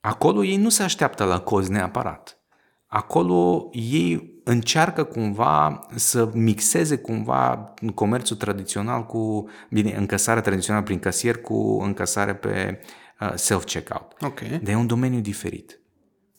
Acolo 0.01 0.43
ei 0.43 0.57
nu 0.57 0.69
se 0.69 0.83
așteaptă 0.83 1.23
la 1.23 1.39
cozi 1.39 1.71
neapărat. 1.71 2.39
Acolo 2.85 3.69
ei 3.71 4.34
încearcă 4.45 5.03
cumva 5.03 5.87
să 5.95 6.29
mixeze 6.33 6.97
cumva 6.97 7.73
comerțul 7.93 8.35
tradițional 8.35 9.05
cu, 9.05 9.49
bine, 9.69 9.95
încăsarea 9.95 10.41
tradițională 10.41 10.83
prin 10.83 10.99
casier 10.99 11.37
cu 11.37 11.79
încăsare 11.81 12.35
pe 12.35 12.79
uh, 13.19 13.33
self-checkout. 13.35 14.21
Okay. 14.21 14.59
Dar 14.63 14.73
e 14.73 14.77
un 14.77 14.87
domeniu 14.87 15.19
diferit. 15.19 15.79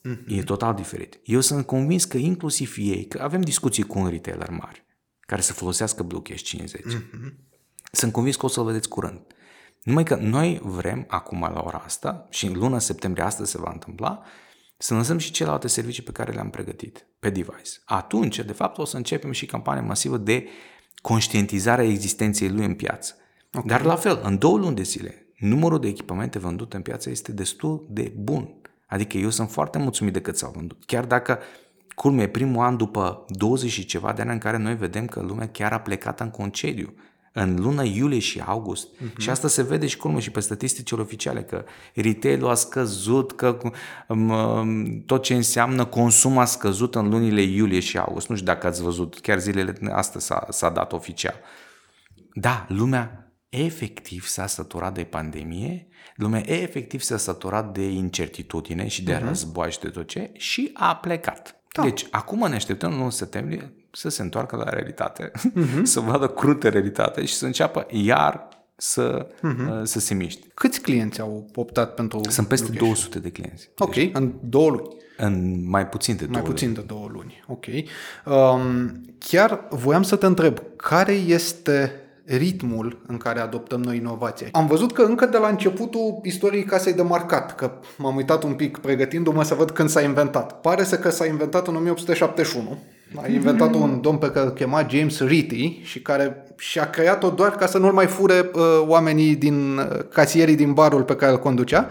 Mm-hmm. 0.08 0.26
E 0.26 0.42
total 0.42 0.74
diferit. 0.74 1.20
Eu 1.24 1.40
sunt 1.40 1.66
convins 1.66 2.04
că 2.04 2.16
inclusiv 2.16 2.74
ei, 2.78 3.06
că 3.06 3.22
avem 3.22 3.40
discuții 3.40 3.82
cu 3.82 3.98
un 3.98 4.08
retailer 4.08 4.50
mare 4.50 4.86
care 5.20 5.40
să 5.40 5.52
folosească 5.52 6.02
Bluecash 6.02 6.42
50. 6.42 6.82
Mm-hmm. 6.82 7.34
Sunt 7.92 8.12
convins 8.12 8.36
că 8.36 8.44
o 8.46 8.48
să-l 8.48 8.64
vedeți 8.64 8.88
curând. 8.88 9.20
Numai 9.82 10.04
că 10.04 10.14
noi 10.14 10.60
vrem, 10.62 11.04
acum 11.08 11.40
la 11.40 11.62
ora 11.64 11.82
asta, 11.84 12.26
și 12.30 12.46
în 12.46 12.52
luna 12.52 12.78
septembrie 12.78 13.24
asta 13.24 13.44
se 13.44 13.58
va 13.58 13.70
întâmpla, 13.72 14.22
să 14.76 14.94
lansăm 14.94 15.18
și 15.18 15.30
celelalte 15.30 15.68
servicii 15.68 16.02
pe 16.02 16.12
care 16.12 16.32
le-am 16.32 16.50
pregătit 16.50 17.06
pe 17.18 17.30
device. 17.30 17.70
Atunci, 17.84 18.38
de 18.40 18.52
fapt, 18.52 18.78
o 18.78 18.84
să 18.84 18.96
începem 18.96 19.32
și 19.32 19.46
campania 19.46 19.82
masivă 19.82 20.16
de 20.16 20.48
conștientizare 21.02 21.82
a 21.82 21.88
existenței 21.88 22.48
lui 22.48 22.64
în 22.64 22.74
piață. 22.74 23.14
Okay. 23.52 23.66
Dar 23.66 23.82
la 23.82 23.96
fel, 23.96 24.20
în 24.22 24.38
două 24.38 24.58
luni 24.58 24.76
de 24.76 24.82
zile, 24.82 25.26
numărul 25.38 25.80
de 25.80 25.88
echipamente 25.88 26.38
vândute 26.38 26.76
în 26.76 26.82
piață 26.82 27.10
este 27.10 27.32
destul 27.32 27.86
de 27.88 28.12
bun. 28.16 28.54
Adică 28.86 29.16
eu 29.16 29.30
sunt 29.30 29.50
foarte 29.50 29.78
mulțumit 29.78 30.12
de 30.12 30.20
cât 30.20 30.36
s-au 30.36 30.50
vândut. 30.50 30.84
Chiar 30.84 31.04
dacă, 31.04 31.38
culme, 31.94 32.22
e 32.22 32.28
primul 32.28 32.64
an 32.64 32.76
după 32.76 33.24
20 33.28 33.70
și 33.70 33.84
ceva 33.84 34.12
de 34.12 34.22
ani 34.22 34.32
în 34.32 34.38
care 34.38 34.56
noi 34.56 34.76
vedem 34.76 35.06
că 35.06 35.20
lumea 35.20 35.48
chiar 35.48 35.72
a 35.72 35.80
plecat 35.80 36.20
în 36.20 36.30
concediu 36.30 36.94
în 37.38 37.56
luna 37.60 37.82
iulie 37.82 38.18
și 38.18 38.40
august. 38.40 38.88
Uh-huh. 38.88 39.16
Și 39.18 39.30
asta 39.30 39.48
se 39.48 39.62
vede 39.62 39.86
și 39.86 39.96
culme 39.96 40.20
și 40.20 40.30
pe 40.30 40.40
statisticile 40.40 41.00
oficiale, 41.00 41.42
că 41.42 41.64
retail 41.94 42.46
a 42.46 42.54
scăzut, 42.54 43.32
că 43.32 43.58
um, 44.08 44.28
um, 44.28 45.02
tot 45.06 45.22
ce 45.22 45.34
înseamnă 45.34 45.84
consum 45.84 46.38
a 46.38 46.44
scăzut 46.44 46.94
în 46.94 47.08
lunile 47.08 47.42
iulie 47.42 47.80
și 47.80 47.98
august. 47.98 48.28
Nu 48.28 48.34
știu 48.34 48.46
dacă 48.46 48.66
ați 48.66 48.82
văzut, 48.82 49.20
chiar 49.20 49.38
zilele 49.38 49.74
astea 49.92 50.20
s-a, 50.20 50.46
s-a 50.50 50.70
dat 50.70 50.92
oficial. 50.92 51.40
Da, 52.32 52.66
lumea 52.68 53.32
efectiv 53.48 54.26
s-a 54.26 54.46
săturat 54.46 54.94
de 54.94 55.04
pandemie 55.04 55.88
Lumea 56.16 56.50
efectiv 56.50 57.00
s-a 57.00 57.16
săturat 57.16 57.72
de 57.72 57.88
incertitudine 57.88 58.88
și 58.88 59.04
de 59.04 59.16
uh-huh. 59.16 59.26
război 59.26 59.70
și 59.70 59.80
de 59.80 59.88
tot 59.88 60.08
ce 60.08 60.30
și 60.32 60.70
a 60.74 60.96
plecat. 60.96 61.60
Da. 61.72 61.82
Deci, 61.82 62.06
acum 62.10 62.48
ne 62.48 62.54
așteptăm 62.54 63.02
în 63.02 63.10
septembrie 63.10 63.72
să 63.90 64.08
se 64.08 64.22
întoarcă 64.22 64.56
la 64.56 64.68
realitate, 64.68 65.30
uh-huh. 65.30 65.82
să 65.92 66.00
vadă 66.00 66.28
crută 66.28 66.68
realitate 66.68 67.24
și 67.24 67.34
să 67.34 67.46
înceapă 67.46 67.86
iar 67.90 68.48
să, 68.76 69.26
uh-huh. 69.26 69.82
să 69.82 70.00
se 70.00 70.14
miște. 70.14 70.46
Câți 70.54 70.80
clienți 70.80 71.20
au 71.20 71.50
optat 71.54 71.94
pentru 71.94 72.20
Sunt 72.28 72.48
peste 72.48 72.66
Bluecash? 72.66 72.92
200 72.92 73.18
de 73.18 73.30
clienți. 73.30 73.70
Ok, 73.78 73.94
deci, 73.94 74.10
în 74.12 74.32
două 74.40 74.70
luni. 74.70 74.94
În 75.16 75.64
mai 75.68 75.88
puțin 75.88 76.16
de 76.16 76.24
două 76.24 76.36
Mai 76.36 76.50
puțin 76.50 76.66
luni. 76.66 76.78
de 76.80 76.84
două 76.86 77.08
luni, 77.12 77.44
ok. 77.46 77.64
Um, 78.24 79.00
chiar 79.18 79.66
voiam 79.70 80.02
să 80.02 80.16
te 80.16 80.26
întreb, 80.26 80.58
care 80.76 81.12
este 81.12 82.00
ritmul 82.26 83.02
în 83.06 83.16
care 83.16 83.40
adoptăm 83.40 83.82
noi 83.82 83.96
inovația. 83.96 84.48
Am 84.52 84.66
văzut 84.66 84.92
că 84.92 85.02
încă 85.02 85.26
de 85.26 85.38
la 85.38 85.48
începutul 85.48 86.20
istoriei 86.22 86.64
casei 86.64 86.92
de 86.92 87.02
marcat, 87.02 87.54
că 87.54 87.70
m-am 87.96 88.16
uitat 88.16 88.42
un 88.42 88.54
pic 88.54 88.78
pregătindu-mă 88.78 89.42
să 89.42 89.54
văd 89.54 89.70
când 89.70 89.88
s-a 89.88 90.00
inventat. 90.00 90.60
Pare 90.60 90.84
să 90.84 90.98
că 90.98 91.10
s-a 91.10 91.26
inventat 91.26 91.66
în 91.66 91.76
1871. 91.76 92.78
A 93.14 93.28
inventat 93.28 93.74
un 93.74 94.00
domn 94.00 94.18
pe 94.18 94.30
care 94.30 94.46
îl 94.46 94.52
chema 94.52 94.86
James 94.90 95.20
Ritty 95.20 95.80
și 95.82 96.00
care 96.00 96.44
și-a 96.56 96.90
creat-o 96.90 97.30
doar 97.30 97.50
ca 97.50 97.66
să 97.66 97.78
nu-l 97.78 97.92
mai 97.92 98.06
fure 98.06 98.50
uh, 98.54 98.62
oamenii 98.86 99.34
din 99.34 99.78
uh, 99.78 99.84
casierii 100.12 100.56
din 100.56 100.72
barul 100.72 101.02
pe 101.02 101.16
care 101.16 101.32
îl 101.32 101.38
conducea. 101.38 101.88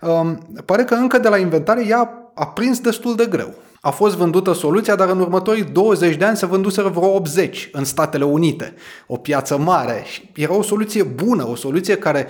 Uh, 0.00 0.32
pare 0.64 0.84
că 0.84 0.94
încă 0.94 1.18
de 1.18 1.28
la 1.28 1.38
inventare 1.38 1.86
ea 1.86 2.30
a 2.34 2.46
prins 2.46 2.80
destul 2.80 3.16
de 3.16 3.26
greu. 3.26 3.54
A 3.80 3.90
fost 3.90 4.16
vândută 4.16 4.52
soluția, 4.52 4.94
dar 4.94 5.08
în 5.08 5.20
următorii 5.20 5.64
20 5.64 6.16
de 6.16 6.24
ani 6.24 6.36
se 6.36 6.46
vânduseră 6.46 6.88
vreo 6.88 7.14
80 7.14 7.68
în 7.72 7.84
Statele 7.84 8.24
Unite. 8.24 8.74
O 9.06 9.16
piață 9.16 9.58
mare. 9.58 10.02
Și 10.04 10.30
era 10.34 10.54
o 10.54 10.62
soluție 10.62 11.02
bună, 11.02 11.48
o 11.48 11.54
soluție 11.54 11.96
care 11.96 12.26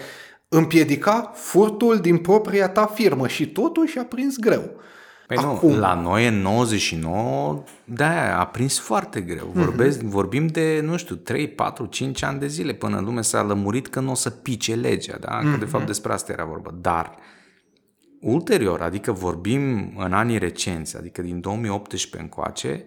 împiedica 0.48 1.30
furtul 1.34 1.98
din 1.98 2.16
propria 2.16 2.68
ta 2.68 2.86
firmă 2.94 3.28
și 3.28 3.46
totuși 3.46 3.98
a 3.98 4.04
prins 4.04 4.36
greu. 4.36 4.70
Păi 5.26 5.36
Acum, 5.36 5.70
nu, 5.70 5.78
la 5.78 5.94
noi 5.94 6.26
în 6.26 6.40
99, 6.40 7.62
da, 7.84 8.38
a 8.40 8.46
prins 8.46 8.78
foarte 8.78 9.20
greu. 9.20 9.46
Mhm. 9.46 9.64
Vorbesc, 9.64 9.98
uh-huh. 9.98 10.06
Vorbim 10.06 10.46
de, 10.46 10.80
nu 10.82 10.96
știu, 10.96 11.14
3, 11.14 11.48
4, 11.48 11.86
5 11.86 12.22
ani 12.22 12.38
de 12.38 12.46
zile 12.46 12.72
până 12.72 13.00
lume 13.00 13.20
s-a 13.20 13.42
lămurit 13.42 13.88
că 13.88 14.00
nu 14.00 14.10
o 14.10 14.14
să 14.14 14.30
pice 14.30 14.74
legea, 14.74 15.16
da? 15.20 15.38
Că 15.38 15.56
uh-huh. 15.56 15.58
de 15.58 15.64
fapt 15.64 15.78
mhm. 15.78 15.86
despre 15.86 16.12
asta 16.12 16.32
era 16.32 16.44
vorba. 16.44 16.70
Dar 16.80 17.16
Ulterior, 18.20 18.80
adică 18.80 19.12
vorbim 19.12 19.92
în 19.96 20.12
anii 20.12 20.38
recenți, 20.38 20.96
adică 20.96 21.22
din 21.22 21.40
2018 21.40 22.18
încoace, 22.20 22.84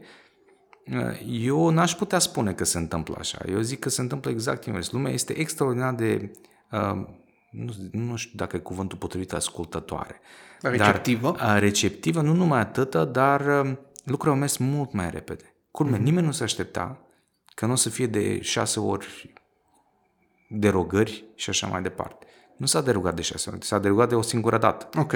eu 1.27 1.69
n-aș 1.69 1.93
putea 1.93 2.19
spune 2.19 2.53
că 2.53 2.63
se 2.63 2.77
întâmplă 2.77 3.15
așa. 3.19 3.39
Eu 3.49 3.59
zic 3.59 3.79
că 3.79 3.89
se 3.89 4.01
întâmplă 4.01 4.31
exact 4.31 4.65
invers. 4.65 4.91
Lumea 4.91 5.11
este 5.11 5.37
extraordinar 5.37 5.93
de, 5.93 6.31
uh, 6.71 7.05
nu, 7.51 7.73
nu 7.91 8.15
știu 8.15 8.33
dacă 8.35 8.55
e 8.55 8.59
cuvântul 8.59 8.97
potrivit, 8.97 9.33
ascultătoare. 9.33 10.21
Receptivă? 10.61 11.35
Dar, 11.37 11.55
uh, 11.55 11.61
receptivă, 11.61 12.21
nu 12.21 12.33
numai 12.33 12.59
atâta, 12.59 13.05
dar 13.05 13.41
uh, 13.41 13.75
lucrurile 14.03 14.33
au 14.33 14.39
mers 14.39 14.57
mult 14.57 14.93
mai 14.93 15.09
repede. 15.09 15.55
Culme, 15.71 15.97
mm-hmm. 15.97 16.01
nimeni 16.01 16.25
nu 16.25 16.31
se 16.31 16.43
aștepta 16.43 17.01
că 17.55 17.65
nu 17.65 17.71
o 17.71 17.75
să 17.75 17.89
fie 17.89 18.07
de 18.07 18.41
șase 18.41 18.79
ori 18.79 19.33
derogări 20.49 21.25
și 21.35 21.49
așa 21.49 21.67
mai 21.67 21.81
departe. 21.81 22.25
Nu 22.57 22.65
s-a 22.65 22.81
derugat 22.81 23.15
de 23.15 23.21
șase 23.21 23.49
ori, 23.49 23.65
s-a 23.65 23.79
derugat 23.79 24.09
de 24.09 24.15
o 24.15 24.21
singură 24.21 24.57
dată. 24.57 24.99
Ok. 24.99 25.13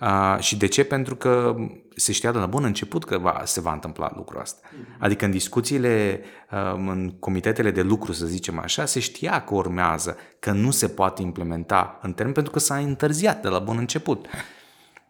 Uh, 0.00 0.38
și 0.38 0.56
de 0.56 0.66
ce? 0.66 0.84
Pentru 0.84 1.16
că 1.16 1.56
se 1.96 2.12
știa 2.12 2.32
de 2.32 2.38
la 2.38 2.46
bun 2.46 2.64
început 2.64 3.04
că 3.04 3.18
va, 3.18 3.42
se 3.44 3.60
va 3.60 3.72
întâmpla 3.72 4.12
lucrul 4.16 4.40
ăsta. 4.40 4.68
Adică 4.98 5.24
în 5.24 5.30
discuțiile, 5.30 6.20
uh, 6.50 6.72
în 6.74 7.14
comitetele 7.18 7.70
de 7.70 7.82
lucru, 7.82 8.12
să 8.12 8.26
zicem 8.26 8.58
așa, 8.58 8.84
se 8.84 9.00
știa 9.00 9.44
că 9.44 9.54
urmează, 9.54 10.16
că 10.38 10.52
nu 10.52 10.70
se 10.70 10.88
poate 10.88 11.22
implementa 11.22 11.98
în 12.02 12.12
termen 12.12 12.34
pentru 12.34 12.52
că 12.52 12.58
s-a 12.58 12.76
întârziat 12.76 13.42
de 13.42 13.48
la 13.48 13.58
bun 13.58 13.76
început. 13.78 14.26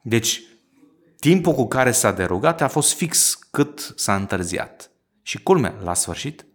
Deci, 0.03 0.42
timpul 1.18 1.53
cu 1.53 1.66
care 1.66 1.90
s-a 1.90 2.12
derogat 2.12 2.61
a 2.61 2.68
fost 2.68 2.92
fix 2.94 3.34
cât 3.51 3.92
s-a 3.96 4.14
întârziat. 4.14 4.90
Și 5.22 5.42
culmea, 5.42 5.74
la 5.82 5.94
sfârșit, 5.94 6.46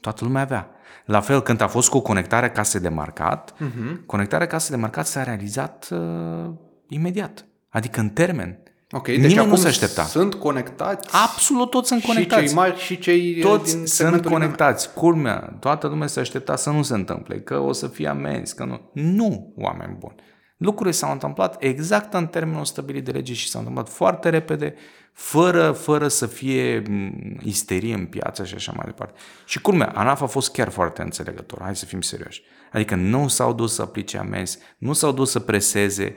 toată 0.00 0.24
lumea 0.24 0.42
avea. 0.42 0.70
La 1.04 1.20
fel, 1.20 1.42
când 1.42 1.60
a 1.60 1.66
fost 1.66 1.88
cu 1.88 2.00
conectarea 2.00 2.50
case 2.50 2.78
de 2.78 2.88
marcat, 2.88 3.54
uh-huh. 3.54 4.06
conectarea 4.06 4.46
case 4.46 4.70
de 4.70 4.76
marcat 4.76 5.06
s-a 5.06 5.22
realizat 5.22 5.88
uh, 5.90 6.50
imediat. 6.88 7.46
Adică 7.68 8.00
în 8.00 8.08
termen. 8.08 8.62
Ok, 8.90 9.06
deci 9.06 9.16
Nimeni 9.16 9.38
acum 9.38 9.50
nu 9.50 9.56
se 9.56 9.68
aștepta. 9.68 10.02
sunt 10.02 10.34
conectați 10.34 11.08
Absolut 11.12 11.70
toți 11.70 11.88
sunt 11.88 12.02
conectați. 12.02 12.40
și 12.42 12.46
cei 12.46 12.56
mari 12.56 12.78
și 12.78 12.98
cei 12.98 13.34
uh, 13.36 13.42
Toți 13.42 13.64
din 13.64 13.72
sunt 13.72 13.88
segmentul 13.88 14.30
conectați. 14.30 14.92
Culmea, 14.92 15.56
toată 15.60 15.86
lumea 15.86 16.06
se 16.06 16.20
aștepta 16.20 16.56
să 16.56 16.70
nu 16.70 16.82
se 16.82 16.94
întâmple, 16.94 17.40
că 17.40 17.58
o 17.58 17.72
să 17.72 17.86
fie 17.86 18.08
amenzi, 18.08 18.54
că 18.54 18.64
nu. 18.64 18.90
Nu, 18.92 19.52
oameni 19.56 19.96
buni. 19.98 20.14
Lucrurile 20.58 20.94
s-au 20.94 21.12
întâmplat 21.12 21.56
exact 21.62 22.14
în 22.14 22.26
termenul 22.26 22.64
stabilit 22.64 23.04
de 23.04 23.10
lege 23.10 23.32
și 23.32 23.48
s-au 23.48 23.60
întâmplat 23.60 23.88
foarte 23.88 24.28
repede, 24.28 24.74
fără, 25.12 25.72
fără 25.72 26.08
să 26.08 26.26
fie 26.26 26.82
m, 26.88 27.12
isterie 27.42 27.94
în 27.94 28.06
piață 28.06 28.44
și 28.44 28.54
așa 28.54 28.72
mai 28.76 28.84
departe. 28.86 29.18
Și 29.46 29.60
culmea, 29.60 29.92
ANAF 29.94 30.20
a 30.20 30.26
fost 30.26 30.52
chiar 30.52 30.68
foarte 30.68 31.02
înțelegător, 31.02 31.58
hai 31.62 31.76
să 31.76 31.84
fim 31.84 32.00
serioși. 32.00 32.42
Adică 32.72 32.94
nu 32.94 33.28
s-au 33.28 33.52
dus 33.52 33.74
să 33.74 33.82
aplice 33.82 34.18
amenzi, 34.18 34.58
nu 34.78 34.92
s-au 34.92 35.12
dus 35.12 35.30
să 35.30 35.40
preseze, 35.40 36.14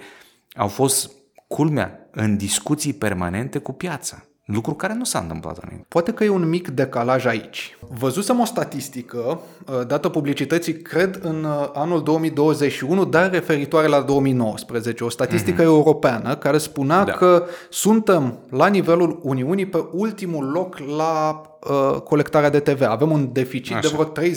au 0.56 0.68
fost, 0.68 1.12
culmea, 1.48 2.08
în 2.12 2.38
discuții 2.38 2.94
permanente 2.94 3.60
cu 3.60 3.72
piața. 3.72 4.26
Lucru 4.54 4.74
care 4.74 4.94
nu 4.94 5.04
s-a 5.04 5.20
întâmplat 5.20 5.58
înainte. 5.58 5.86
Poate 5.88 6.12
că 6.14 6.24
e 6.24 6.30
un 6.30 6.50
mic 6.50 6.68
decalaj 6.68 7.26
aici. 7.26 7.78
Văzusem 7.90 8.40
o 8.40 8.46
statistică 8.46 9.18
uh, 9.18 9.88
dată 9.88 10.10
publicității, 10.10 10.74
cred, 10.74 11.20
în 11.24 11.44
uh, 11.44 11.70
anul 11.74 12.04
2021, 12.04 13.06
dar 13.06 13.32
referitoare 13.32 13.88
la 13.88 14.02
2019, 14.02 15.04
o 15.04 15.10
statistică 15.10 15.62
mm-hmm. 15.62 15.66
europeană 15.66 16.36
care 16.36 16.58
spunea 16.58 17.04
Da. 17.04 17.12
că 17.12 17.46
suntem 17.70 18.38
la 18.50 18.68
nivelul 18.68 19.20
Uniunii 19.24 19.66
pe 19.66 19.86
ultimul 19.92 20.46
loc 20.46 20.78
la 20.78 21.42
uh, 21.70 22.02
colectarea 22.02 22.50
de 22.50 22.60
TV. 22.60 22.82
Avem 22.82 23.12
un 23.12 23.30
deficit 23.32 23.76
Așa. 23.76 23.90
de 23.90 23.96
vreo 23.96 24.30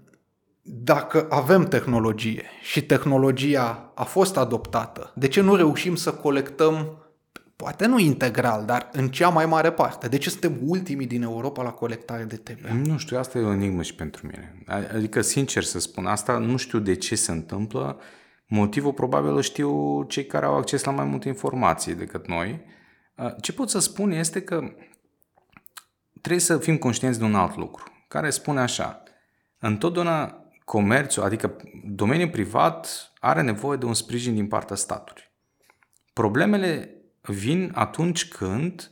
dacă 0.67 1.27
avem 1.29 1.63
tehnologie 1.63 2.43
și 2.61 2.85
tehnologia 2.85 3.91
a 3.93 4.03
fost 4.03 4.37
adoptată, 4.37 5.11
de 5.15 5.27
ce 5.27 5.41
nu 5.41 5.55
reușim 5.55 5.95
să 5.95 6.11
colectăm, 6.11 7.04
poate 7.55 7.85
nu 7.85 7.99
integral, 7.99 8.65
dar 8.65 8.89
în 8.91 9.09
cea 9.09 9.29
mai 9.29 9.45
mare 9.45 9.71
parte? 9.71 10.07
De 10.07 10.17
ce 10.17 10.29
suntem 10.29 10.57
ultimii 10.61 11.07
din 11.07 11.21
Europa 11.21 11.63
la 11.63 11.71
colectare 11.71 12.23
de 12.23 12.35
TV? 12.35 12.65
Nu 12.69 12.97
știu, 12.97 13.17
asta 13.17 13.37
e 13.37 13.41
o 13.41 13.51
enigmă 13.51 13.81
și 13.81 13.95
pentru 13.95 14.27
mine. 14.27 14.63
Adică, 14.93 15.21
sincer 15.21 15.63
să 15.63 15.79
spun, 15.79 16.05
asta 16.05 16.37
nu 16.37 16.57
știu 16.57 16.79
de 16.79 16.95
ce 16.95 17.15
se 17.15 17.31
întâmplă. 17.31 17.99
Motivul 18.47 18.93
probabil 18.93 19.35
îl 19.35 19.41
știu 19.41 20.03
cei 20.03 20.25
care 20.25 20.45
au 20.45 20.55
acces 20.57 20.83
la 20.83 20.91
mai 20.91 21.05
multe 21.05 21.27
informații 21.27 21.95
decât 21.95 22.27
noi. 22.27 22.61
Ce 23.41 23.53
pot 23.53 23.69
să 23.69 23.79
spun 23.79 24.11
este 24.11 24.41
că 24.41 24.73
trebuie 26.21 26.39
să 26.39 26.57
fim 26.57 26.77
conștienți 26.77 27.19
de 27.19 27.25
un 27.25 27.35
alt 27.35 27.55
lucru, 27.55 27.83
care 28.07 28.29
spune 28.29 28.59
așa, 28.59 29.03
întotdeauna 29.59 30.45
comerțul, 30.65 31.23
adică 31.23 31.55
domeniul 31.85 32.29
privat, 32.29 33.11
are 33.19 33.41
nevoie 33.41 33.77
de 33.77 33.85
un 33.85 33.93
sprijin 33.93 34.33
din 34.33 34.47
partea 34.47 34.75
statului. 34.75 35.23
Problemele 36.13 36.94
vin 37.27 37.71
atunci 37.73 38.27
când 38.27 38.91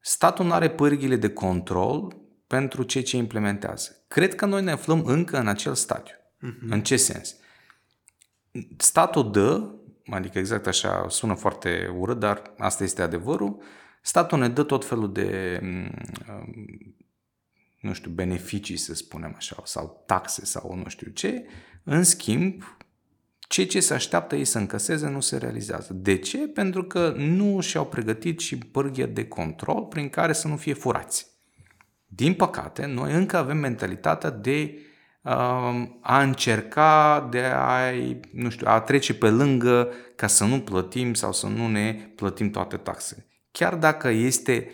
statul 0.00 0.44
nu 0.44 0.52
are 0.52 0.70
pârghile 0.70 1.16
de 1.16 1.30
control 1.30 2.16
pentru 2.46 2.82
ceea 2.82 3.04
ce 3.04 3.16
implementează. 3.16 4.04
Cred 4.08 4.34
că 4.34 4.46
noi 4.46 4.62
ne 4.62 4.70
aflăm 4.70 5.04
încă 5.04 5.38
în 5.38 5.48
acel 5.48 5.74
stadiu. 5.74 6.14
Uh-huh. 6.14 6.68
În 6.68 6.82
ce 6.82 6.96
sens? 6.96 7.36
Statul 8.76 9.30
dă, 9.30 9.70
adică 10.06 10.38
exact 10.38 10.66
așa 10.66 11.06
sună 11.08 11.34
foarte 11.34 11.94
urât, 11.98 12.18
dar 12.18 12.42
asta 12.58 12.84
este 12.84 13.02
adevărul, 13.02 13.62
statul 14.02 14.38
ne 14.38 14.48
dă 14.48 14.62
tot 14.62 14.84
felul 14.84 15.12
de 15.12 15.58
mm, 15.62 15.94
nu 17.82 17.92
știu, 17.92 18.10
beneficii, 18.10 18.76
să 18.76 18.94
spunem 18.94 19.34
așa, 19.36 19.62
sau 19.64 20.02
taxe 20.06 20.44
sau 20.44 20.74
nu 20.74 20.88
știu 20.88 21.10
ce, 21.10 21.46
în 21.82 22.04
schimb, 22.04 22.76
ce 23.52 23.64
ce 23.64 23.80
se 23.80 23.94
așteaptă 23.94 24.36
ei 24.36 24.44
să 24.44 24.58
încăseze 24.58 25.08
nu 25.08 25.20
se 25.20 25.36
realizează. 25.36 25.92
De 25.92 26.16
ce? 26.16 26.38
Pentru 26.38 26.84
că 26.84 27.14
nu 27.16 27.60
și-au 27.60 27.86
pregătit 27.86 28.40
și 28.40 28.56
pârghia 28.56 29.06
de 29.06 29.28
control 29.28 29.82
prin 29.82 30.08
care 30.08 30.32
să 30.32 30.48
nu 30.48 30.56
fie 30.56 30.74
furați. 30.74 31.26
Din 32.06 32.34
păcate, 32.34 32.86
noi 32.86 33.12
încă 33.12 33.36
avem 33.36 33.56
mentalitatea 33.56 34.30
de 34.30 34.78
uh, 35.22 35.32
a 36.00 36.22
încerca 36.22 37.28
de 37.30 37.40
a, 37.54 37.78
nu 38.32 38.50
știu, 38.50 38.66
a 38.68 38.80
trece 38.80 39.14
pe 39.14 39.28
lângă 39.28 39.88
ca 40.16 40.26
să 40.26 40.44
nu 40.44 40.60
plătim 40.60 41.14
sau 41.14 41.32
să 41.32 41.46
nu 41.46 41.68
ne 41.68 42.10
plătim 42.14 42.50
toate 42.50 42.76
taxele. 42.76 43.26
Chiar 43.50 43.74
dacă 43.74 44.08
este 44.08 44.70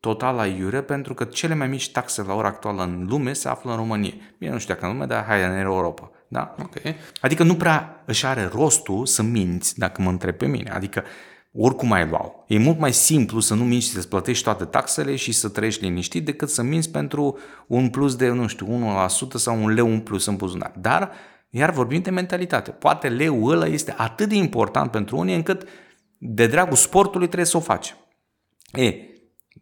total 0.00 0.34
la 0.34 0.46
iure, 0.46 0.82
pentru 0.82 1.14
că 1.14 1.24
cele 1.24 1.54
mai 1.54 1.68
mici 1.68 1.90
taxe 1.90 2.22
la 2.22 2.34
ora 2.34 2.48
actuală 2.48 2.82
în 2.82 3.06
lume 3.08 3.32
se 3.32 3.48
află 3.48 3.70
în 3.70 3.76
România. 3.76 4.14
Bine, 4.38 4.52
nu 4.52 4.58
știu 4.58 4.74
dacă 4.74 4.86
în 4.86 4.92
lume, 4.92 5.06
dar 5.06 5.24
hai 5.24 5.44
în 5.44 5.56
Europa. 5.56 6.10
Da? 6.32 6.54
Ok. 6.62 6.74
Adică 7.20 7.42
nu 7.42 7.54
prea 7.54 8.02
își 8.06 8.26
are 8.26 8.50
rostul 8.52 9.06
să 9.06 9.22
minți, 9.22 9.78
dacă 9.78 10.02
mă 10.02 10.10
întreb 10.10 10.34
pe 10.36 10.46
mine. 10.46 10.70
Adică 10.70 11.04
oricum 11.52 11.92
ai 11.92 12.08
luau. 12.08 12.44
E 12.48 12.58
mult 12.58 12.78
mai 12.78 12.92
simplu 12.92 13.40
să 13.40 13.54
nu 13.54 13.64
minți 13.64 13.86
și 13.86 13.92
să-ți 13.92 14.08
plătești 14.08 14.44
toate 14.44 14.64
taxele 14.64 15.16
și 15.16 15.32
să 15.32 15.48
trăiești 15.48 15.84
liniștit 15.84 16.24
decât 16.24 16.48
să 16.48 16.62
minți 16.62 16.90
pentru 16.90 17.38
un 17.66 17.88
plus 17.88 18.16
de, 18.16 18.28
nu 18.28 18.46
știu, 18.46 18.66
1% 18.66 19.10
sau 19.34 19.62
un 19.62 19.68
leu 19.68 19.92
în 19.92 20.00
plus 20.00 20.26
în 20.26 20.36
buzunar. 20.36 20.72
Dar, 20.80 21.10
iar 21.48 21.70
vorbim 21.70 22.00
de 22.00 22.10
mentalitate. 22.10 22.70
Poate 22.70 23.08
leu 23.08 23.44
ăla 23.44 23.66
este 23.66 23.94
atât 23.96 24.28
de 24.28 24.34
important 24.34 24.90
pentru 24.90 25.16
unii 25.16 25.34
încât 25.34 25.68
de 26.18 26.46
dragul 26.46 26.76
sportului 26.76 27.26
trebuie 27.26 27.46
să 27.46 27.56
o 27.56 27.60
faci. 27.60 27.94
E, 28.72 28.94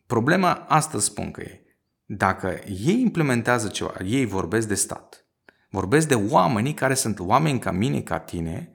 problema 0.06 0.52
asta 0.52 0.98
spun 0.98 1.30
că 1.30 1.40
e. 1.40 1.62
Dacă 2.04 2.60
ei 2.66 3.00
implementează 3.00 3.68
ceva, 3.68 3.92
ei 4.04 4.24
vorbesc 4.24 4.68
de 4.68 4.74
stat, 4.74 5.27
vorbesc 5.68 6.08
de 6.08 6.14
oamenii 6.14 6.74
care 6.74 6.94
sunt 6.94 7.18
oameni 7.18 7.58
ca 7.58 7.70
mine, 7.70 8.00
ca 8.00 8.18
tine, 8.18 8.72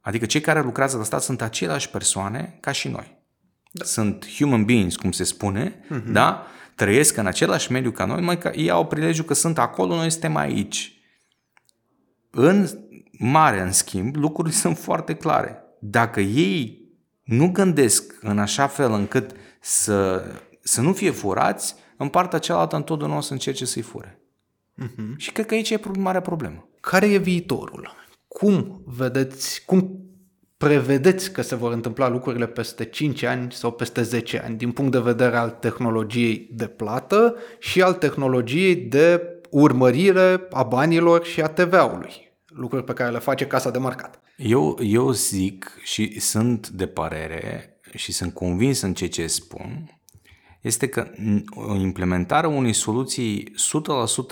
adică 0.00 0.26
cei 0.26 0.40
care 0.40 0.62
lucrează 0.62 0.96
la 0.96 1.04
stat 1.04 1.22
sunt 1.22 1.42
aceleași 1.42 1.90
persoane 1.90 2.58
ca 2.60 2.72
și 2.72 2.88
noi. 2.88 3.24
Da. 3.70 3.84
Sunt 3.84 4.26
human 4.36 4.64
beings, 4.64 4.96
cum 4.96 5.12
se 5.12 5.24
spune, 5.24 5.70
uh-huh. 5.70 6.12
da? 6.12 6.46
Trăiesc 6.74 7.16
în 7.16 7.26
același 7.26 7.72
mediu 7.72 7.90
ca 7.90 8.04
noi, 8.04 8.20
mai 8.20 8.38
că 8.38 8.52
ei 8.54 8.70
au 8.70 8.86
prilejul 8.86 9.24
că 9.24 9.34
sunt 9.34 9.58
acolo, 9.58 9.94
noi 9.94 10.10
suntem 10.10 10.36
aici. 10.36 11.00
În 12.30 12.68
mare, 13.18 13.60
în 13.60 13.72
schimb, 13.72 14.16
lucrurile 14.16 14.54
sunt 14.64 14.78
foarte 14.78 15.14
clare. 15.14 15.62
Dacă 15.80 16.20
ei 16.20 16.84
nu 17.22 17.50
gândesc 17.50 18.14
în 18.20 18.38
așa 18.38 18.66
fel 18.66 18.92
încât 18.92 19.30
să, 19.60 20.24
să 20.62 20.80
nu 20.80 20.92
fie 20.92 21.10
furați, 21.10 21.74
în 21.96 22.08
partea 22.08 22.38
cealaltă 22.38 22.76
întotdeauna 22.76 23.16
o 23.16 23.20
să 23.20 23.32
încerce 23.32 23.64
să-i 23.64 23.82
fure. 23.82 24.20
Uh-huh. 24.82 25.16
Și 25.16 25.32
cred 25.32 25.46
că 25.46 25.54
aici 25.54 25.70
e 25.70 25.80
marea 25.98 26.20
problemă. 26.20 26.68
Care 26.80 27.06
e 27.06 27.18
viitorul? 27.18 27.94
Cum 28.28 28.82
vedeți, 28.86 29.64
cum 29.64 30.00
prevedeți 30.56 31.32
că 31.32 31.42
se 31.42 31.54
vor 31.54 31.72
întâmpla 31.72 32.08
lucrurile 32.08 32.46
peste 32.46 32.84
5 32.84 33.22
ani 33.22 33.52
sau 33.52 33.72
peste 33.72 34.02
10 34.02 34.42
ani, 34.44 34.56
din 34.56 34.72
punct 34.72 34.92
de 34.92 34.98
vedere 34.98 35.36
al 35.36 35.50
tehnologiei 35.50 36.48
de 36.52 36.66
plată 36.66 37.36
și 37.58 37.82
al 37.82 37.94
tehnologiei 37.94 38.76
de 38.76 39.22
urmărire 39.50 40.46
a 40.50 40.62
banilor 40.62 41.24
și 41.24 41.40
a 41.40 41.48
TVA-ului, 41.48 42.32
lucruri 42.46 42.84
pe 42.84 42.92
care 42.92 43.10
le 43.10 43.18
face 43.18 43.46
Casa 43.46 43.70
de 43.70 43.78
Marcat. 43.78 44.20
Eu, 44.36 44.78
eu 44.82 45.10
zic 45.10 45.78
și 45.82 46.20
sunt 46.20 46.68
de 46.68 46.86
părere 46.86 47.80
și 47.94 48.12
sunt 48.12 48.34
convins 48.34 48.80
în 48.80 48.94
ceea 48.94 49.10
ce 49.10 49.26
spun, 49.26 49.95
este 50.66 50.88
că 50.88 51.10
implementarea 51.78 52.48
unei 52.48 52.72
soluții 52.72 53.54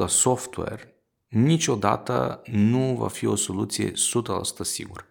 100% 0.04 0.06
software 0.06 1.04
niciodată 1.28 2.42
nu 2.46 2.94
va 2.98 3.08
fi 3.08 3.26
o 3.26 3.34
soluție 3.34 3.90
100% 3.90 3.94
sigură. 4.60 5.04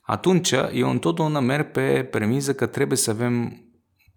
Atunci, 0.00 0.50
eu 0.72 0.90
întotdeauna 0.90 1.40
merg 1.40 1.70
pe 1.70 2.04
premiză 2.04 2.54
că 2.54 2.66
trebuie 2.66 2.98
să 2.98 3.10
avem 3.10 3.62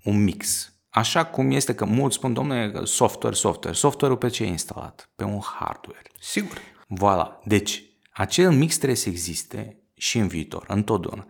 un 0.04 0.24
mix. 0.24 0.74
Așa 0.90 1.26
cum 1.26 1.52
este 1.52 1.76
că 1.76 1.86
mulți 1.86 2.16
spun, 2.16 2.34
domnule, 2.34 2.82
software, 2.84 3.36
software. 3.36 3.76
Software-ul 3.76 4.20
pe 4.20 4.30
ce 4.30 4.44
e 4.44 4.48
instalat? 4.48 5.12
Pe 5.16 5.24
un 5.24 5.40
hardware. 5.40 6.12
Sigur. 6.20 6.58
Voilà. 7.00 7.44
Deci, 7.46 7.84
acel 8.12 8.52
mix 8.52 8.76
trebuie 8.76 8.98
să 8.98 9.10
existe 9.10 9.84
și 9.94 10.18
în 10.18 10.28
viitor, 10.28 10.66
întotdeauna. 10.68 11.26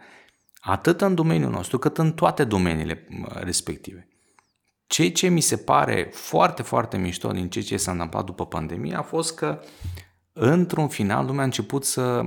Atât 0.59 1.01
în 1.01 1.15
domeniul 1.15 1.51
nostru, 1.51 1.77
cât 1.77 1.97
în 1.97 2.13
toate 2.13 2.43
domeniile 2.43 3.07
respective. 3.25 4.10
Ceea 4.91 5.11
ce 5.11 5.27
mi 5.27 5.41
se 5.41 5.57
pare 5.57 6.09
foarte, 6.13 6.61
foarte 6.61 6.97
mișto 6.97 7.31
din 7.31 7.49
ceea 7.49 7.63
ce 7.63 7.77
s-a 7.77 7.91
întâmplat 7.91 8.25
după 8.25 8.45
pandemie 8.45 8.95
a 8.95 9.01
fost 9.01 9.35
că, 9.35 9.61
într-un 10.33 10.87
final, 10.87 11.25
lumea 11.25 11.41
a 11.41 11.45
început 11.45 11.85
să 11.85 12.25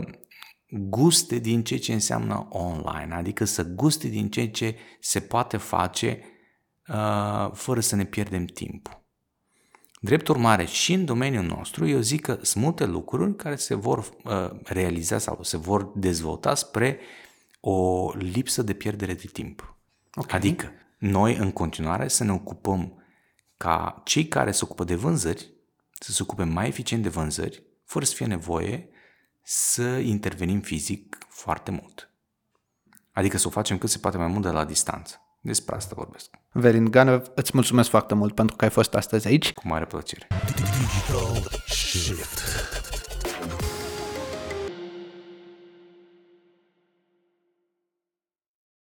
guste 0.69 1.39
din 1.39 1.65
ceea 1.65 1.79
ce 1.79 1.93
înseamnă 1.93 2.47
online, 2.51 3.15
adică 3.15 3.45
să 3.45 3.63
guste 3.63 4.09
din 4.09 4.31
ceea 4.31 4.49
ce 4.49 4.77
se 5.01 5.21
poate 5.21 5.57
face 5.57 6.21
uh, 6.89 7.51
fără 7.53 7.81
să 7.81 7.97
ne 7.97 8.05
pierdem 8.05 8.45
timpul. 8.45 9.05
Drept 10.01 10.29
urmare, 10.29 10.65
și 10.65 10.93
în 10.93 11.05
domeniul 11.05 11.45
nostru, 11.45 11.87
eu 11.87 12.01
zic 12.01 12.21
că 12.21 12.39
sunt 12.43 12.65
multe 12.65 12.87
lucruri 12.87 13.37
care 13.37 13.57
se 13.57 13.75
vor 13.75 13.99
uh, 13.99 14.51
realiza 14.63 15.19
sau 15.19 15.39
se 15.43 15.57
vor 15.57 15.93
dezvolta 15.95 16.55
spre 16.55 16.99
o 17.61 18.11
lipsă 18.15 18.63
de 18.63 18.73
pierdere 18.73 19.15
de 19.15 19.29
timp. 19.33 19.77
Okay. 20.15 20.39
Adică, 20.39 20.73
noi 21.05 21.37
în 21.37 21.53
continuare 21.53 22.09
să 22.09 22.25
ne 22.25 22.33
ocupăm 22.33 23.03
ca 23.57 24.03
cei 24.05 24.29
care 24.29 24.51
se 24.51 24.61
ocupă 24.65 24.85
de 24.85 24.95
vânzări 24.95 25.53
să 25.99 26.13
se 26.13 26.23
ocupe 26.23 26.45
mai 26.45 26.69
eficient 26.69 27.03
de 27.03 27.09
vânzări, 27.09 27.63
fără 27.85 28.05
să 28.05 28.15
fie 28.15 28.27
nevoie 28.27 28.89
să 29.43 29.83
intervenim 29.83 30.61
fizic 30.61 31.19
foarte 31.29 31.71
mult. 31.71 32.11
Adică 33.13 33.39
să 33.39 33.47
o 33.47 33.51
facem 33.51 33.79
cât 33.79 33.91
se 33.91 33.99
poate 33.99 34.17
mai 34.17 34.27
mult 34.27 34.43
de 34.43 34.51
la 34.51 34.65
distanță. 34.65 35.21
Despre 35.41 35.75
asta 35.75 35.95
vorbesc. 35.97 36.31
Verin 36.53 36.91
Ganev, 36.91 37.27
îți 37.35 37.51
mulțumesc 37.55 37.89
foarte 37.89 38.15
mult 38.15 38.35
pentru 38.35 38.57
că 38.57 38.65
ai 38.65 38.71
fost 38.71 38.95
astăzi 38.95 39.27
aici. 39.27 39.53
Cu 39.53 39.69
mare 39.69 39.85
plăcere. 39.85 40.27
Digital 40.47 41.51
shift. 41.67 42.74